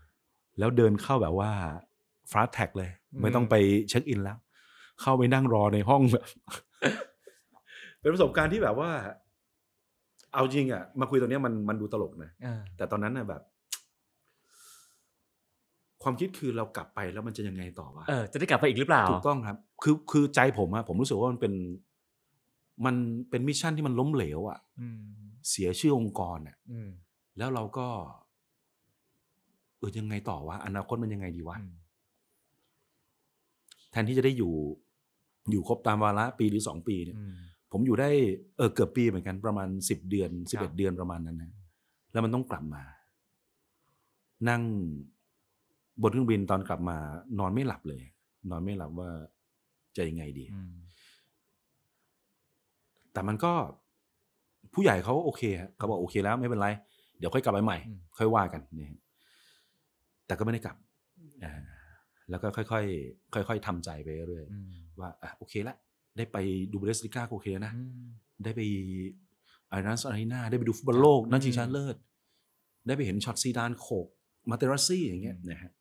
[0.59, 1.51] แล้วเดินเข้าแบบว่า
[2.31, 3.55] ฟาสแท็กเลยอืมไม่ต้องไป
[3.89, 4.37] เช็คอินแล้ว
[5.01, 6.25] เข้าไปนั่งรอในห้องแบบ
[7.99, 8.89] เป็นประสบการณ์ที่แบบว่า
[10.33, 13.41] เอาจริงอะ มาคุยตรงเนี้ยมันมันดูตลกนะเออแต่ตอนนั้นน่ะแบบ
[16.03, 21.53] ความคิดคือเรากลับไปแล้วมันจะยังไงต่อวะเออจะได้กลับไปอีกหรือเปล่า ถูกต้องครับ คือคือใจผมอะผมรู้สึกว่ามันเป็น
[22.85, 22.95] มัน
[23.29, 25.01] เป็นมิชชั่นที่มันล้มเหลวอะอืม
[25.49, 26.89] เสียชื่อองค์กรอะอืม
[27.37, 27.87] แล้วเราก็
[29.77, 31.73] เออยังไงต่อวะอนาคตมันยังไงดีวะอืม
[33.91, 34.53] แทนที่จะได้อยู่
[35.51, 37.33] อยู่ครบตามวาระปีหรือสองปีเนี่ย อืม
[37.71, 38.09] ผมอยู่ได้
[38.57, 41.51] เออเกือบปีเหมือนกันประมาณสิบเดือนสิบครัเอ็ดบ เดือนประมาณนั้นนะ
[42.11, 42.83] แล้วมันต้องกลับมา
[44.49, 44.61] นั่ง
[46.01, 46.97] บนเครื่องบินตอนกลับมา
[47.39, 48.03] นอนไม่หลับเลย
[48.51, 49.09] นอนไม่หลับว่า
[49.97, 50.73] จะยังไงดีอืม
[53.13, 53.53] แต่มันก็
[54.73, 56.67] ผู้ใหญ่เขาโอเคฮะเขาบอกโอเคแล้วไม่เป็นไร
[57.19, 58.89] เดี๋ยวค่อยกลับไปใหม่อืมค่อยว่ากันเนี่ย
[60.27, 60.75] แต่ก็ไม่ได้กลับ
[61.43, 61.53] อ่า
[62.29, 65.75] แล้วก็ค่อยๆค่อยๆทำใจไปเรื่อยอืมๆว่าอะโอเคละ
[66.17, 66.37] ได้ไป
[66.71, 68.05] ดูเบลสลิก้าก็โอเคนะอืม
[68.43, 68.61] ได้ไป
[69.69, 71.95] Allianz Arena ได้ไปดูฟุตบอลโลก นั่นชิงชนะอืมเลิศ
[72.87, 74.07] ได้ไปเห็นช็อตซีดานโขก
[74.49, 75.71] มาเตราซี่อย่างเงี้ยอืมนะฮะ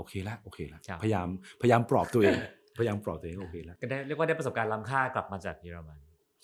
[0.00, 1.28] โอเคละโอเคละครับพยายาม
[1.60, 2.36] พยายามปลอบตัวเอง
[2.78, 5.98] พยายามปลอบตัวเองโอเคละก็ได้เรียกว่าได้ประสบการณ์ล้ำค่ากลับมาจากเยอรมัน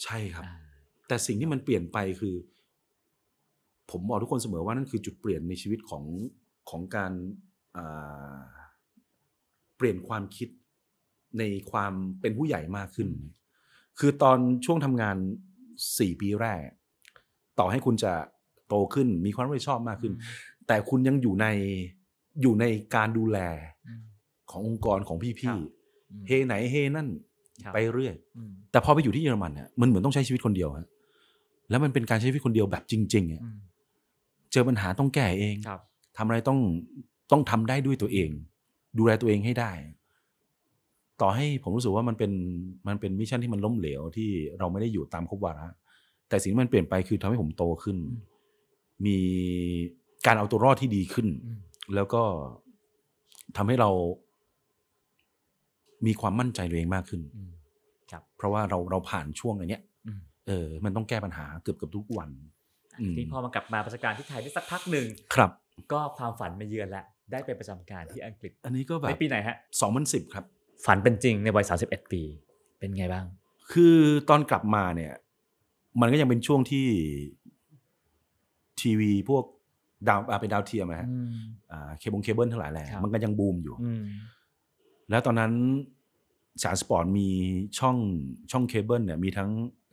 [0.05, 0.55] ใช่ครับอ่า
[1.09, 2.35] แต่สิ่งที่มันเปลี่ยนไปคือ
[3.91, 6.05] ผมบอกทุกคนเสมอว่านั่นคือจุดเปลี่ยนในชีวิตของ
[6.71, 7.13] ของการ
[7.77, 8.41] อ่า
[9.77, 10.49] เปลี่ยนความคิด
[11.39, 13.09] ในความเป็นผู้ใหญ่มากขึ้น
[13.99, 15.17] คือตอนช่วงทำงาน
[15.99, 16.63] สี่ปีแรก
[17.59, 18.13] ต่อให้คุณจะ
[18.69, 20.13] โตขึ้นมีความรับผิดชอบมากขึ้น
[20.67, 21.47] แต่คุณยังอยู่ใน
[22.43, 23.39] อยู่ในการดูแล
[23.87, 24.03] อืม
[24.51, 25.59] ขององค์กรของครัพี่บ
[26.11, 27.09] อืมๆเฮไหนเฮนั่น
[27.65, 30.87] ครับไปเรื่อยอืมแต่พอไปอยู่ที่เยอรมันเนี่ยมันเหมือนต้องใช้ชีวิตคนเดียวฮะ
[31.71, 33.59] แล้วมันเป็นการใช้ชีวิตคนเดียวแบบจริงๆอะอืม
[34.53, 35.81] เจอปัญหาต้องแก้เองครับ
[36.17, 36.59] ทำอะไรต้อง
[37.33, 38.31] ต้องทำได้ด้วยตัวเอง
[38.99, 39.73] ดูแลตัวเองให้ได้
[41.21, 42.33] ต่อให้ผมรู้สึกว่ามันเป็น
[42.89, 45.69] มันเป็นมิชชั่นที่มันล้มเหลวที่เราไม่ได้อยู่ตามครบวาระ
[46.29, 48.23] แต่สิ่งที่มันเปลี่ยนไปคือทำให้ผมโตขึ้นอืม
[49.07, 49.19] มี
[50.27, 51.59] การเอาตัวรอดที่ดีขึ้นอืม
[51.95, 52.23] แล้วก็
[53.57, 53.91] ทำให้เรา
[56.07, 57.53] มีความมั่นใจตัวเองมากขึ้นอืม
[58.11, 62.31] ครับ เพราะว่าเราเราผ่านช่วงอันเนี้ยอืมเออ มันต้องแก้ปัญหาเกือบเกือบทุกวัน
[63.01, 65.51] อืมทีนี้พอมากลับมาประสบการณ์ที่ไทยได้สักพักหนึ่งครับ
[65.93, 70.45] ก็ความฝันมาเยือนแล้วได้ไปประจำการที่อังกฤษ อันนี้ก็แบบในปีไหนฮะสองพันสิบครับ
[70.87, 72.23] ฝันเป็นจริงในวัย31ปี
[72.79, 73.25] เป็นไงบ้าง
[73.73, 73.97] คือ
[74.29, 75.13] ตอนกลับมาเนี่ย
[76.01, 76.87] มันก็ยังเป็นช่วงที่
[78.81, 79.45] ทีวีพวก
[80.09, 81.33] ดาวอ่าเป็นดาวเทียมนะฮะอืม
[81.73, 84.03] อ่าเคเบิลเคเบิลทั้งหลายแหละครับมันก็ยังบูมอยู่อืม
[85.11, 85.53] แล้วตอนนั้น
[86.63, 87.29] สยามสปอร์ตมี
[87.79, 87.97] ช่อง
[88.51, 89.51] ช่องเคเบิลเนี่ยมีทั้ง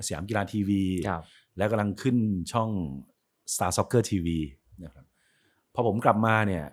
[0.07, 1.23] สยามกีฬาทีวีครับ
[1.57, 2.17] แล้วกำลังขึ้น
[2.51, 2.69] ช่อง
[3.53, 4.27] Star Soccer TV
[4.83, 5.05] นะครับ
[5.73, 6.65] พอผมกลับมาเนี่ย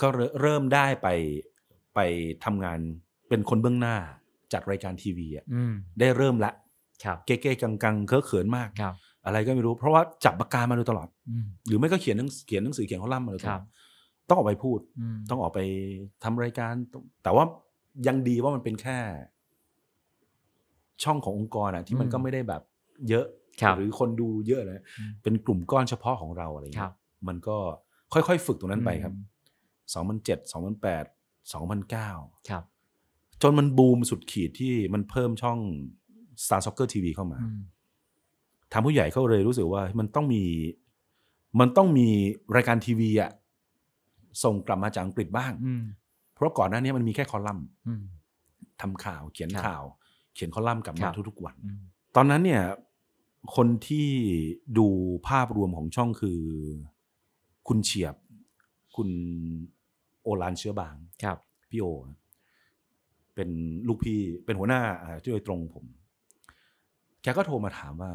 [0.00, 1.08] ก็เริ่เริ่มได้ไป
[1.94, 2.00] ไป
[2.44, 2.78] ทำงาน
[3.28, 3.96] เป็นคนเบื้องหน้า
[4.52, 6.52] จัดรายการทีวีอะอืมได้เริ่มละ
[7.04, 8.94] ครับเก๊ๆกังๆเคอะเขินมากครับ
[9.26, 13.64] อะไรก็ไม่รู้ เพราะว่าจับปากกามาโดยตลอดอืมหรือไม่ก็เขียนหนังเขียนหนังสือเขียนคอลัมน์มาโดยตลอดครับ
[14.28, 15.60] ต้องออกไปพูดอืมต้องออกไป
[16.24, 16.72] ทำรายการ
[17.22, 17.44] แต่ว่า
[18.06, 18.98] ยังดีว่ามันเป็นแค่
[21.04, 22.62] ช่องขององค์กรอะที่มันอืมก็ไม่ได้แบบ
[23.08, 23.26] เยอะ
[23.60, 26.94] ครับหรือคนดูเยอะเลยอืมเป็นกลุ่มก้อนเฉพาะของเราอะไรครัเงี้บย
[27.28, 27.56] มันก็
[28.12, 29.24] ค่อยๆ ฝึกตรงนั้นไปครับอืม
[29.94, 31.04] สองพันเจ็ดสองพันแปด
[31.52, 32.10] สองพันเก้า
[32.50, 32.64] ครับ
[33.42, 35.58] จนมันบูมสุดขีดที่มันเพิ่มช่อง
[36.44, 37.58] Star Soccer TV เข้ามาอืม
[38.74, 40.42] ทางผู้ใหญ่เขาเลยรู้สึกว่ามันต้องมี
[41.60, 42.08] มันต้องมี
[42.56, 43.30] รายการทีวีอะ
[44.44, 45.82] ส่งกลับมาจากอังกฤษบ้างอืม
[46.34, 48.02] เพราะก่อนหน้านี้มันมีแค่คอลัมน์อืม
[48.80, 49.84] ทำข่าว เขียนครับข่าว
[50.34, 51.80] เขียนคอลัมน์กลับคมารับทุกๆวันอืม
[52.16, 52.62] ตอนนั้นเนี่ย
[53.56, 54.08] คนที่
[54.78, 54.86] ดู
[55.28, 56.40] ภาพรวมของช่องคือ
[57.68, 58.14] คุณเฉียบ
[58.96, 59.08] คุณ
[60.22, 61.38] โอลานเชื้อบางครับ
[61.70, 61.86] พี่โอ
[63.34, 63.48] เป็น
[63.88, 65.84] ลูกพี่เป็นหัวหน้าอ่าที่โดยตรงผม
[67.22, 68.10] แกก็โทรมาถามว่า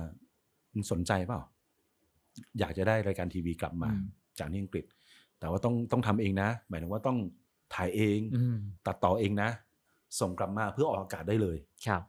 [0.73, 1.41] มึงสนใจเปล่า
[2.59, 4.03] อยากจะได้รายการทีวีกลับมาอืม
[4.39, 4.85] จากที่อังกฤษ
[5.39, 7.17] แต่ว่าต้องต้องทำเองนะ หมายถึงว่าต้อง
[7.75, 8.55] ถ่ายเองอืม
[8.87, 9.49] ตัดต่อเองนะ
[10.19, 12.03] ส่งกลับมาเพื่อออกอากาศได้เลย ครับ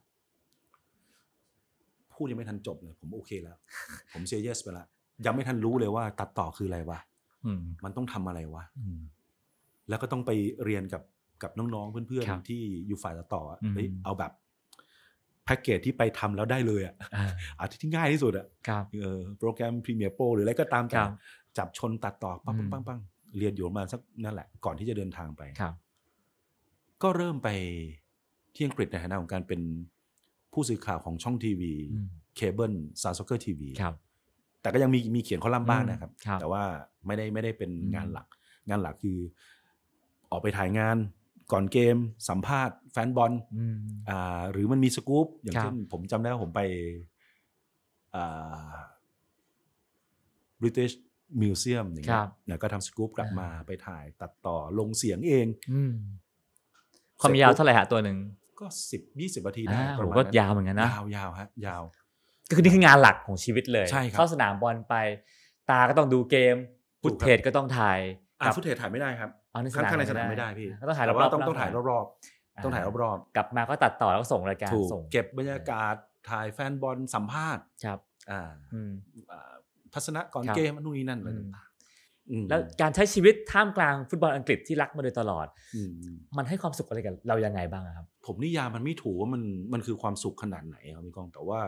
[2.13, 3.57] พูดยังไม่ทันจบเลย ผมโอเคแล้ว
[4.13, 4.87] ผมเซ y เยสไปละ
[5.27, 6.99] ยังไม่ทันรู้เลยว่า ตัดต่อคืออะไรวะ
[7.45, 9.01] อืมมันต้องทำอะไรวะอืม
[9.89, 10.31] แล้วก็ต้องไป
[10.65, 11.03] เรียนกับ
[11.43, 21.11] กับน้องๆเพื่อนครับๆที่อยู่ฝ่ายตัดต่ออะอืมเฮ้ยเอาแบบแแพ็กเกจที่ไปทำแล้วได้เลยอะอ่าอาที่ง่ายที่สุดอะครับเออโปรแกรม Premiere Pro หรืออะไรก็ตามครับแต่
[21.59, 23.01] จับชนตัดต่อปังอืมปังปังปัง
[23.39, 25.75] เรียนอยู่ประมาณสักนั่นแหละ ก่อนที่จะเดินทางไปครับ
[27.03, 27.49] ก็เริ่มไป
[28.55, 29.61] ที่อังกฤษในฐานะของการเป็น
[30.53, 33.95] ผู้สื่อข่าวของช่องทีวีอืมเคเบิล Star Soccer TV ครับ
[34.63, 36.63] แต่ก็ยังมีมีเขียนคอลัมน์บ้างอืมนะครับครับ แต่ว่า
[37.07, 38.27] ไม่ได้ไม่ได้เป็นอืมงานหลัก
[38.69, 39.19] งานหลักคือ
[40.31, 40.97] ออกไปถ่ายงาน
[41.53, 41.97] ก่อนเกม
[42.29, 43.77] สัมภาษณ์แฟนบอลอืม
[44.11, 46.61] อ่า หรือมันมีสกู๊ปอย่างครับเช่นผมจำได้ว่าผมไป
[48.15, 48.71] อ่า
[50.63, 50.95] British
[51.43, 55.93] Museum อย่างคเงี้รัยบแล้วก็ทำสกู๊ปกลับมาอ่าไปถ่ายตัดต่อลงเสียงเองอืม
[57.21, 58.17] ความยาวเท่าไหร่ฮะตัวหนึ่ง
[58.61, 61.83] ก็สิบยี่สิบนาทีได้อ่าประโหมาณก็นั้นยาวเหมือนกันนะ ยาวยาวฮะยาว
[62.49, 64.95] ก็คือนี่คืองานหลักของชีวิตเลยใช่ครับเข้าสนามบอลไป
[65.71, 66.57] ตาก็ต้องดูเกม
[67.03, 67.99] ถูฟุกตครับเทจก็ต้องถ่าย
[68.41, 75.95] อ่ากับฟุตเทจถ่ายไม่ได้ครับ อ๋อในสข้างนามข้างในสไม่นามได้ไม่ได้พี่ก็ต้องถ่ายแต่ว่ารอบๆต้องรอบต้องถ่ายรอบๆต้องถ่ายรอบกลับมาก็ตัดต่อแล้วก็ส่งรายการๆถูกส่งเก็บบรรยากาศ
[76.31, 77.99] ถ่ายแฟนบอลสัมภาษณ์ครับ
[78.31, 78.43] อ่า
[78.75, 78.93] อืม
[79.33, 79.53] อ่า
[79.95, 85.47] ทัศนะก่อนครับเกมนู่นนี่นั่นอะไรอืมต่างๆอืมแล้วการใช้ชีวิตท่ามกลางฟุตบอลอังกฤษที่รักมาโดยตลอด
[85.77, 85.91] อืม
[86.37, 89.43] มันให้ความสุขอะไรกับเรายังไงบ้างอะครับ ผมนิยามมันไม่ถูกว่ามัน
[89.73, 91.61] มันคือความสุขขนาดไหนครับพี่ก้องแต่ว่า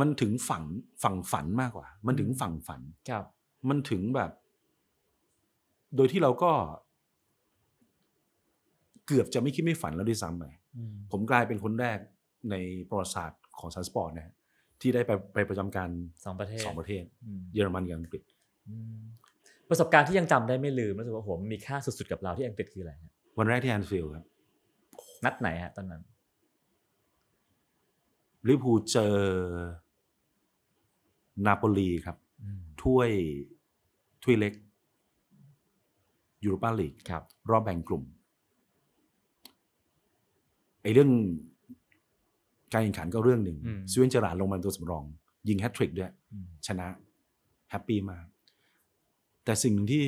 [0.00, 0.64] มันถึงฝัน
[1.02, 2.80] ฝั่งฝันมากกว่า มันถึงฝั่งฝัน
[3.10, 3.24] ครับ
[3.68, 4.30] มันถึงแบบ
[5.96, 6.50] โดยที่เราก็
[9.06, 10.44] เกือบจะไม่คิดไม่ฝันแล้วด้วยซ้ำไป
[10.76, 11.98] อืมผมกลายเป็นคนแรก
[12.50, 12.54] ใน
[12.88, 14.34] ประวัติศาสตร์ของสยามสปอร์ตนะฮะ
[14.80, 15.88] ที่ได้ไปไปประจำการ
[16.24, 18.22] สองประเทศสองประเทศอืมเยอรมันกับอังกฤษ
[18.68, 19.00] อืม
[19.68, 24.26] ประสบการณ์ที่ยังจำได้ไม่ลืมรู้สึกว่าโหมันมีค่าสุดๆกับเราที่อังกฤษคืออะไรฮะวันแรกที่แอนฟิลด์ครับ
[25.24, 26.02] นัดไหนฮะตอนนั้น
[28.48, 29.14] ลิเวอร์พูลเจอ
[31.46, 33.10] นาโปลีครับอืมถ้วย
[34.22, 34.52] ถ้วยเล็ก
[36.44, 38.02] ยูโรปาลีกครับรอบแบ่งกลุ่ม
[40.86, 41.12] ไอ้เรื่อง
[42.72, 45.04] การแข่งขันก็เรื่องหนึ่งอืม สตีเวนเจอร์ราร์ดลงมาเป็นตัวสำรอง
[45.48, 46.86] ยิงแฮตทริกด้วยอืมชนะ
[47.70, 48.26] แฮปปี้มาก
[49.44, 50.06] แต่สิ่งหนึ่งที่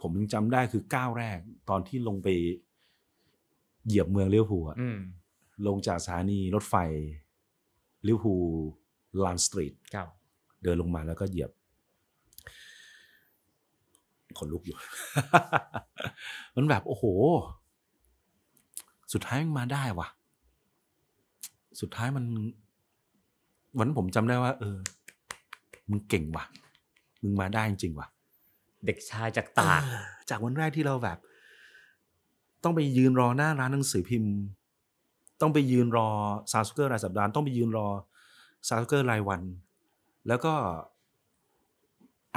[0.00, 1.38] ผมยังจำได้คือก้าวแรก
[1.70, 2.28] ตอนที่ลงไป
[3.86, 4.98] เหยียบเมืองลิเวอร์พูลอะอืม
[5.66, 6.74] ลงจากสถานีรถไฟ
[8.06, 8.44] ลิเวอร์พูล
[9.24, 10.08] Lime Street ครับ
[10.62, 11.50] เดินลงมาแล้วก็เหยียบ
[14.38, 14.76] ขนลุกอยู่
[16.56, 17.04] มันแบบโอ้โห
[19.12, 20.08] สุดท้ายมันมาได้ว่ะ
[21.80, 22.24] สุดท้ายมัน
[23.76, 24.76] วันนั้นผมจำได้ว่า เออ
[25.90, 26.44] มึงเก่งว่ะ
[27.22, 28.08] มึงมาได้จริงๆว่ะ
[28.86, 31.18] เด็กชายจากตากเออจากวันแรกที่เราแบบ
[32.64, 34.34] ต้องไปยืนรอหน้าร้านหนังสือพิมพ์
[35.40, 36.08] ต้องไปยืนรอ
[36.52, 37.88] Star Soccer รายสัปดาห์ต้องไปยืนรอ
[38.68, 39.42] Star Soccer รายวัน
[40.28, 40.54] แล้วก็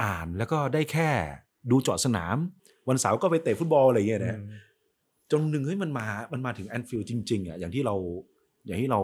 [0.02, 1.10] อ่านแล้วก็ได้แค่
[1.70, 2.36] ดูเจาะสนาม
[2.88, 4.40] วันเสาร์ก็ไปเตะฟุตบอลอะไรอย่างเงี้ยนะ
[5.32, 7.94] จนหนึ่งเฮ้ยมันมา มันมาถึงแอนฟิลด์จริงๆอะอย่างที่เรา
[8.66, 9.00] อย่างที่เรา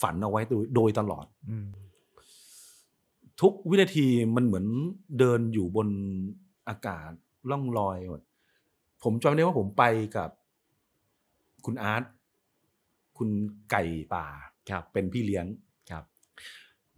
[0.00, 1.68] ฝันเอาไว้โดยโดยตลอดอืม
[3.40, 4.66] ทุกวินาทีมันเหมือน
[5.18, 5.88] เดินอยู่บน
[6.68, 7.10] อากาศ
[7.50, 8.22] ล่องลอยหมด
[9.02, 9.84] ผมจำได้ว่าผมไป
[10.16, 10.30] กับ
[11.64, 12.02] คุณอาร์ต
[13.18, 13.28] คุณ
[13.70, 13.82] ไก่
[14.14, 14.26] ป่า
[14.70, 15.46] ครับเป็นพี่เลี้ยง
[15.90, 16.04] ครับ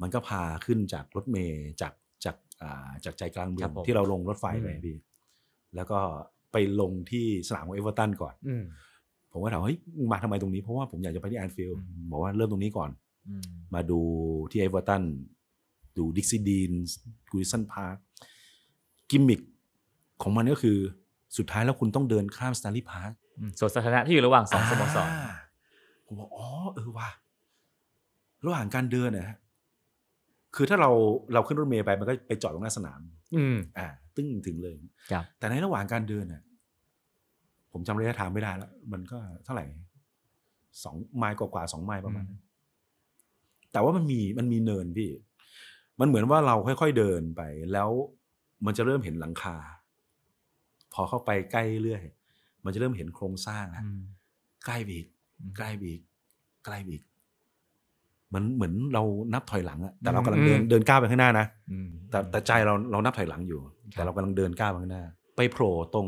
[0.01, 1.95] มันก็พาขึ้นจากรถเมย์จาก
[2.25, 4.97] จากอ่าจากใจกลางเมืครัองบผมที่เราลงรถไฟไปอืมพี่
[5.75, 6.01] แล้วก็
[6.55, 8.65] ไปลงที่สนามของเอเวอร์ตันก่อนอืม
[9.33, 12.91] ผมก็ถามว่าเฮ้ยมึงมาทำไมตรงนี้เพราะว่าผมอยากจะไปที่แอนฟิลด์อืมบอกว่าเริ่มตรงนี้ก่อน
[13.29, 13.43] อืม
[13.75, 14.01] มาดู
[14.51, 15.03] ที่เอเวอร์ตัน
[15.97, 16.73] ดูดิกซี่ดีน
[17.31, 17.97] กูริสันพาร์ค
[19.11, 19.41] กิมมิค
[20.23, 20.79] ของมันก็คือ
[21.37, 25.11] สุดท้ายแล้วคุณต้องเดินข้ามสแตนลีย์พาร์คอืมสวนสาธารณะที่อยู่ระหว่างสองสโมสร
[26.07, 27.11] ผมบอกอ๋อเออว่ะ
[28.45, 29.39] ระหว่างการเดินนะฮะ
[30.55, 30.91] คือถ้าเรา
[31.33, 33.01] เราขึ้นรถเมล์ไปมันก็ไปจอดตรงหน้าสนาม
[33.37, 33.87] อืมอ่า
[34.17, 34.75] ตึ้งถึงเลย
[35.11, 36.43] ครับแต่ในระหว่างการเดินน่ะ
[37.73, 39.65] ผมจำระยะทางไม่ได้แล้ว มันก็เท่าไหร่
[40.85, 42.41] สองไมล์กว่าๆสองไมล์ประมาณนั้น
[43.73, 45.11] แต่ว่ามันมีมันมีเนินพี่
[46.01, 47.43] มันเหมือนว่าเราค่อยๆเดินไป
[47.73, 47.91] แล้ว
[48.67, 49.57] มันจะเริ่มเห็นหลังคา
[50.93, 52.03] พอเข้าไปใกล้เรื่อย
[52.65, 54.01] มันจะเริ่มเห็นโครงสร้างนะอืม
[54.67, 55.09] ใกล้ไปอีก
[55.39, 56.03] อืมใกล้ไปอีก
[56.65, 57.05] ใกล้ไปอีก
[58.35, 59.03] มันเหมือนเรา
[59.35, 65.05] นับถอยหลังอะแต่เรากำลังเดินอืมเดินก้าวไปข้างหน้านะอืมแต่แต่ใจเราเรานับถอยหลังอยู่ครับแต่เรากำลังเดินก้าวไปข้างหน้า
[65.37, 66.07] ไปโผล่ตรง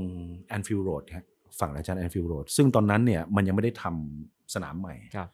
[0.49, 1.27] แอนฟิลด์โรดฮะ
[1.61, 5.29] ฝั่งอัฒจันทร์แอนฟิลด์โรดซึ่งตอนนั้นเนี่ยมันยังไม่ได้ทำสนามใหม่ครับ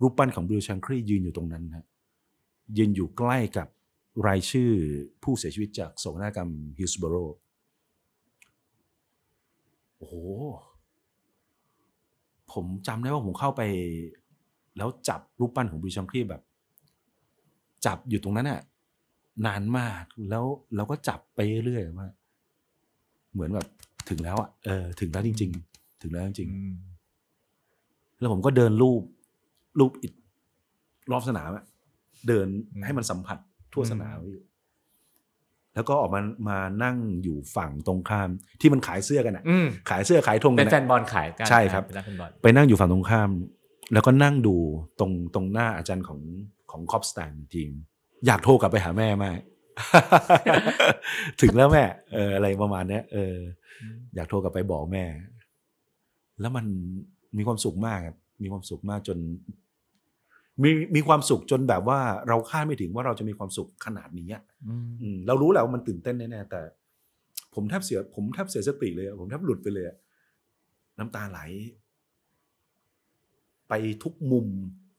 [0.00, 1.86] รูปปั้นของบิลแชงคลียืนอยู่ตรงนั้นฮะ
[2.78, 3.68] ยืนอยู่ใกล้กับ
[4.26, 4.70] รายชื่อ
[5.22, 7.14] ผู้เสียชีวิตจากโศกนาฏกรรมฮิลส์บโร
[9.96, 10.14] โอ้โห
[12.52, 13.62] ผมจำได้ว่าผมเข้าไป
[14.78, 16.42] แล้วจับรูปปั้นของบิลชังครีแบบ
[17.86, 18.60] จับอยู่ตรงนั้นน่ะ
[19.46, 20.44] นานมากแล้ว
[20.76, 22.08] เราก็จับไปเรื่อยๆว่า
[23.32, 23.66] เหมือนแบบ
[24.08, 26.74] ถึงแล้วอะเออ ถึงแล้วจริง ๆ ถึงแล้วจริงๆอืม
[28.18, 29.02] แล้วผมก็เดินรูป
[29.78, 30.12] รูปอิฐ
[31.10, 31.64] รอบสนามอะ
[32.28, 33.38] เดินอืมให้มันสัมผัส
[33.72, 34.38] ทั่วอืมสนามพี่
[35.74, 38.28] แล้วก็ออกมามานั่งอยู่ฝั่งตรงข้าม
[38.60, 43.30] ที่มันขายเสื้อกันอะอืมขายเสื้อขายธงกัเป็นนอะแฟนบอลขายกันใช่ครับเป็นนักแฟนบอลไปนั่งอยู่ฝั่งตรงข้าม
[43.92, 44.56] แล้วก็นั่งดู
[44.98, 46.20] ตรงตรงหน้าอาจารย์ของ
[46.70, 47.70] ของคอปสแตนทีม
[48.26, 49.38] อยากโทรกลับไปหาแม่มาก
[51.40, 53.36] ถึงแล้วแม่เอออะไรประมาณเนี้ยเออ
[54.14, 55.04] อยากโทรกลับไปบอกแม่
[56.40, 56.66] แล้วมัน
[57.36, 59.18] มีความสุขมากครับมีความสุขมากจน
[60.62, 66.60] มีมีความสุขจนแบบว่าเราคาดไม่ถึงว่าเราจะมีความสุขขนาดนี้อะอืมอืมเรารู้แหละว่ามันตื่นเต้นแน่ๆแต่
[67.54, 69.96] ผมแทบเสีย ผมแทบเสียสติเลยอะผมแทบหลุดไปเลยอะ
[70.98, 71.40] น้ำตาไหล
[73.68, 74.46] ไปทุกมุม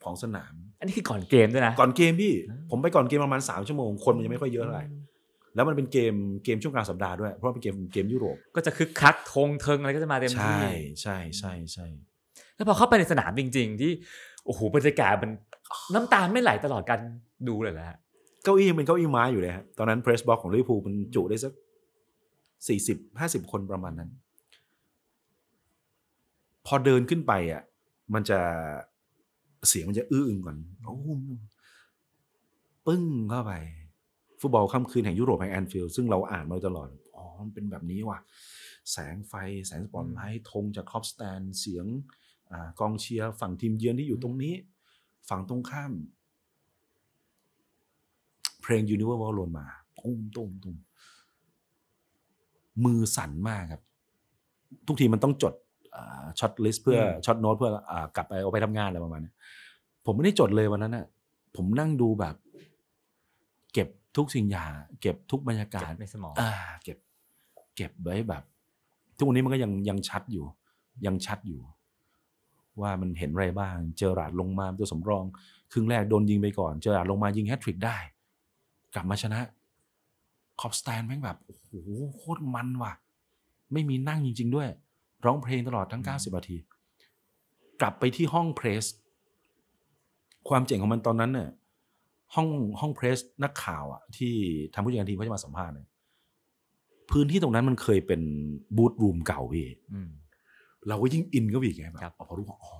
[0.04, 4.86] ของสนาม อันนี้คือก่อนเกมด้วยนะ ก่อนเกมพี่อ่าผมไปก่อนเกมประมาณสามชั่วโมงคนมันยังไม่ค่อยเยอะเท่าไหร่
[5.56, 6.14] แล้วมันเป็นเกม
[6.46, 10.70] เกมช่วงกลางสัปดาห์ด้วย เพราะว่าเป็นเกมเกมยุโรป ก็จะคึกคักธงเทิงอะไรก็จะมาเต็มใช่ที่
[11.02, 11.88] ใช่ใช่ใช่
[12.56, 13.92] แล้วพอเข้าไปในสนามจริง ๆ ที่
[14.46, 15.32] โอ้โหบรรยากาศมัน
[15.94, 17.00] น้ำตาไม่ไหลตลอดการ
[17.48, 17.98] ดูเลยแหละ
[18.44, 21.54] เก้าอี้เป็นเก้าอี้ไม้อยู่เลยฮะตอนนั้น press box ของลิเวอร์พูลมันจุได้สัก
[22.68, 24.10] สี่สิบห้าสิบคนประมาณนั้น
[26.66, 27.62] พอเดินขึ้นไปอะ
[28.14, 28.40] มันจะ
[29.68, 31.22] เสียงมันจะอื้ออึงก่อนโอ้ม
[32.88, 33.54] ปึ้งเข้าไป
[34.40, 38.20] ฟุตบอลค่ำคืนแห่งยุโรปแห่งแอนฟิลด์ซึ่งเราอ่านมาโดยตลอด อ๋อ มันเป็นแบบนี้ว่ะ
[38.92, 39.34] แสงไฟ
[39.68, 41.86] แสงสปอตไลท์ธงจาก Kop Stand เสียง
[42.52, 44.54] อากองเชียร์ฝั่งทีมเยือนที่อยู่ตรงนี้
[45.30, 45.94] ฝั่งตรงข้าม
[48.62, 49.68] เพลง Universal ลนมา
[50.00, 50.76] ตุ้มตุ้มตุ้ม
[52.86, 53.82] มือสั่นมากครับ
[54.88, 55.54] ทุกทีมันต้องจด
[56.40, 59.36] shortlist เพื่ออืม short note เพื่ออากลับไปเอาไปทำงานอะไรประมาณเนี้ย
[60.06, 61.06] ผมไม่ได้จดเลยวันนั้นน่ะ
[61.56, 62.36] ผมนั่งดูแบบ
[63.74, 63.88] เก็บ
[64.18, 64.72] ทุกสิ่งอย่าง
[65.02, 66.52] เก็บทุกบรรยากาศในสมองอ่า
[66.84, 66.98] เก็บ
[67.76, 68.44] เก็บไว้แบบ
[69.18, 70.46] ทุกวันนี้มันก็ยังยังชัดอยู่
[71.06, 71.62] ยังชัดอยู่
[72.82, 75.26] ว่ามันเห็นอะไรบ้าง เจอราร์ดลงมาเป็นตัวสำรอง
[75.72, 77.98] ครึ่งแรกโดนยิงไปก่อน เจอราร์ดลงมายิงแฮตทริกได้
[78.96, 79.40] กลับมาชนะ
[80.62, 81.68] Kop Stand แม่งแบบโอ้โห
[82.16, 82.94] โคตรมันว่ะ
[83.74, 84.70] ไม่มีนั่งจริง ๆ ด้วย
[85.26, 86.58] ร้องเพลงตลอดทั้ง 90นาที
[87.82, 88.86] กลับไปที่ห้อง press
[90.50, 91.50] ความเจ๋งของมันตอนนั้นเนี่ย
[92.36, 92.48] ห้อง
[92.80, 94.34] ห้องเพรสนักข่าวอะที่
[94.74, 95.88] ทำผู้จัดการทีมเขาจะมาสัมภาษณ์เนี่ย
[97.12, 98.22] พื้นที่ตรงนั้นมันเคยเป็น
[98.78, 100.12] บูธรูมเก่าพี่อืม
[100.88, 102.74] เราก็ยิ่งอินก็ไปอีกไงแบครับบพอรู้ว่าอ๋อ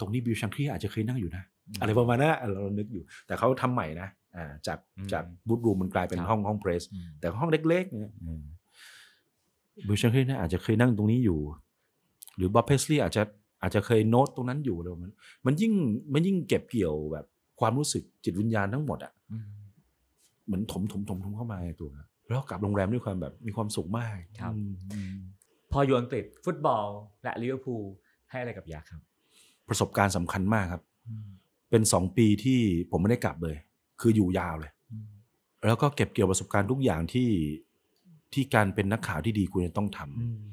[0.00, 8.12] ตรงนี้บิลชังคีอาจจะเคยนั่งอยู่นะอืมอะไรประมาณนั้นอะเรานึกอยู่ แต่เขาทำใหม่นะอ่าจากอืมจากบูธรูมมันกลายเป็นครับห้องห้องเพรสอืมแต่ห้องเล็กๆเนี่ย
[9.86, 11.40] บิลชังคีเนี่ยอาจจะเคยนั่งตรงนี้อยู่
[12.36, 13.22] หรือบ๊อบเพสลีย์อาจจะ
[13.62, 15.12] อาจจะเคยโน้ตตรงนั้นอยู่เลยมัน
[15.46, 15.72] มันยิ่ง
[16.12, 17.26] มันยิ่งเก็บเกี่ยวแบบ
[17.60, 19.46] ความรู้สึกจิตวิญญาณทั้งหมดอะอืม
[20.46, 21.90] เหมือนถมถมถมถมเข้ามาในตัว
[22.26, 25.16] แล้วกลับโรงแรมด้วยความแบบมีความสุขมากครับอืมอืม
[25.72, 26.86] พออยู่อังกฤษฟุตบอล
[27.22, 27.82] และลิเวอร์พูล
[28.30, 29.00] ให้อะไรกับยักษ์ครับ
[29.68, 30.82] ประสบการณ์สำคัญมากครับ
[31.70, 32.60] เป็นสองปีที่
[32.90, 33.56] ผมไม่ได้กลับเลย
[34.00, 34.70] คืออยู่ยาวเลย
[35.66, 37.28] แล้วก็เก็บเกี่ยวประสบการณ์ทุกอย่างที่
[38.32, 40.00] ที่การเป็นนักข่าวที่ดีควรจะต้องท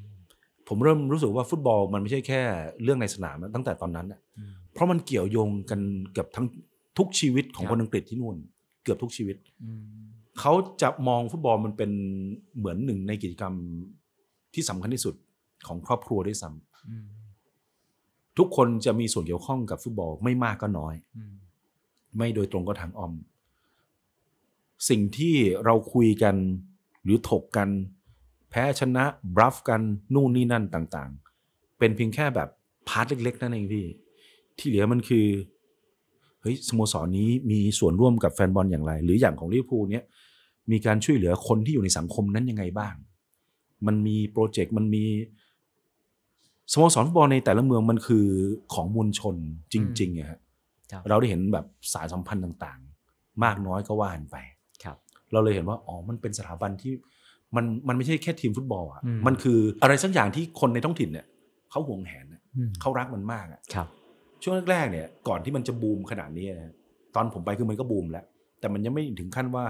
[0.07, 2.41] ำผมเริ่มรู้สึกว่าฟุตบอลมันไม่ใช่แค่
[2.83, 4.19] เรื่องในสนามนะตั้งแต่ตอนนั้นน่ะ
[4.73, 5.79] เพราะมันเกี่ยวโยงกัน
[6.13, 6.47] เกือบทั้ง
[6.97, 8.35] ทุกชีวิตของครับคนอังกฤษที่นู่น
[8.83, 9.37] เกือบทุกชีวิต
[10.39, 11.91] เขาจะมองฟุตบอลมันเป็น
[12.57, 13.53] เหมือนหนึ่งในกิจกรรม
[14.53, 15.15] ที่สำคัญที่สุด
[15.67, 20.93] ของครอบครัวด้วยซ้ำทุกคนจะมีส่วนเกี่ยวข้องกับฟุตบอลไม่มากก็น้อย
[22.17, 23.13] ไม่โดยตรงก็ทางอ้อม
[24.89, 26.35] สิ่งที่เราคุยกัน
[27.03, 27.69] หรือถกกัน
[28.49, 29.03] แพ้ชนะ
[29.35, 29.81] bluff กัน
[30.13, 32.49] นู่นนี่นั่นต่างๆ เป็นเพียงแค่แบบ
[32.87, 33.85] part เล็กๆ นั่นเองพี่
[34.57, 35.25] ที่เหลือมันคือ
[36.41, 40.05] เฮ้ยสโมสรนี้มีส่วนร่วมกับแฟนบอลอย่างไร หรืออย่างของลิเวอร์พูลเนี้ย
[40.71, 42.95] มีการช่วยเหลือคนที่อยู่ในสังคมนั้นยังไงบ้าง
[43.87, 45.05] มันมี project มันมี
[46.71, 48.27] สโมสรฟุตบอลในแต่ละเมืองมันคือ
[48.73, 49.35] ของมวลชน
[49.73, 50.39] จริงๆอะฮะ
[50.91, 54.52] ครับเราได้เห็นแบบสายสัมพันธ์ต่างๆ มากน้อยก็ว่ากันไปครับ
[55.33, 56.93] เราเลยเห็นว่าอ๋อมันเป็นสถาบันที่
[57.55, 61.25] มันมันไม่ใช่แค่ทีมฟุตบอลอะอืมมันคืออะไรสักอย่างที่คนในท้องถิ่นเนี่ย
[61.71, 63.87] เขาหวงแหนอะอืมเขารักมันมากอะครับ
[64.43, 66.73] ช่วงแรกๆเนี่ยก่อนที่มันจะบูมขนาดนี้นะ
[67.15, 68.25] ตอนผมไปคือมันก็บูมแล้ว
[68.59, 69.65] แต่มันยังไม่ถึงขั้นว่า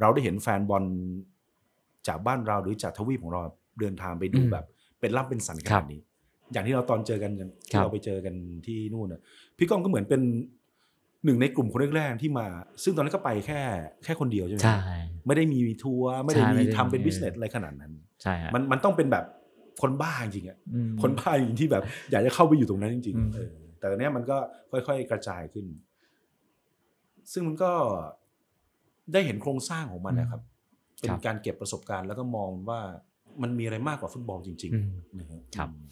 [0.00, 0.84] เราได้เห็นแฟนบอล
[2.08, 3.40] จากบ้านเราหรือจากทวีปของเรา
[3.80, 4.64] เดินทางไปดูอืมแบบ
[5.00, 6.00] เป็นร่ำเป็นสันขครันาบดนี้
[6.52, 8.34] อย่างที่เราตอนเจอกันอย่างครัที่บเราไปเจอกัน
[8.66, 9.20] ที่นู่นน่ะ
[9.56, 10.22] พี่ก้องก็เหมือนเป็น
[11.24, 12.46] หนึ่งในกลุ่มคนแรกๆที่มา
[12.82, 13.60] ซึ่งตอนนั้นก็ไปแค่
[14.04, 14.80] แค่คนเดียวใช่ไหมใช่
[15.26, 17.92] ไม่ได้มีทัวร์ไม่ได้ใช่มีไม่ได้ทำเป็นมีบิสเนสอะไรขนาดนั้น
[18.22, 19.24] ใช่ฮะมันมันต้องเป็นแบบ
[19.82, 24.36] คนบ้าจริงๆอะอืมคนบ้าจริงๆที่แบบ อยากจะเข้าไปอยู่ตรงนั้นจริงอืมๆเออแต่ตอนเนี้ยมันก็
[24.72, 25.66] ค่อยๆกระจายขึ้น
[27.32, 27.72] ซึ่งมันก็
[29.12, 30.40] ได้เห็นโครงสร้างของมันนะครับ
[31.00, 32.80] เป็นการเก็บประสบการณ์แล้วก็มองว่า
[33.42, 35.86] มันมีอะไรมากกว่าฟุตบอลจริงอืมๆนะฮะครับอืม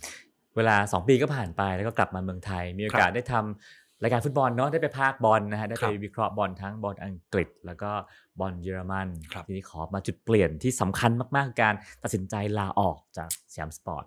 [0.57, 7.91] เวลา 2 ปีก็ผ่านไปแล้วก็กลับมาเมืองไทย มีโอกาสครับได้ทำ รายการฟุตบอลเนาะได้ไปพากย์บอลนะฮะครับได้ไปวิเคราะห์บอลทั้งบอลอังกฤษ แล้วก็
[8.41, 14.05] บอลเยอรมันครับทีนี้ขอมาจุดเปลี่ยนที่สำคัญมากๆคือการตัดสินใจลาออกจากสยามสปอร์ต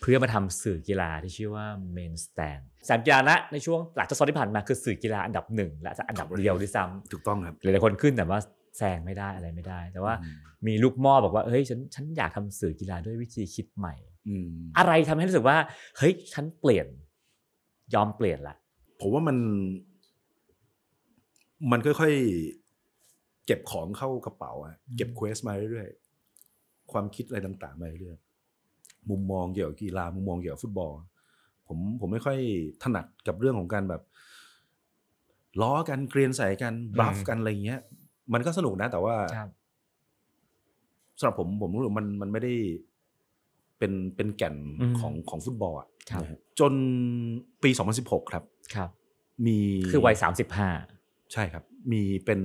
[0.00, 1.66] เพื่อมาทำสื่อกีฬาที่ชื่อว่า
[1.96, 8.40] Main Stand สยามกีฬาณในช่วงหลังจากซอนที่ผ่านมาคือสื่อกีฬาอันดับหนึ่งและจะอันดับเดียวด้วยซ้ำถูกต้องครับหลายๆคนขึ้นแต่ว่า
[8.78, 10.36] แซงไม่ได้อะไรไม่ได้ แต่ว่าอืม
[10.66, 13.94] มีลูกหม้อบอกว่าเฮ้ยฉันฉันอยากทำสื่อกีฬาด้วยวิธีคิดใหม่
[14.28, 15.56] อืมอะไรทำให้รู้สึกว่า
[15.98, 16.86] เฮ้ยฉันเปลี่ยน
[17.94, 18.56] ยอมเปลี่ยนละ
[19.02, 19.36] ผมว่ามัน
[21.70, 30.92] มันค่อยๆ เก็บของเข้ากระเป๋าอะเก็บเควสมาเรื่อยๆ ความคิดอะไรต่างๆมาเรื่อยๆมุมมองเกี่ยวกับกีฬามุมมองเกี่ยวกับฟุตบอล
[31.68, 32.38] ผมผมไม่ค่อย
[32.82, 34.02] ถนัดกับเรื่องของการแบบ
[35.62, 37.80] ล้อกันเกรียนใส่กันบลัฟกันอะไรเงี้ย
[38.32, 39.14] มันก็สนุกนะ แต่ว่า
[41.18, 42.52] สำหรับผมผมรู้สึกมันมันไม่ได้
[43.82, 46.72] เป็นเป็นแก่นอืมของของฟุตบอลอะครับนะฮะจน
[47.62, 47.70] ปี
[48.00, 48.90] 2016 ครับครับ
[49.46, 49.58] มี
[49.92, 50.68] คือวัยสามสิบห้า
[51.32, 52.40] ใช่ครับ มีเป็น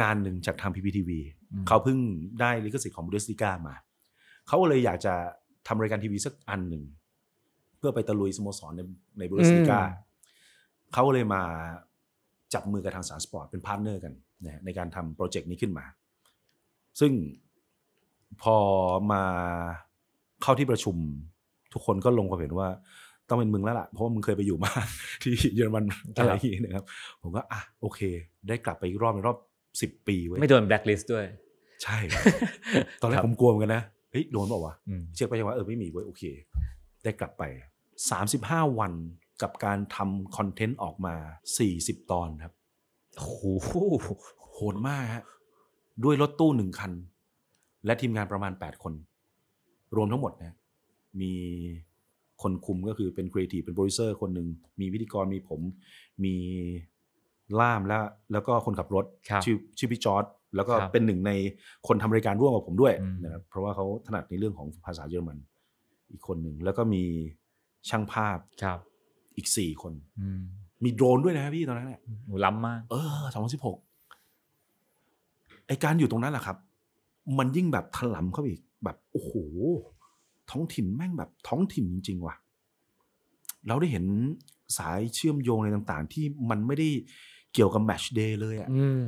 [0.00, 1.10] งานหนึ่งจากทาง PPTV
[1.52, 1.98] อืมเขาเพิ่ง
[2.40, 3.74] ได้ลิขสิทธิ์ของบูเดสติก้ามา
[4.46, 5.14] เขาก็เลยอยากจะ
[5.66, 6.82] ทำรายการทีวีสักอันหนึ่ง
[7.78, 8.80] เพื่อไปตะลุยสโมสรใน
[9.18, 9.80] ในบุนเดสลีกา
[10.92, 11.42] เขาก็เลยมา
[12.54, 14.12] จับมือกับทางสยามสปอร์ตเป็น partner กัน
[14.44, 15.84] นะฮะในการทำ project นี้ขึ้นมา
[17.00, 17.12] ซึ่ง
[18.42, 18.56] พอ
[19.12, 19.24] มา
[20.42, 20.96] เข้าที่ประชุม
[21.72, 22.68] ทุกคนก็ลงความเห็นว่า
[23.28, 24.72] ต้องเป็นมึงแล้วล่ะเพราะว่ามึงเคยไปอยู่มา
[25.22, 25.84] ที่เยอรมัน
[26.14, 26.84] อะไรอย่างนี้นะครับ
[27.22, 28.00] ผมก็อะโอเค
[28.48, 29.38] ได้กลับไปอีกรอบในรอบ
[29.80, 31.24] สิบปีเว้ยไม่โดนแบล็คลิสต์ด้วย
[31.82, 32.24] ใช่ครับ
[33.02, 36.22] ตอนแรกครับผมกลัวเหมือนกันนะเฮ้ยโดนเปล่าวะอืมเช็คไปยังว่าเออไม่มีเว้ยโอเค
[37.04, 37.42] ได้กลับไป
[38.10, 38.92] 35วัน
[39.42, 41.14] กับการทำ content ออกมา
[41.62, 42.54] 40ตอนครับ
[43.16, 43.24] โอ้
[43.62, 43.70] โห
[44.52, 45.24] โหดมากฮะ
[46.04, 46.92] ด้วยรถตู้หนึ่งคัน
[47.86, 48.92] และทีมงานประมาณ8คน
[49.96, 50.54] รวมทั้งหมดนะ
[51.20, 51.32] มี
[52.42, 54.46] คนคุมก็คือเป็นครีเอทีฟเป็นโปรดิวเซอร์คนหนึ่ง
[54.80, 55.60] มีพิธีกรมีผม
[56.24, 56.34] มี
[57.60, 60.24] ล่ามแล้ว แล้วก็คนขับรถครับชื่อชื่อพี่จอร์ด
[60.56, 61.32] แล้วก็ครับเป็นหนึ่งใน
[61.86, 65.38] คนทำรายการร่วมกับผมด้วยอืม นะครับเพราะว่าเขาถนัดในเรื่องของภาษาเยอรมัน
[66.12, 67.02] อีกคนหนึ่งแล้วก็มี
[67.88, 68.78] ช่างภาพครับ
[69.36, 70.40] อีกสี่คน อืม
[70.84, 73.76] มีโดรนด้วยนะพี่ตอนนั้นเนี่ยโหล้ำมาก เออสองพันสิบหก
[75.66, 76.56] ไอการอยู่ตรงนั้นแหละครับ
[77.38, 79.32] มันยิ่งแบบถลำเข้าไปอีก แบบโอ้โห
[80.50, 82.36] ท้องถิ่นแม่งแบบท้องถิ่นจริงๆว่ะ
[83.66, 84.04] เราได้เห็น
[84.78, 86.88] สายเชื่อมโยงอะไรต่างๆ ที่มันไม่ได้
[87.52, 89.02] เกี่ยวกับแมตช์เดย์เลยอะอืม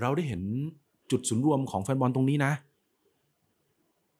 [0.00, 0.42] เราได้เห็น
[1.10, 2.52] จุดศูนย์รวมของแฟนบอลตรงนี้นะ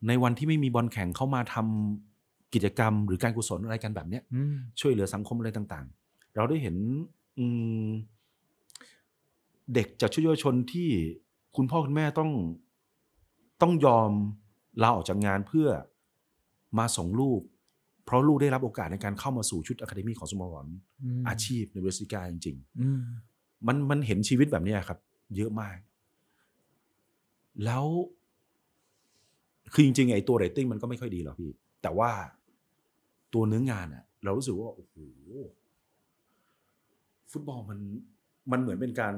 [0.08, 6.76] ในวันที่ไม่มีบอลแข่งเข้ามาทำกิจกรรม หรือการกุศลอะไรกันแบบเนี้ยอืมช่วยเหลือสังคมอะไรต่าง ๆ เราได้เห็น
[7.38, 7.44] อื
[7.84, 7.88] ม
[9.74, 10.88] เด็กจากชุมชนที่
[11.56, 12.30] คุณพ่อคุณแม่ต้อง
[13.62, 14.10] ต้องยอม
[14.82, 15.68] ลาออกจากงานเพื่อ
[16.78, 17.40] มาส่งลูก
[18.04, 20.68] เพราะลูกได้รับโอกาสในการเข้ามาสู่ชุดอะคาเดมีของสโมสรม
[21.28, 24.98] อาชีพในเวสติกาจริงอืมๆมันมันเห็นชีวิตแบบเนี้ยครับ
[25.36, 25.78] เยอะมาก
[27.64, 27.84] แล้ว
[29.72, 31.50] คือจริงๆไอ้ตัวเรตติ้งมันก็ไม่ค่อยดีหรอกพี่
[31.82, 32.10] แต่ว่า
[33.34, 34.96] ตัวเนื้องานอะเรารู้สึกว่าโอ้โห
[37.32, 37.78] ฟุตบอลมัน
[38.50, 39.14] มันเหมือนเป็นการ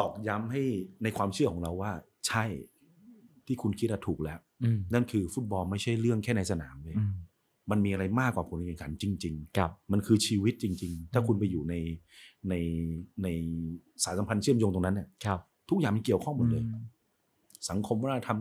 [0.00, 0.62] ตอกย้ำให้
[1.02, 1.92] ในความเชื่อของเราว่า
[2.26, 2.44] ใช่
[3.46, 7.12] ที่คุณคิดอะถูกแล้วอืมนั่นคือฟุตบอลไม่ใช่เรื่องแค่ในสนามเลยอืม
[7.70, 11.74] มันมีอะไรมากกว่าผลการแข่งขันจริงครับๆมันคือชีวิตจริง ๆ ถ้าคุณไปอยู่ใน
[12.48, 12.54] ใน
[13.22, 13.28] ใน
[14.04, 15.40] สายสัมพันธ์เชื่อมโยงตรงนั้นเนี่ยครับ
[15.70, 16.82] ทุกอย่างมันเกี่ยวข้องหมดเลยอืม
[17.70, 18.38] สังคมวัฒนธรรม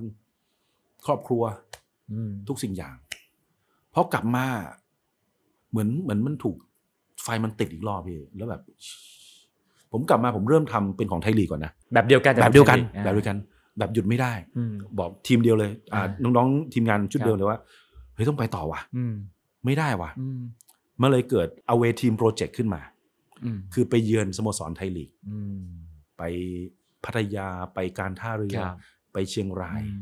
[1.05, 1.43] ครอบครัว
[2.11, 2.95] อืมทุกสิ่งอย่าง
[3.93, 4.45] พอกลับมา
[5.71, 6.55] เหมือนเหมือนมันถูก
[7.23, 8.61] ไฟมันติดอีกรอบพี่แล้วแบบ
[9.91, 13.37] ผมกลับมาผมเริ่มทำเป็นของไทยลีกก่อนนะแบบเดียวกันแต่แบบเดียวกันอ่าแบบเดียวกัน
[13.79, 17.59] แบบหยุดไม่ได้อืมบอกทีมเดียวเลย อ่าอ่าน้องๆทีมงานชุดครับเดียวเลยว่า
[18.13, 19.13] เฮ้ยต้องไปต่อว่ะอืม
[19.65, 20.39] ไม่ได้ว่ะอืม
[21.01, 22.81] มันเลยเกิด away team project ขึ้นมา
[23.43, 25.61] อืมคือไปเยือนสโมสรไทยลีกอืม
[26.17, 26.23] ไป
[27.03, 28.75] พัทยาไปการท่าเรือครับ
[29.13, 30.01] ไปเชียงรายอืม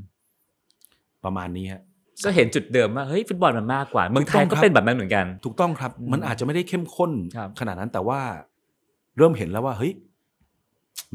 [1.24, 1.82] ประมาณนี้ฮะ
[2.26, 8.19] ก็เห็นจุดเดิมว่าเฮ้ยฟุตบอลมันมากกว่าเมืองไทยถูกต้องก็ครับเป็นแบบนั้นเหมือนกัน ถูกต้องครับอืมมันอาจจะไม่ได้เข้มข้นครับขนาดนั้นแต่ว่า
[9.17, 9.93] เริ่มเห็นแล้วว่าเฮ้ย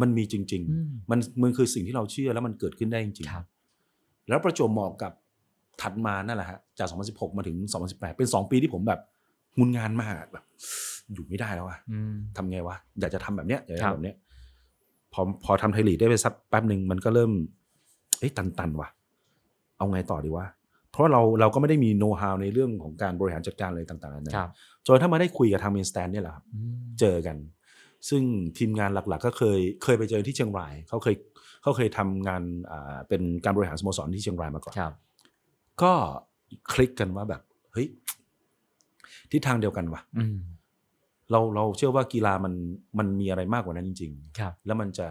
[0.01, 5.13] มันมีจริงอืมๆมันมันคือสิ่งที่เราเชื่อแล้วมันเกิดขึ้นได้จริงครับๆแล้วประจวบเหมาะกับ
[5.83, 7.57] ถัดมานั่นแหละฮะจาก 2016 มาถึง
[7.89, 9.01] 2018 เป็น 2 ปีที่ผมแบบ
[9.59, 10.45] งุนงานมากอะแบบ
[11.15, 14.17] อยู่ไม่ได้แล้วอะอืมทำไงวะอยากจะทำแบบเนี้ยอยากจะครับทำแบบเนี้ย
[15.13, 17.33] พอพอทำไทยลีกได้ไปสักแป๊บหนึ่งมันก็เริ่ม
[18.19, 18.89] เอ้ยตันตันๆว่ะ
[19.79, 20.47] เอาไงต่อดีวะ
[20.91, 24.51] เพราะเราเราก็ไม่ได้มีโน้ตฮาวในเรื่องของการบริหารจัดการอะไรต่างๆนานาครับ
[24.87, 27.37] จนถ้ามาได้คุยกับทางเมนสแตนเนี่ยแหละครับอืมเจอกัน
[28.09, 28.23] ซึ่ง
[28.59, 31.15] ทีมงานหลักๆ ก็เคยเคยไปเจอที่เชียงรายเขาเคย
[31.63, 34.93] เขาเคยทำงานอ่าเป็นการบริหารสโมสรที่เชียงรายมาก่อนครับ
[35.83, 35.93] ก็
[36.73, 37.43] คลิกกันว่าแบบ
[37.73, 37.87] เฮ้ย
[39.31, 40.37] ทิศทางเดียวกันว่ะอืม
[41.31, 42.55] เราเราเชื่อว่ากีฬามัน
[42.99, 45.09] มันมีอะไรมากกว่านั้นจริงครับๆแล้วมันจะ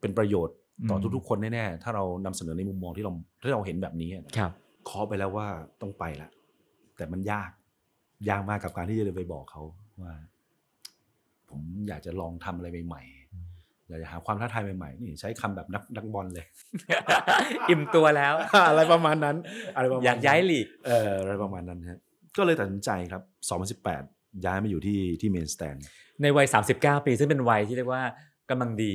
[0.00, 0.56] เป็นประโยชน์
[0.90, 3.12] ต่ออืมทุกๆ คนแน่ๆถ้าเรานำเสนอในมุมมองที่เรา
[3.42, 4.52] ที่เราเห็นแบบนี้อะครับ
[4.86, 5.46] เคาะไปแล้วว่า
[5.80, 6.30] ต้องไปละ
[6.96, 7.50] แต่มันยาก
[8.28, 9.62] ยากมากกับการที่จะเดินไปบอกเขา
[10.02, 10.14] ว่า
[11.54, 16.46] ผมอยากจะลองทำอะไรใหม่ๆอยากจะหาความท้าทายใหม่ๆนี่ใช้คำแบบนักนักบอลเลย
[17.68, 18.34] อิ่มตัวแล้ว
[18.68, 19.36] อะไรประมาณนั้น
[19.76, 21.98] อะไรประมาณอยากย้ายลีกเอออะไรประมาณนั้นฮะ
[22.36, 23.22] ก็เลยตัดสินใจครับ
[23.82, 25.76] 2018 ย้ายมาอยู่ที่ที่ Main Stand
[26.22, 26.46] ในวัย
[26.76, 28.02] 39 ปีซึ่งเป็นวัยที่เรียกว่า
[28.50, 28.92] กำลังดี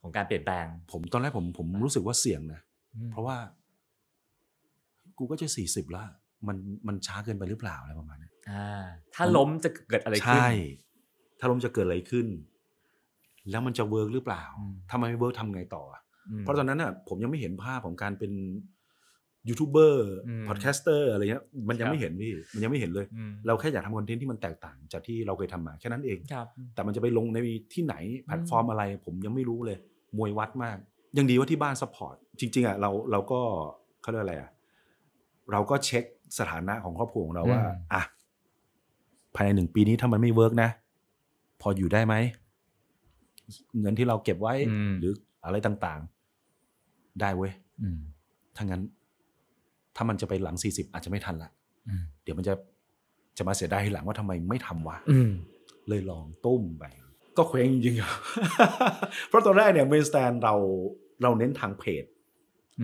[0.00, 2.60] ของการเปลี่ยนแปลง ผมตอนแรกผมผมรู้สึกว่าเสี่ยงนะ
[2.94, 3.36] อืมเพราะว่า
[5.18, 6.06] กูก็จะสี่สิบแล้ว
[6.48, 6.56] มัน
[6.86, 8.82] มันช้าเกินไปหรือเปล่าอะไรประมาณนี้อ่า
[9.14, 10.50] ถ้าล้มจะเกิดอะไรขึ้นใช่
[11.42, 12.26] ถ้าล้มจะเกิดอะไรขึ้น
[13.50, 18.32] แล้วมันจะ work หรือเปล่าอืมถ้ามันไม่ work ทำไงต่ออะอืมเพราะตอนนั้นน่ะผมยังไม่เห็นภาพของการเป็น
[19.48, 27.38] ยูทูบเบอร์อืมพอดแคสเตอร์อะไรเงี้ยมันยัครับไม่เห็นพี่มันยังไม่เห็นเลยอืมเราแค่อยากทำ content ที่มันแตกต่างจากที่เราเคยทำมาแค่นั้นเองครับแต่มันจะไปลงใน
[27.74, 27.94] ที่ไหน
[28.26, 29.78] แพลตฟอร์มอะไร ผมยังไม่รู้เลย
[30.18, 30.76] มวยวัดมาก
[31.18, 33.40] ยังดีว่าที่บ้าน support จริง ๆอะเราเราก็
[34.02, 34.50] เขาเรียกอะไรอะ
[35.52, 36.04] เราก็เช็ค
[36.38, 38.02] สถานะของครอบครัวของเราว่าอืมอะ
[39.34, 40.70] ภายในหนึ่งปีนี้ถ้ามันไม่ work นะ
[41.62, 42.14] พออยู่ได้ไหม
[43.80, 45.12] เงินที่เราเก็บไว้ อืม หรือ
[45.44, 47.52] อะไรต่างๆ ได้เว้ย
[47.82, 47.98] อืม
[48.56, 48.82] ถ้างั้น
[49.96, 51.50] ถ้ามันจะไปหลังสี่สิบอาจจะไม่ทันละ
[51.88, 52.54] อืมเดี๋ยวมันจะ
[53.38, 55.30] จะมาเสียดายทีหลังว่าทำไมไม่ทำวะ อืม
[55.88, 56.84] เลยลองทุ่มไป
[57.36, 58.12] ก็เคว้งจริงๆครับ
[59.28, 60.54] เพราะตอนแรกเนี่ย Main Stand เรา
[61.22, 62.21] เราเน้นทางเพจอืม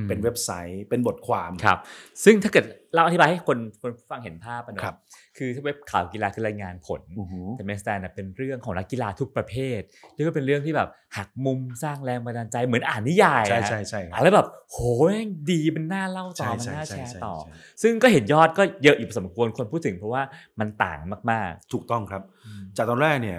[0.09, 1.79] เป็นเว็บไซต์เป็นบทความครับ
[2.25, 2.65] ซึ่งถ้าเกิด
[2.95, 4.97] เราอธิบายให้คนคนฟังเห็นภาพอะเนอะครับ
[5.39, 9.81] คือถ้าเว็บข่าวกีฬาคือรายงานผลอือหือแต่ Main Stand เป็นเรื่องของนักกีฬาทุกประเภท
[10.15, 14.77] เรียกว่าเป็นเรื่องที่แบบหักมุมสร้างแรงบันดาลใจเหมือนอ่านนิยายใช่อะใช่ใช่คอ่ารันแล้วแบบโห
[15.07, 20.23] แม่งดีมันน่าเล่าต่อใช่มันใช่น่าใช่แชร์ใช่ต่อใช่ซึ่งก็เห็นยอดก็เยอะอยู่พอสมควรคนพูดถึงเพราะว่า
[20.61, 20.99] มันต่าง
[21.31, 23.39] มากถูกต้องครับๆจากตอนแรกเนี่ย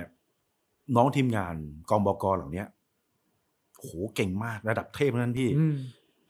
[0.95, 1.56] น้องทีมงาน
[1.89, 2.68] กองบกเหล่าเนี้ย
[3.78, 5.78] โหเก่งมากระดับเทพทั้งนั้นพี่อืม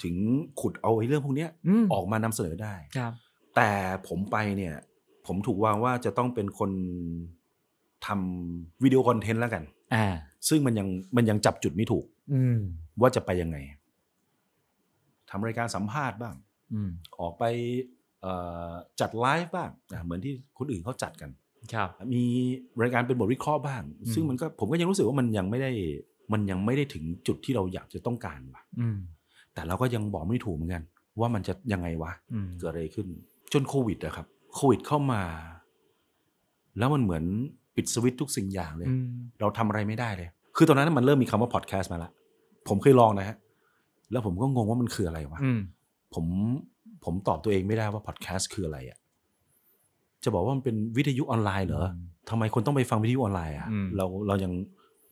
[0.04, 0.16] ถึง
[0.62, 3.14] ขุดเอาไอ้เรื่องพวกเนี้ยอืมออกมานำเสนอได้ครับ
[3.56, 3.70] แต่
[4.08, 4.76] ผมไปเนี่ย
[5.28, 6.72] ผมถูกวางว่าจะต้องเป็นคน
[8.06, 9.64] ทำวิดีโอคอนเทนต์แล้วกัน
[9.96, 10.08] อ่า
[10.50, 12.60] ซึ่งมันยังมันยังจับจุดไม่ถูก อืม
[13.02, 13.58] ว่าจะไปยังไง
[15.30, 16.36] ทำรายการสัมภาษณ์บ้าง
[16.74, 16.90] อืม
[17.20, 17.44] ออกไป
[18.22, 18.34] เอ่
[18.70, 21.30] อจัดไลฟ์บ้างนะเหมือนที่คนอื่นเขาจัดกัน
[21.74, 22.24] ครับมี
[22.82, 25.72] รายการเป็นบทวิเคราะห์บ้างอืมซึ่งมันก็ผมก็ยังรู้สึกว่ามันยังไม่ได้
[26.34, 28.98] มันยังไม่ได้ถึงจุดที่เราอยากจะต้องการว่ะอืม
[29.60, 30.84] แต่เราก็ยังบอกไม่ถูกเหมือนกัน
[31.20, 33.08] ว่ามันจะยังไงวะอืมเกิดอะไรขึ้น
[33.54, 35.22] จนโควิดอะครับ โควิดเข้ามา
[36.78, 37.24] แล้วมันเหมือน
[37.76, 39.08] ปิดสวิตช์ทุกสิ่งอย่างเลยอืม
[39.40, 42.12] เราทำอะไรไม่ได้เลย คือตอนนั้นมันเริ่มมีคำว่าพอดแคสต์มาละ
[42.68, 43.38] ผมเคยลองนะฮะ
[44.12, 45.60] แล้วผมก็งงว่ามันคืออะไรวะอืม
[46.14, 46.26] ผม
[47.06, 48.98] ผมตอบตัวเองไม่ได้ว่าพอดแคสต์คืออะไรอะ
[50.24, 54.52] จะบอกว่ามันเป็นวิทยุออนไลน์เหรออืมทำไมคนต้องไปฟังวิทยุออนไลน์อะอืมเราเรายัง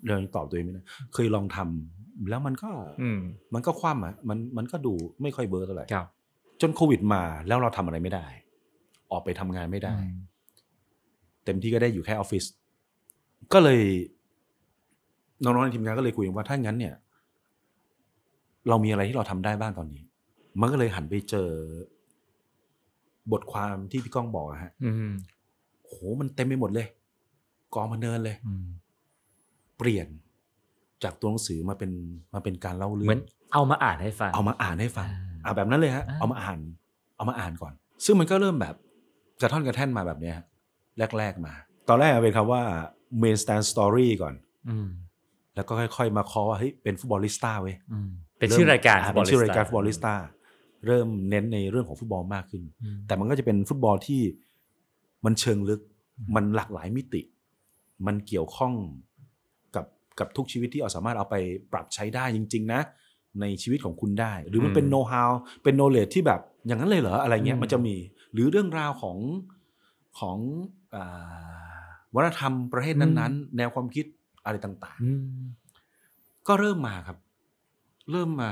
[0.06, 0.84] เรายังตอบตัวเองไม่ได้
[1.14, 1.97] เคยลองทำ
[2.30, 2.70] แล้วมันก็
[3.02, 3.20] อืม
[3.54, 6.08] มันก็คว่ำอะมันมันก็ดูไม่ค่อยเบิร์เท่าไหร่ครับ
[6.62, 8.26] จนโควิดมาแล้วเราทำอะไรไม่ได้
[9.12, 9.96] ออกไปทำงานไม่ได้
[11.46, 12.44] เต็มที่ก็ได้อยู่แค่ออฟฟิศ
[13.54, 13.82] ก็เลย
[15.44, 16.96] น้องๆในทีมงานก็เลยคุยกันว่าถ้างั้นเนี่ย
[18.70, 20.04] เรามีอะไรที่เราทำได้บ้างตอนนี้
[20.60, 21.50] มันก็เลยหันไปเจอ
[23.32, 25.14] บทความที่พี่ก้องบอกอะฮะอืม
[25.86, 26.88] โหมันเต็มไปหมดเลย
[27.76, 28.68] กองพันเนินเลยอืม
[29.78, 30.08] เปลี่ยน
[31.04, 31.92] จากตัวหนังสือมาเป็น
[32.34, 33.24] มาเป็นการเล่าเรื่องเหมือน
[33.54, 36.60] เอามาอ่านให้ฟังเอามาอ่านให้ฟังอ่าอ่าแบบนั้นเลยฮะอ่าเอามาอ่าน
[37.18, 37.74] เอามาอ่านก่อน
[38.06, 38.76] ซึ่งมันก็เริ่มแบบ
[39.42, 40.46] กระท่อนกระแท่นมาแบบเนี้ยฮะ
[41.18, 41.54] แรก ๆมา
[41.90, 42.62] ตอนแรกเป็นคำว่า
[43.22, 44.34] Main Stand Story ก่อน
[44.70, 44.88] อืม
[45.56, 50.16] แล้วก็ค่อยๆ มาคอว่าเฮ้ยเป็น Footballista เว้ยอืมเป็นชื่อรายการอ่าเป็นชื่อรายการ Footballista
[50.88, 54.22] เริ่มเน้นในเรื่องของฟุตบอลมากขึ้นอืมแต่มันก็จะเป็นฟุตบอลที่
[55.26, 55.82] มันเชิงลึก
[56.18, 57.22] อืมมันหลากหลายมิติ
[58.08, 58.74] มันเกี่ยวข้อง
[60.20, 61.36] กับกับทุกชีวิตที่เอาสามารถเอาไป
[61.72, 62.82] ปรับใช้ได้จริง ๆ นะ
[63.42, 65.32] ในชีวิตของคุณได้ หรือมันเป็นโน้ตฮาว
[65.64, 67.96] เป็นโนเล e ที่แบบอย่างนั้นเลยเหรออะไรเงี้ยมันจะมี
[68.34, 69.18] หรือเรื่องราวของ
[70.20, 70.38] ของ
[70.96, 71.04] อา
[72.16, 74.06] วัฒนธรรมประเทศนั้นๆ แนวความคิด
[74.46, 77.18] อะไรต่างอืมๆก็เริ่มมาครับ
[78.12, 78.52] เริ่มมา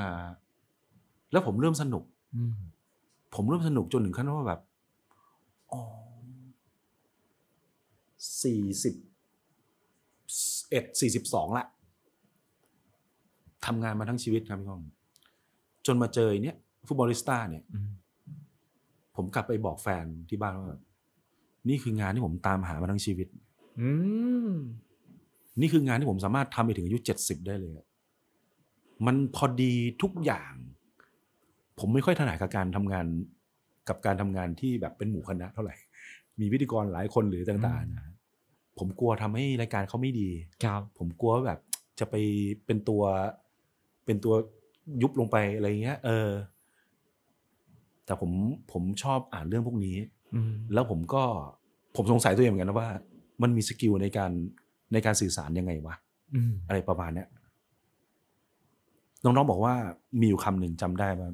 [1.32, 2.04] แล้วผมเริ่มสนุก
[2.36, 2.56] อืม
[3.36, 4.60] ผมเริ่มสนุกจนถึงขั้นว่าแบบ
[5.72, 5.82] อ๋อ
[8.44, 8.96] สี่สิบ
[10.70, 11.66] เอ็ดสี่สิบสองละ
[13.66, 14.82] ทำงานมาทั้งชีวิตครับพี่ก้อง
[15.86, 16.58] จนมาเจอไอ้เนี่ย
[16.88, 17.90] ฟุตบอลลิสต้าเนี่ยอืม
[19.16, 20.82] ผมกลับไปบอกแฟนที่บ้านว่าแบบ
[21.70, 23.28] นี่คืองานที่ผมตามหามาทั้งชีวิต
[23.80, 23.90] อื
[24.50, 24.52] ม
[25.62, 27.88] นี่คืองานที่ผมสามารถทำไปถึงอายุเจ็ดสิบได้เลยอะ
[29.06, 30.54] มันพอดีทุกอย่าง
[31.80, 33.06] ผมไม่ค่อยถนัดกับการทำงาน
[33.90, 35.76] กับการทำงานที่แบบเป็นหมู่คณะเท่าไหร่
[36.40, 38.15] มีพิธีกรหลายคนหรือต่างอืมๆนะ
[38.80, 40.30] ผมกลัวทำให้รายการเขาไม่ดี
[40.64, 41.60] ครับ ผมกลัวว่าแบบ
[42.00, 42.16] จะไป
[42.66, 43.04] เป็นตัว
[44.06, 44.34] เป็นตัว
[45.02, 46.30] ยุบลงไปอะไรเงี้ย เออ
[48.06, 48.32] แต่ผม
[48.72, 49.98] ผมชอบอ่านเรื่องพวกนี้
[50.36, 51.24] อืมแล้วผมก็
[51.96, 52.90] ผมสงสัยตัวเองเหมือนกันนะว่า
[53.42, 54.32] มันมีสกิลในการ
[54.94, 55.96] ในการสื่อสารยังไงวะ
[56.36, 57.28] อืมอะไรประมาณเนี้ย
[59.24, 59.74] น้องๆบอกว่า
[60.20, 61.30] มีอยู่คำหนึ่งจำได้ว่า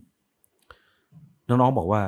[1.48, 2.02] น้องๆบอกว่า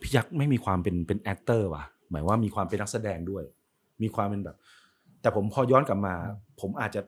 [0.00, 3.44] พี่ยักษ์ไม่มีความเป็นเป็น actor ว่ะ หมายว่ามีความเป็นนักแสดงด้วย
[4.02, 4.56] มีความเป็นแบบ
[5.22, 6.14] แต่ผมพอย้อนกลับมา
[6.60, 7.00] ผมอาจจะ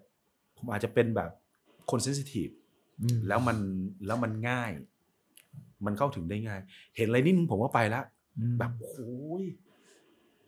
[0.58, 1.30] ผมอาจจะเป็นแบบ
[1.90, 2.48] คน sensitive
[3.02, 3.56] อืมแล้วมัน
[4.06, 4.70] แล้วมันง่าย
[5.86, 6.60] มันเข้าถึงได้ง่าย
[6.96, 8.00] เห็นอะไรนิดนึงผมก็ไปละ
[8.38, 9.44] อืมแบบโอ้ย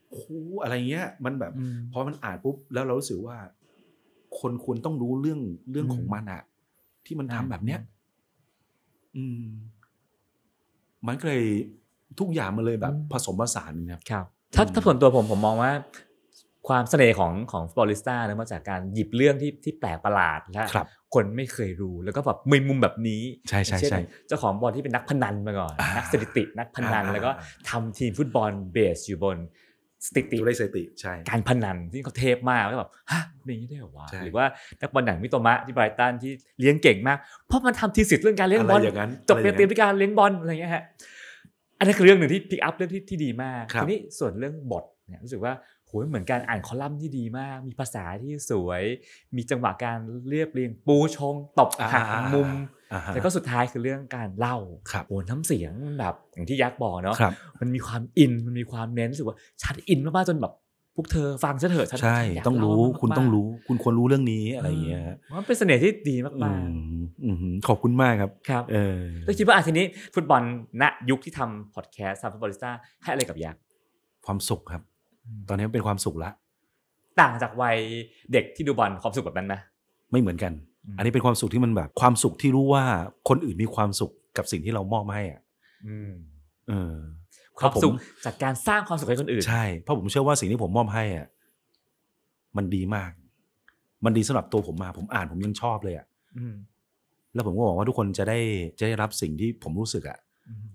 [0.08, 0.28] โอ้โห
[0.62, 3.38] อะไรเงี้ย มันแบบอืมพอมันอ่านปุ๊บแล้วเรารู้สึกว่า
[4.40, 5.40] คนควรต้องรู้เรื่อง
[5.70, 6.42] เรื่องของอืมมันอะ
[7.06, 7.80] ที่มันทำอ่าแบบเนี้ย
[9.16, 9.44] อืม
[11.06, 11.46] มันก็เลย
[12.18, 15.72] ทุกอย่างมันเลยแบบผสมผสานนะครับ ครับ ถ้าอืมถ้าส่วนตัวผมผมมองว่า
[16.68, 27.30] ความเสน่ห์ของของฟุตบอลลิสต้าเนื่องมาจากการหยิบเรื่องที่ที่แปลกประหลาดและครับคนไม่เคยรู้แล้วก็แบบมีมุมแบบนี้ใช่ใช่เนใช่เจ้าของบอลที่เป็นนักพนันมาก่อนอ่านันักสถิตินักพนันอ่าแล้วก็
[27.70, 29.36] ทำทีมฟุตบอลเบสอยู่บน
[30.06, 34.46] สถิติตัวเลขสถิติใช่การพนันที่เขาเทพมากแล้วแบบฮะเป็นอย่างนี้ได้เหรอวะใช่หรือว่า
[34.80, 40.84] นักบอลอย่างมิโตมะที่ไบรตันที่เลี้ยงเก่งมาก เพราะมันทำทีสิทธิ์เรื่องการเลี้ยงอะไรบอลอย่างนั้นจบอะไรเรีอยนย่างเตรียมนั้นพิการเลี้ยงบอลอะไรเงี้ยฮะ
[41.78, 45.52] อันนั้นคือเรื่องหนึ่งที่พิกอัพเรื่องที่ที่ดีมากครับทีนี้ส่วนเรื่องบทเนี่ยรู้สึกว่า
[45.86, 48.82] โหยเหมือนการอ่านคอลัมน์ที่ดีมาก มีภาษาที่สวย
[49.36, 52.48] มีจังหวะการเรียบเรียงปูชง ตบหักอ่ามุม
[52.92, 54.56] อ่าฮะแล้วก็สุดท้ายคือเรื่องการเล่า
[54.90, 60.54] ครับโหน้ำเสียงมันแบบอย่างที่ยักษ์บอกเนาะครับมันมีความอินมันมีความเน้นรู้สึกว่าชัดอินมากๆจนแบบ
[60.96, 67.36] พวกเธอฟังฉันเถอะฉันใช่ฉันยากต้องรู้เล่ามากๆคุณต้องรู้ คุณควรรู้เรื่องนี้อะไรอย่างเงี้ยฮะมันเป็นเสน่ห์ที่ดีมากอืมอืม
[67.68, 70.42] ขอบคุณมากครับๆครับเออแล้วคิดว่าอาทีนี้ฟุตบอล
[70.82, 72.72] ณยุคที่ทำพอดแคสต์ทำ Footballista
[73.02, 73.60] ให้อะไรกับยักษ์
[74.26, 74.82] ความสุขครับ
[75.48, 76.30] ตอนนี้เป็นความสุขละ
[77.20, 77.78] ต่างจากวัย
[78.32, 79.54] เด็กที่ดูบอลความสุขแบบนั้นไหม
[80.10, 80.52] ไม่เหมือนกัน
[80.84, 82.84] อืมอันนี้เป็นความสุขที่มันแบบ ความสุขที่รู้ว่า
[83.28, 85.40] คนอื่นมีความสุขกับสิ่งที่เรามอบให้อะ
[85.86, 86.12] อืม
[86.68, 86.94] เออ
[87.58, 91.26] ความเพระสุขผมจากการสร้างความสุขให้คนอื่น ใช่เพราะผมเชื่อว่าสิ่งที่ผมมอบให้อะ
[92.56, 93.10] มันดีมาก
[94.04, 96.06] มันดีสำหรับตัวผมมา ผมอ่านผมยังชอบเลยอะ
[96.38, 96.54] อืม
[97.34, 98.38] แล้วผมก็หวังว่าทุกคนจะได้
[98.78, 100.25] จะได้รับสิ่งที่ผมรู้สึกอะอืม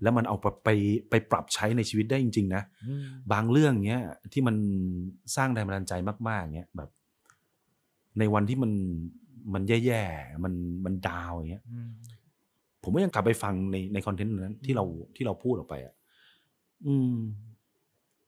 [0.01, 0.69] แล้วมันเอาไปไป
[1.09, 4.01] ไปปรับใช้ในชีวิตได้จริง ๆ นะอืมบางเรื่องเนี้ย
[4.33, 4.55] ที่มัน
[5.35, 5.93] สร้างแรงบันดาลใจ
[6.29, 6.89] มากๆเนี้ยแบบ
[8.19, 8.71] ในวันที่มัน
[9.53, 10.53] มันแย่ๆมัน
[10.85, 11.91] มันดาวอย่างเงี้ยอืม
[12.83, 15.95] ผมก็ยังกลับไปฟังในในคอนเทนต์นั้นที่เราที่เราพูดออกไปอะ
[16.87, 17.15] อืม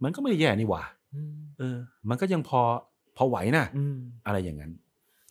[0.04, 0.84] มันก็ไม่ได้แย่นี่หว่า
[1.16, 1.78] อืมเออ
[2.10, 2.62] มันก็ยังพอ
[3.18, 4.72] พอไหวนะอืมอะไรอย่างนั้น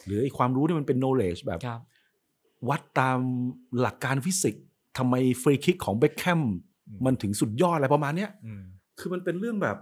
[0.07, 1.81] หรือไอ้ความรู้ที่มันเป็น knowledge แบบครับ
[2.69, 3.19] วัดตาม
[3.81, 4.65] หลักการฟิสิกส์
[4.99, 6.41] ทำไมฟรีคิกของเบคแคม
[6.89, 8.63] อืมมันถึงสุดยอดอะไรประมาณเนี้ยอืม
[8.99, 9.77] คือมันเป็นเรื่องแบบ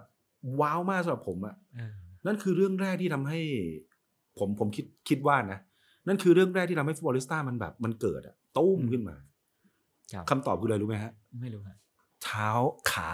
[0.61, 1.95] ว้าวมากสำหรับผมอะเออ
[2.27, 3.41] นั่นคือเรื่องแรกที่ทำให้
[4.39, 5.59] ผมผมคิดคิดว่านะ
[6.09, 9.17] นั่นคือเรื่องแรกที่ทำให้ Footballista มันแบบ มันเกิดอะตู้มขึ้นมา
[10.13, 11.77] ครับคำตอบคืออะไรรู้ไหมฮะ ไม่รู้ฮะ
[12.25, 12.51] เท้า
[12.93, 13.11] ขา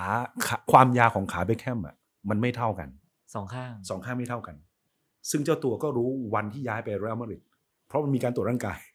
[0.47, 1.94] ขาความยาวของขาเบคแคมอะ
[2.30, 2.88] มันไม่เท่ากัน
[3.34, 4.57] สองข้างสองข้างไม่เท่ากัน
[5.30, 7.40] ซึ่งเจ้าตัวก็รู้วันที่ย้ายไปเรอัลมาดริด
[7.86, 8.94] เพราะมันมีการตรวจร่างกายอ่า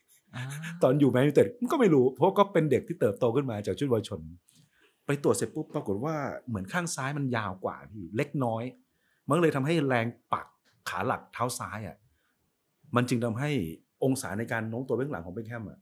[0.83, 4.21] ตอนอยู่แมนยูเต็ดก็ไม่รู้ เพราะก็เป็นเด็กที่เติบโตขึ้นมาจากชุดเยาวชน
[5.05, 6.15] ไปตรวจเสร็จปุ๊บปรากฏว่า
[6.47, 8.63] เหมือนข้างซ้ายมันยาวกว่าพี่เล็กน้อย
[9.27, 10.47] มันก็เลยทำให้แรงปัก
[10.89, 11.97] ขาหลักเท้าซ้ายอะ
[12.95, 13.49] มันจึงทำให้
[14.03, 15.79] องศาในการโน้มตัวเบื้องหลังของเบคแฮมอะ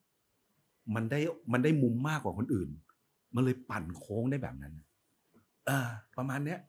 [0.95, 1.19] มันได้
[1.53, 2.69] มันได้มุมมากกว่าคนอื่น
[3.35, 4.73] มันเลยปั่นโค้งได้แบบนั้น
[5.65, 6.59] เออประมาณเนี้ย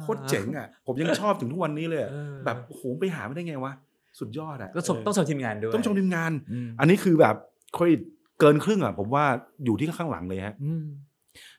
[0.00, 3.72] โคตรเจ๋งอะ ผมยังชอบถึงทุกวันนี้เลยอะเออแบบโอ้โหไปหาไม่ได้ไงวะ
[4.18, 7.36] สุดยอดอะก็ชมเต้องชมทีมงานด้วยต้องชมทีมงานอืมอันนี้คือแบบ
[7.74, 8.00] เครดิต
[8.40, 9.24] เกินครึ่งอะผมว่า
[9.64, 10.84] อยู่ที่ข้างหลังเลยฮะอืม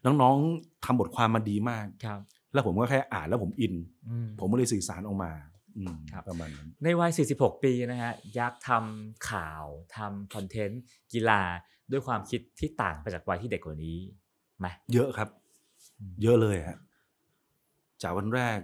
[0.05, 2.19] น้องๆทำบทความมาดีมากครับ
[2.53, 3.73] แล้วผมก็แค่อ่านแล้วผมอิน
[4.09, 5.31] อืมผมก็เลยสื่อสารออกมา
[5.77, 9.65] อืมครับประมาณนั้นในวัย 46 ปีนะฮะยักษ์ทำข่าว
[9.97, 10.81] ทำคอนเทนต์
[11.13, 11.41] กีฬา
[11.91, 13.97] ด้วยความคิดที่ต่างไปจากวัยที่เด็กกว่านี้
[14.59, 15.29] ไหมเยอะครับ
[15.99, 16.77] อืมเยอะเลยฮะ
[18.01, 18.59] จากวันแรก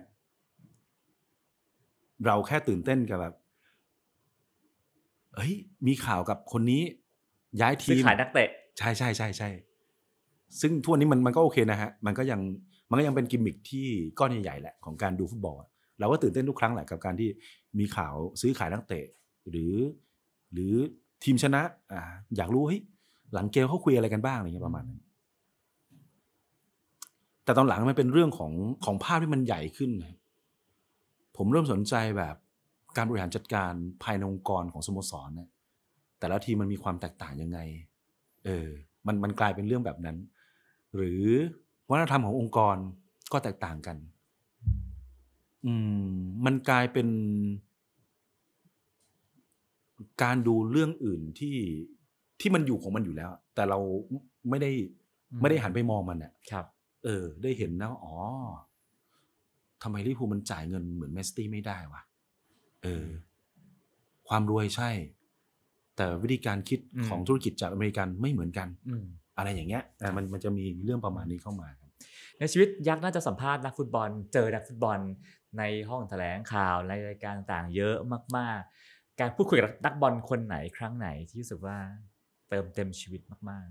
[2.26, 3.34] เราแค่ตื่นเต้นกับแบบ
[5.38, 5.54] เฮ้ย
[5.88, 6.82] มีข่าวกับคนนี้
[7.62, 9.50] ย้ายทีซื้อมขายนักเตะ ใช่ใช่ใช่ใช่
[10.62, 12.40] ซึ่งทุกวันนี้มันมันก็โอเคนะฮะ มันก็ยัง
[12.90, 13.88] มันก็ยังเป็นกิมมิคที่
[14.20, 15.70] ก้อนใหญ่ๆแหละของการดูฟุตบอลอะ
[16.00, 17.30] เราก็ตื่นเต้นทุกครั้งแหละกับการที่
[17.80, 19.06] มีข่าวซื้อขายนักเตะ
[19.50, 19.74] หรือ
[20.54, 20.74] หรือ
[21.24, 21.62] ทีมชนะ
[21.94, 22.02] อ่า
[22.38, 22.82] อยากรู้เฮ้ย
[23.34, 25.02] หลังเกมเขาคุยอะไรกันบ้างอะไรเงี้ยประมาณนั้น
[27.44, 28.52] แต่ตอนหลังมันเป็นเรื่องของ
[28.86, 30.16] ของภาพที่มันใหญ่ขึ้นนะ
[31.38, 32.36] ผมเริ่มสนใจแบบ
[32.96, 33.74] การบริหารจัดการ
[34.04, 35.50] ภายในองค์กรของสโมสรเนี่ย
[36.20, 37.60] แต่ละทีมมันมีความแตกต่างยังไง
[38.46, 38.70] เออ
[39.08, 40.18] มันมันกลายเป็นเรื่องแบบนั้น
[40.96, 41.24] หรือ
[41.90, 42.76] วัฒนธรรมขององค์กร
[43.32, 43.98] ก็แตกต่างกัน
[45.66, 45.74] อื
[46.06, 46.10] ม
[46.46, 47.08] มันกลายเป็น
[50.24, 51.58] การดูเรื่องอื่นที่
[52.40, 53.80] ที่มันอยู่ของมันอยู่แล้ว แต่เรา
[54.50, 54.72] ไม่ได้
[55.32, 56.66] อืมไม่ได้หันไปมองมันอะครับ
[57.06, 58.16] เออ ได้เห็นนะว่าอ๋อ
[59.84, 62.02] ทำไมลิเวอร์พูลมันจ่ายเงินเหมือนแมนซิตี้ไม่ได้วะ
[62.84, 63.06] เออ
[64.28, 64.90] ความรวยใช่
[65.96, 69.06] แต่วิธีการคิดอืม ของธุรกิจจากอเมริกันไม่เหมือนกัน อืม
[69.38, 71.90] อะไรอย่างเงี้ยอะมันมันจะมีเรื่องประมาณนี้เข้ามาครับ
[72.40, 75.00] ในชีวิตยักษ์น่าจะสัมภาษณ์นักฟุตบอล เจอนักฟุตบอล
[75.58, 77.96] ในห้องแถลงข่าวในรายการต่างๆ เยอะ
[78.38, 81.78] มากๆ การพูดคุยกับนักบอลคนไหนครั้งไหนที่รู้สึกว่า
[82.50, 83.68] เติมเต็มชีวิตมาก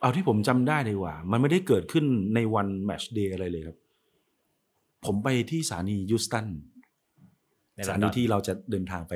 [0.00, 3.76] เอาที่ผมจำได้ดีกว่า มันไม่ได้เกิดขึ้นในวันแมตช์เดย์อะไรเลยครับ
[5.04, 6.46] ผมไปที่สถานียูสตัน
[7.78, 9.14] ๆในสถานีที่เราจะเดินทางไป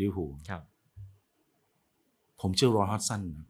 [0.00, 0.62] ลิเวอร์พูลครับ
[2.40, 3.48] ผมเจอรอยฮอดจ์สันครับ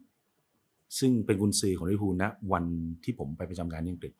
[0.99, 2.65] ซึ่งเป็นกุนซือของลิเวอร์พูลณวัน
[3.03, 4.13] ที่ผมไปประจำการที่อังกฤษ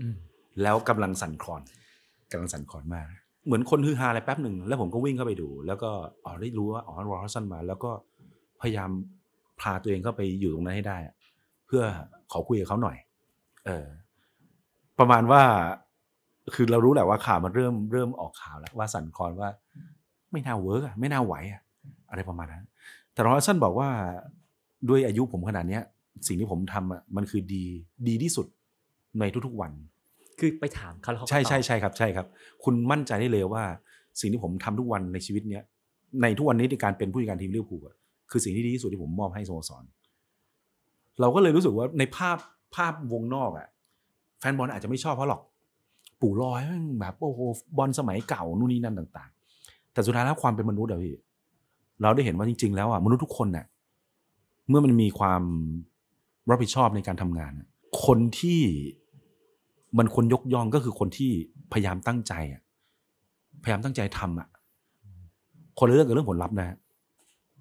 [0.00, 0.16] อืม
[0.62, 1.62] แล้วกำลังสั่นคลอน
[2.30, 3.06] กำลังสั่นคลอนมาก
[3.46, 5.90] เหมือนคนฮือฮาอะไรแป๊บหนึ่งแล้วผมก็วิ่งเข้าไปดู แล้วก็
[6.24, 7.90] อ๋อได้รู้ว่าอ๋อรอย ฮอดจ์สันมา แล้วก็
[8.60, 8.90] พยายาม
[9.60, 11.14] พาตัวเองเข้าไปอยู่ตรงนั้นให้ได้อะ
[11.66, 11.82] เพื่อ
[12.32, 12.96] ขอคุยกับเขาหน่อย
[13.66, 13.86] เออ
[14.98, 15.42] ประมาณว่า
[16.54, 19.48] คือเรารู้แหละว่าข่าวมันเริ่มเริ่มออกข่าวแล้วว่าสั่นคลอนว่า
[20.32, 21.62] ไม่น่า work อะไม่น่าไหวอะ
[22.10, 22.64] อะไรประมาณนั้น
[23.12, 23.88] แต่รอย ฮอดจ์สันบอกว่า
[24.88, 25.82] ด้วยอายุผมขนาดเนี้ย
[26.26, 27.64] สิ่งที่ผมทำอะมันคือดี
[28.08, 28.46] ดีที่สุด
[29.20, 29.72] ในทุกๆวัน
[30.38, 32.26] คือไปถามเขาแล้วเขาก็ใช่ใช่ตอบใช่ครับใช่ครับ
[32.64, 33.64] คุณมั่นใจได้เลยว่า
[34.20, 35.62] สิ่งที่ผมทำทุกวันในชีวิตเนี้ย
[36.22, 37.96] ในทุกวันนี้ในการเป็นผู้จัดการทีมลิเวอร์พูลอะ
[38.30, 39.84] คือสิ่งที่ดีที่สุดที่ผมมอบให้สโมสร
[41.20, 42.38] เราก็เลยรู้สึกว่าในภาพ
[42.74, 43.68] ภาพวงนอกอะ
[44.40, 45.42] แฟนบอลอาจจะไม่ชอบเพราะหรอก
[46.20, 47.40] ปู่ลอยแม่งแบบโอ้โห
[47.76, 49.41] บอลสมัยเก่านู่นนี่นั่นต่างๆ
[49.92, 51.14] แต่สุดท้ายแล้วความเป็นมนุษย์อะพี่
[52.02, 53.66] เราได้เห็นว่าจริง ๆ แล้วอะมนุษย์ทุกคนน่ะ
[54.68, 55.42] เมื่อมันมีความ
[56.50, 57.52] รับผิดชอบในการทำงาน
[58.04, 58.60] คนที่
[59.98, 61.30] มันควรยกย่องก็คือคนที่
[61.72, 62.62] พยายามตั้งใจอะ
[63.62, 64.48] พยายามตั้งใจทำอะ
[65.78, 66.76] คนละเรื่องกับเรื่องผลลัพธ์นะ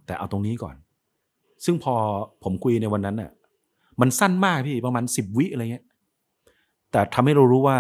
[0.06, 0.76] แต่เอาตรงนี้ก่อน
[1.66, 1.94] ซึ่งพอ
[2.44, 3.32] ผมคุยในวันนั้นน่ะ
[4.02, 5.86] มันสั้นมากพี่ประมาณสิบวิอะไรเงี้ย
[6.92, 7.78] แต่ทำให้เรารู้ว่า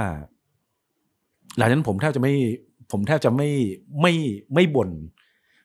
[1.58, 2.34] หลังจากนั้นผมแทบจะไม่
[2.92, 3.50] ผมแทบจะไม่
[4.02, 4.14] ไม่
[4.54, 4.90] ไม่บ่น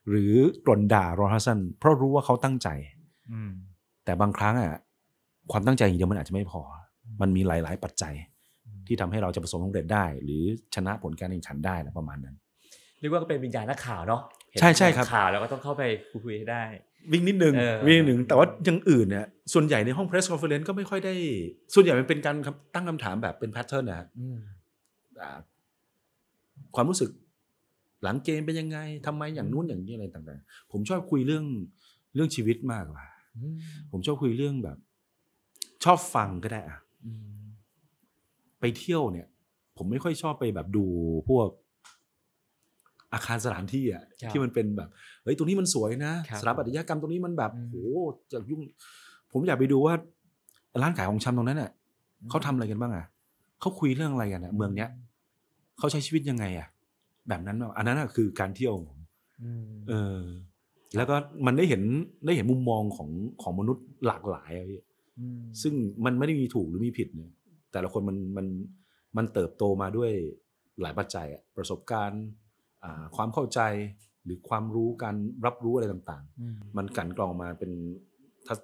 [0.08, 0.32] หรือ
[0.66, 2.68] กล่นด่ารอฮัสซันเพราะรู้ว่าเขาตั้งใจ
[3.32, 3.52] อืม
[4.04, 4.74] แต่บางครั้งอะ
[5.52, 6.60] ความตั้งใจอย่างเดียวมันอาจจะไม่พอ
[7.20, 8.14] มันมีหลาย ๆ ปัจจัย
[8.86, 10.42] ที่ทำให้เราจะประสบความสำเร็จได้ หรือ
[10.74, 12.36] ชนะผลการแข่งขันได้นะประมาณนั้น
[13.00, 15.82] เรียกว่าก็เป็นวิญญาณนักข่าวเนาะเห็นใช่ใช่ครับข่าวแล้วก็ต้องเข้าไป
[16.24, 16.64] คุยให้ได้
[17.12, 21.14] วิ่งนิดนึงเออวิ่งนิดนึงแต่ว่าอย่างอื่นเนี่ยส่วนใหญ่ในห้อง press conference ก็ไม่ค่อยได้
[21.74, 22.36] ส่วนใหญ่มันเป็นการ
[22.74, 24.38] ตั้งคำถามแบบเป็น pattern นะฮะอืม
[25.22, 25.38] อ่า
[26.76, 27.10] ความรู้สึก
[28.02, 31.44] หลังเกมเป็นยังไงทำไมอย่างนู้นอย่างนี้อะไรต่างๆ ผมชอบคุยเรื่อง
[32.14, 33.04] เรื่องชีวิตมากกว่า
[33.36, 33.56] อืม
[33.90, 34.78] ผมชอบคุยเรื่องแบบ
[35.84, 37.44] ชอบฟังก็ได้อะอืม
[38.60, 39.26] ไปเที่ยวเนี่ย
[39.76, 40.84] ผมไม่ค่อยชอบไปแบบดู
[41.28, 41.48] พวก
[43.12, 44.88] อาคารสถานที่อะครับที่มันเป็นแบบ
[45.22, 47.88] เฮ้ยตรงนี้มันสวยนะครับสถาปัตยกรรมตรงนี้มันแบบอืมโอ้
[48.32, 48.60] จะยุ่ง
[49.32, 49.94] ผมอยากไปดูว่า
[50.82, 51.70] ร้านขายของชำตรงนั้นอะ
[52.30, 53.04] เขาทำอะไรกันบ้างอะ
[53.60, 54.90] เขาคุยเรื่องอะไรกันอะ เมืองเนี้ย
[55.78, 56.68] เขาใช้ชีวิตยังไงอะ
[57.28, 59.00] แบบนั้นอะอันนั้นอะคือการเที่ยวของผม
[59.42, 60.20] อืมเออ
[60.96, 61.16] แล้วก็
[61.46, 61.82] มันได้เห็น
[62.26, 63.10] ได้เห็นมุมมองของ
[63.42, 64.80] ของมนุษย์หลากหลายอะพี่
[65.38, 65.74] มซึ่ง
[66.04, 67.30] มันไม่ได้มีถูกหรือมีผิดเนี่ย
[67.72, 68.46] แต่ละคนมันมัน
[69.16, 70.10] มันเติบโตมาด้วย
[70.82, 72.22] หลายปัจจัยอะประสบการณ์
[72.84, 73.60] อ่าความเข้าใจ
[74.24, 75.16] หรือความรู้การ
[75.46, 77.70] รับรู้อะไรต่างอืมๆมันกลันกรองมาเป็น
[78.46, 78.58] ทัศ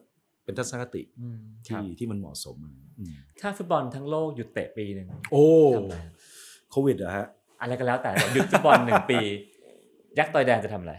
[0.44, 1.38] เป็นทัศนคติอืม
[1.68, 5.96] ครัที่บที่มันเหมาะสมอะอืมถ้าฟุตบอลทั้งโลกหยุดเตะปีหนึ่งโอ้ทำอะไร
[6.72, 7.26] โควิดอะฮะ
[7.60, 9.18] อะไรก็แล้วแต่หยุดฟุตบอลหนึ่งปี
[10.18, 10.94] ยักษ์ต่อยแดงจะทำอะไร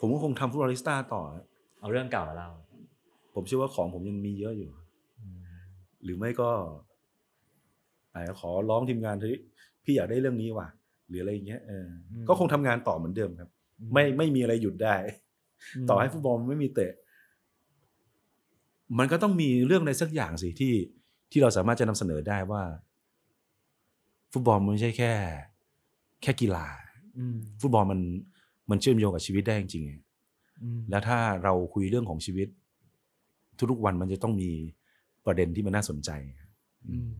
[0.00, 1.22] ผมก็คงทำฟุตบอลลิสต้าต่อ
[1.80, 2.48] เอาเรื่องเก่ามาเล่า
[3.34, 4.70] ผมเชื่อว่าของผมยังมีเยอะอยู่
[5.20, 5.38] อืม
[6.04, 6.50] หรือไม่ก็
[8.14, 9.36] อาจจะขอร้องทีมงานเฮ้ย
[9.84, 10.68] พี่อยากได้เรื่องนี้ว่ะ
[11.08, 13.50] หรืออะไรอย่างเงี้ยเอออก็คงทำงานต่อเหมือนเดิมครับ
[13.92, 14.96] ไม่ไม่มีอะไรหยุดได้
[15.88, 16.92] ต่อให้ฟุตบอลมันไม่มีเตะ
[18.98, 20.74] มันก็ต้องมีเรื่องอะไรสักอย่างสิที่
[21.30, 22.62] ที่เราสามารถจะนำเสนอได้ว่า
[24.32, 25.12] ฟุตบอลมันไม่ใช่แค่
[26.22, 26.66] แค่กีฬา
[27.18, 28.00] อืมฟุตบอลมัน
[28.70, 32.48] มันเชื่อมโยงกับชีวิตได้จริงๆอืมแล้วถ้าเราคุยเรื่องของชีวิต
[33.70, 34.50] ทุกๆวันมันจะต้องมี
[35.26, 36.10] ประเด็นที่มันน่าสนใจ
[36.88, 37.10] อืม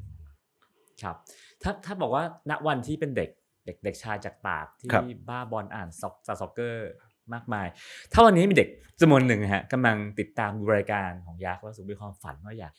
[1.03, 1.17] ครับ
[1.63, 3.31] ถ้าถ้าบอกว่าณวันที่เป็นเด็ก
[3.67, 6.91] เด็กเด็กชายจากตากที่ครับบ้าบอลอ่านซ็อกซ็อกเกอร์
[7.35, 7.67] มากมาย
[8.13, 8.69] ถ้าวันนี้มีเด็ก
[9.01, 12.73] จำนวนหนึ่งนะฮะกำลังติดตามดูรายการของยักษ์แล้วรู้สุขมีความฝันว่าอยาก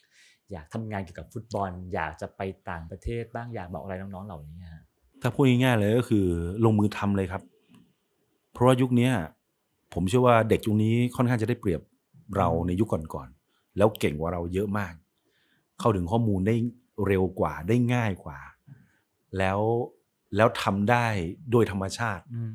[0.52, 4.84] อยากทำงานเกี่ยวกับฟุตบอล อยากจะไปต่างประเทศบ้างอยากบอกอะไรน้องๆเหล่านี้ฮะ
[5.22, 6.26] ถ้าพูดง่ายๆเลยก็คือ
[6.66, 7.41] ลงมือทำเลยครับ
[8.52, 9.14] เพราะว่ายุคเนี้ย
[9.93, 11.82] ผมเชื่อว่าเด็กยุคนี้ค่อนข้างจะได้เปรียบ
[12.38, 14.93] เราในยุคก่อนๆแล้วเก่งกว่าเราเยอะมาก
[15.80, 16.56] เข้าถึงข้อมูลได้
[17.08, 18.39] เร็วกว่าได้ง่ายกว่า
[19.38, 19.60] แล้ว
[20.36, 21.06] แล้วทำได้
[21.52, 22.52] โดยธรรมชาติอืม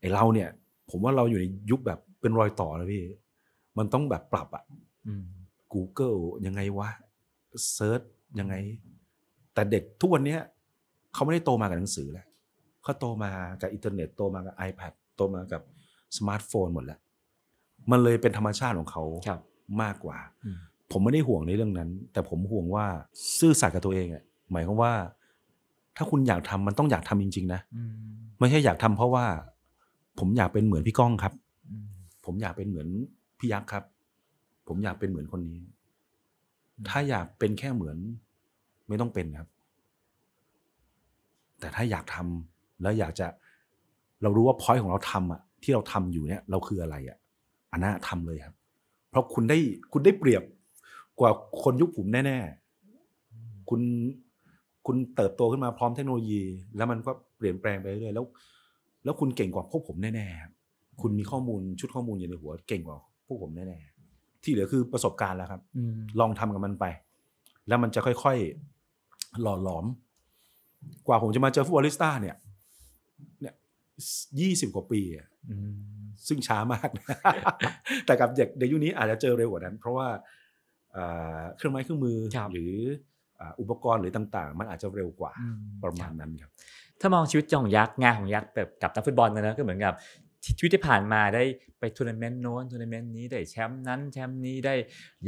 [0.00, 0.48] ไอเราเนี่ย
[0.90, 3.02] ผมว่าเราอยู่ในยุคแบบเป็นรอยต่อแล้วพี่
[3.78, 4.64] มันต้องแบบปรับอะ
[5.06, 5.24] อืม
[5.72, 6.90] Google ยังไงวะ
[7.72, 8.00] search
[8.38, 8.54] ยังไง
[9.54, 10.40] แต่เด็กทุกวันเนี้ย
[11.14, 12.26] เขาไม่ได้โตมากับหนังสือแล้ว
[12.82, 13.30] เขาโตมา
[13.60, 15.62] กับอินเทอร์เน็ตโตมากับ iPad โตมากับ
[16.16, 17.00] สมาร์ทโฟนหมดแล้ว
[17.90, 19.40] มันเลยเป็นธรรมชาติของเขาครับ
[19.82, 20.58] มากกว่าอืม
[20.92, 22.86] ผมไม่ได้ห่วงในเรื่องนั้น แต่ผมห่วงว่า
[23.38, 24.92] ซื่อสัตย์กับตัวเองอะหมายความว่า
[25.96, 27.92] ถ้าคุณอยากทำมันต้องอยากทำจริง ๆ นะอืม
[28.38, 29.26] ไม่ใช่อยากทำเพราะว่า
[30.18, 31.32] ผมอยากเป็นเหมือนพี่ก้องครับ
[31.70, 31.86] อืม
[32.24, 32.88] ผมอยากเป็นเหมือน
[33.38, 33.84] พี่ยักษ์ครับ
[34.68, 35.60] ผมอยากเป็นเหมือนคนนี้
[36.88, 37.98] ถ้าอยากเป็นแค่เหมือน
[38.88, 39.48] ไม่ต้องเป็นครับ
[41.60, 43.26] แต่ถ้าอยากทำแล้วอยากจะ
[44.22, 47.18] เรารู้ว่าพอยของเราทำอะ ที่เราทำอยู่เนี่ย เราคืออะไรอะ
[47.72, 48.54] อันนั้นทำเลยครับ
[49.10, 49.58] เพราะคุณได้
[49.92, 50.42] คุณได้เปรียบ
[51.20, 51.30] กว่า
[51.62, 53.80] คนยุคผมแน่ๆคุณ
[54.86, 56.40] คุณเติบโตขึ้นมาพร้อมเทคโนโลยี
[56.76, 58.24] แล้วมันก็เปลี่ยนแปลงไปเรื่อยๆแล้ว
[59.04, 60.52] แล้วคุณเก่งกว่าพวกผมแน่ๆครับ
[61.00, 63.97] คุณมีข้อมูลชุดข้อมูลอยู่ในหัว เก่งกว่าพวกผมแน่ๆ
[64.44, 66.84] ที่เหลือคือประสบการณ์แล้วครับอืมลองทำกับมันไป
[67.68, 69.84] แล้วมันจะค่อยๆ หล่อหลอม
[71.06, 72.36] กว่าผมจะมาเจอฟุตบอลลิสต้าเนี่ย
[73.40, 73.54] เนี่ย
[74.40, 75.74] ยี่สิบกว่าปีอะอืม
[76.28, 77.16] ซึ่งช้ามากนะ
[78.06, 80.08] แต่กับเด็กเด็กยุคนี้อาจจะเจอเร็วกว่านั้น เพราะว่า
[80.96, 82.74] อ่าเครื่องไม้เครื่องมือครับหรือ
[83.40, 86.50] อ่าอุปกรณ์หรือต่างๆ มันอาจจะเร็วกว่าอืมประมาณนั้นครับ
[87.00, 89.94] ถ้ามองชีวิตของยักษ์งานของยักษ์แบบกับนักฟุตบอลนะนะก็เหมือนกับ
[90.58, 91.42] ชีวิตที่ผ่านมาได้
[91.80, 94.74] ไปทัวร์นาเมนต์โน้นทัวร์นาเมนต์นี้ได้แชมป์นั้นแชมป์นี้ได้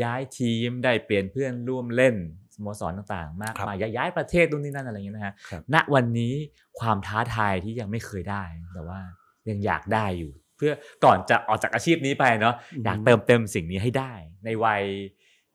[0.03, 2.17] ย้ายทีมได้เปลี่ยนเพื่อนร่วมเล่น
[2.55, 6.35] สโมสรต่างๆ มากครับมายย้ายประเทศนู่นนี่นั่นอะไรอย่างเงี้ยนะฮะครับณวันนี้
[6.81, 8.43] ความท้าทายที่ยังไม่เคยได้
[8.75, 9.01] แต่ว่า
[9.49, 10.73] ยังอยากได้อยู่ เพื่อ
[11.05, 12.55] ก่อนจะออกจากอาชีพนี้ไปเนาะ
[12.85, 14.13] อยากเติมเต็มสิ่งนี้ให้ได้
[14.45, 14.83] ในวัย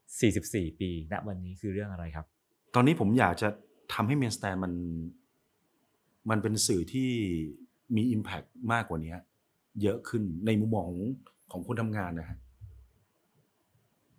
[0.04, 2.26] 44 ปีณวันนี้คือเรื่องอะไรครับ
[2.76, 3.48] ตอนนี้ผมอยากจะ
[3.94, 4.74] ทำให้เมนสแตนมัน
[6.30, 7.10] มันเป็นสื่อที่
[7.96, 9.16] มี Impact มากกว่านี้
[9.82, 11.00] เยอะขึ้นในมุมมองของ
[11.52, 12.38] ของคนทำงานนะฮะ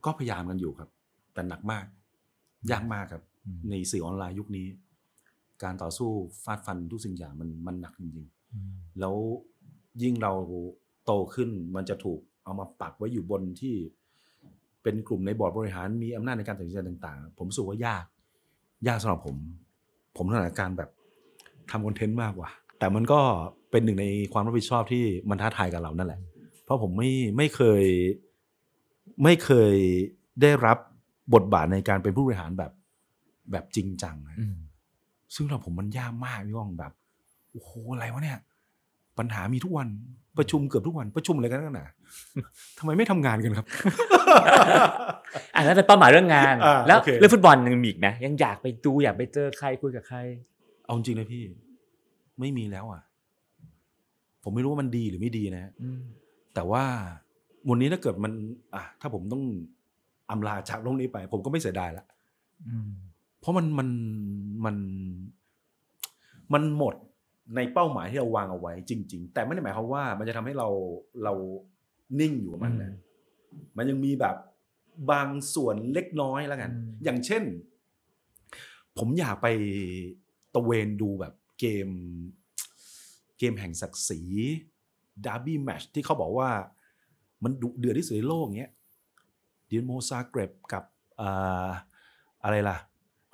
[0.04, 0.90] ก็พยายามกันอยู่ครับ
[1.32, 1.84] แต่หนักมาก
[2.70, 4.66] ยากมากครับอืมในสื่อออนไลน์ยุคนี้
[5.62, 6.10] การต่อสู้
[6.44, 9.14] ฟาดฟันทุกสิ่งอย่างมันมันหนักจริงๆ แล้ว
[10.02, 10.32] ยิ่งเรา
[11.04, 13.74] โตขึ้นมันจะถูกเอามาปักไว้อยู่บนที่
[14.82, 18.04] เป็นกลุ่มในบอร์ดบริหารมีอำนาจในการตัดสินใจต่าง ๆ ผมรู้สึกว่ายาก
[18.86, 19.36] ยากสำหรับผม
[20.16, 20.90] ผมถนัดการแบบ
[21.70, 23.20] ทำคอนเทนต์มากกว่า แต่มันก็
[23.70, 26.20] เป็นหนึ่งในความรับผิดชอบที่มันท้าทายกับเรานั่นแหละ
[26.64, 27.84] เพราะผมไม่ไม่เคย
[29.24, 29.76] ไม่เคย
[30.42, 30.78] ได้รับ
[31.34, 32.72] บทบาทในการเป็นผู้บริหารแบบ
[33.52, 34.56] แบบจริงจังนะอืม
[35.34, 36.92] ซึ่งเราผมมันยากมากพี่ว่องแบบ
[37.52, 38.38] โอ้โหอะไรวะเนี่ย
[39.18, 39.88] ปัญหามีทุกวัน
[40.38, 41.86] ประชุมเกือบทุกวันประชุมอะไรกันนักหนา
[42.78, 43.66] ทำไมไม่ทำงานกันครับ
[45.56, 50.18] อันนั้นเป็นเป้าหมายเรื่องงานอ่าแล้วโอเคเรื่องฟุตบอลยังมีอีกไหมยังอยากไปดูอยากไปเจอใครคุยกับใคร
[50.84, 51.44] เอาจริงนะพี่
[52.40, 53.02] ไม่มีแล้วอะ
[54.48, 56.00] ผมไม่รู้ว่ามันดีหรือไม่ดีนะฮะอืม
[56.54, 56.84] แต่ว่า
[57.68, 58.32] วันนี้ถ้าเกิดมัน
[58.74, 59.42] อะถ้าผมต้อง
[60.30, 62.04] อำลาจากโลกนี้ไป ผมก็ไม่เสียดายละ
[62.68, 62.90] อืม
[63.40, 63.88] เพราะมันมัน
[64.64, 64.76] มัน
[66.52, 66.94] มันหมด
[67.56, 70.68] ในเป้าหมายที่เราวางเอาไว้จริง ๆ แต่ไม่ได้หมายความว่า มันจะทำให้เรา
[71.24, 71.34] เรา
[72.20, 72.92] นิ่งอยู่กับมันนะ
[73.76, 74.36] มันยังมีแบบ
[75.10, 77.42] บางส่วนเล็กน้อยแล้วกันอืมอย่างเช่น
[78.98, 79.46] ผมอยากไป
[80.54, 81.88] ตะเวนดูแบบเกม
[83.38, 84.20] เกมแห่งศักดิ์ศรี
[85.26, 86.50] ดาร์บี้แมชที่เขาบอกว่า
[87.42, 88.72] มันดุเดือดที่สุดในโลกเงี้ย
[89.66, 90.84] เดียนโมซาเกรบกับ
[91.20, 91.68] อ่า
[92.44, 92.78] อะไรล่ะ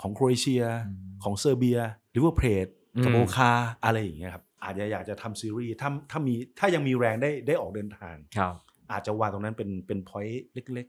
[0.01, 1.79] ของโครเอเชียอืมของเซอร์เบีย
[2.15, 2.67] ลิเวอร์เพลด
[3.05, 3.51] กับอืมโอคา
[3.85, 8.55] อะไรอย่างเงี้ยครับอาจจะอยากจะทำซีรีส์ถ้าถ้ามีถ้ายังมีแรงได้ได้ออกเดินทางครับ
[8.93, 10.87] อาจจะวางตรงนั้นเป็นเป็นพอยต์เล็ก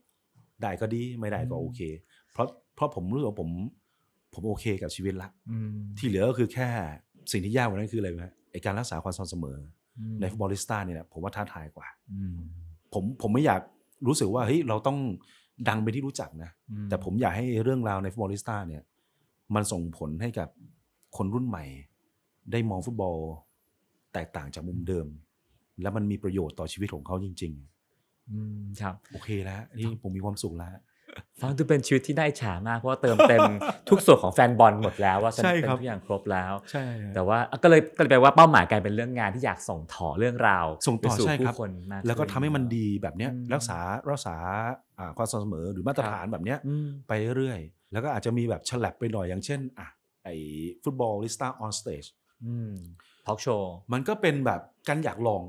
[0.62, 1.82] ได้ก็ดีไม่ได้ก็โอเค
[2.32, 3.50] เพราะเพราะผมรู้สึกว่าผม
[4.34, 6.68] ผมโอเคกับชีวิตละอืมที่เหลือก็คือแค่
[7.32, 8.20] สิ่งที่ยากกว่านั้นคืออะไรไหม
[8.54, 9.58] ไอการรักษาความสม่ำเสมอ
[10.00, 12.36] อืมในฟุตบอลลิสต้าเนี่ยนะผมว่าท้าทายกว่าอืม
[12.94, 13.62] ผมผมไม่อยาก
[14.08, 14.98] รู้สึกว่าเฮ้ยเราต้อง
[15.68, 18.84] ดังเป็นที่รู้จักนะอืแต่ผมอยากให้เรื่องราวในฟุตบอลลิสต้าเนี่ย
[19.56, 20.50] มันส่งผลให้กับ
[21.18, 21.66] คนรุ่นใหม่
[22.52, 23.18] ได้มองฟุตบอล
[24.14, 25.08] แตกต่างจากมุมเดิม
[25.82, 27.54] แล้วมันมีประโยชน์ต่อชีวิตของเขาจริง
[28.32, 30.74] อืมครับๆโอเคแล้วนี่ผมมีความสุขแล้ว
[31.42, 33.42] ฟังดูเป็นชีวิตที่น่าอิจฉามากเพราะว่าเติมเต็ม
[33.90, 36.86] ทุกส่วนของแฟนบอลหมดแล้วว่าใช่เป็นครับทุกอย่างครบแล้ว ใช่
[37.16, 43.80] แต่ว่าก็เลยก็เลยแปลว่าเป้าหมายกลายเป็นเรื่องงานที่อยากส่งต่อเรื่องราวส่งต่อไปสู่ใช่ครับผู้คนมากแล้วก็ขึ้นทำให้มันดีแบบเนี้ยอืมรักษา
[44.10, 44.36] รักษา
[45.00, 49.88] อ่าความสม่ำเสมอหรือมาตรฐานแบบเนี้ยอืมไปเรื่อยๆแล้วก็อาจจะมีแบบแฉลบไปหน่อยอย่างเช่นอะ
[50.24, 50.30] ไอ
[50.84, 52.04] Footballista on stage
[52.46, 52.74] อืม
[53.26, 55.44] ทอล์กโชว์มันก็เป็นแบบการอยากลอง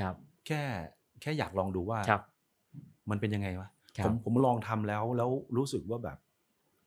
[0.00, 0.14] ครับ
[0.46, 0.62] แค่
[1.22, 2.22] แค่อยากลองดูว่าครับ
[3.10, 6.18] มันเป็นยังไงวะครับ ผมผมลองทำแล้วแล้วรู้สึกว่าแบบ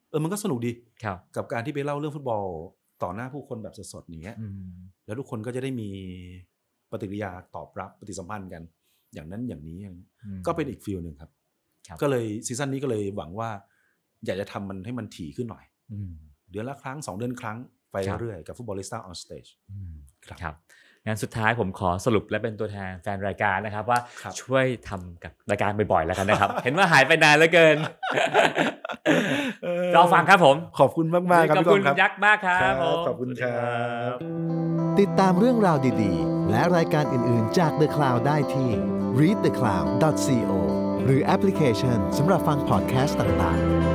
[0.10, 0.72] เออมันก็สนุกดี
[1.04, 2.46] ครับกับการที่ไปเล่าเรื่องฟุตบอล
[3.04, 4.74] ต่อหน้าผู้คนแบบสดๆอย่างเงี้ยอืม
[5.06, 5.90] แล้วทุกคนก็จะได้มี
[6.92, 8.64] ปฏิกิริยาตอบรับปฏิสัมพันธ์กัน
[9.14, 11.32] อย่างนั้นอย่างนี้อย่างนี้อืมก็เป็นอีก feel หนึ่งครับ
[11.88, 13.50] ครับ ก็เลย season นี้ก็เลยหวังว่า
[14.26, 16.12] อยากจะทำมันให้มันถี่ขึ้นหน่อยอืม
[16.52, 17.58] เดือนละครั้งสองเดือนครั้ง
[17.92, 19.94] ไปครับเรื่อยๆกับ Footballista on stage อืม
[20.26, 20.56] ครับครับ
[21.06, 27.78] งั้นสุดท้ายผมขอสรุปและเป็นตัวแทนแฟนรายการนะครับ ว่าครับช่วยทำกับรายการบ่อยๆแล้วกันนะครับ เห็นว่าหายไปนานเหลือเกิน
[29.96, 33.72] รอฟังครับผม ขอบคุณมากๆครับขอบพี่คุณกองครับยักษ์มากครับครับผมขอบคุณครั
[34.12, 34.16] บ
[35.00, 38.70] ติดตามเรื่องราวดีๆ และรายการอื่นๆจาก The Cloud ได้ที่
[39.20, 40.52] readthecloud.co
[41.06, 43.91] หรือแอปพลิเคชันสำหรับฟังพอดแคสต์ต่างๆ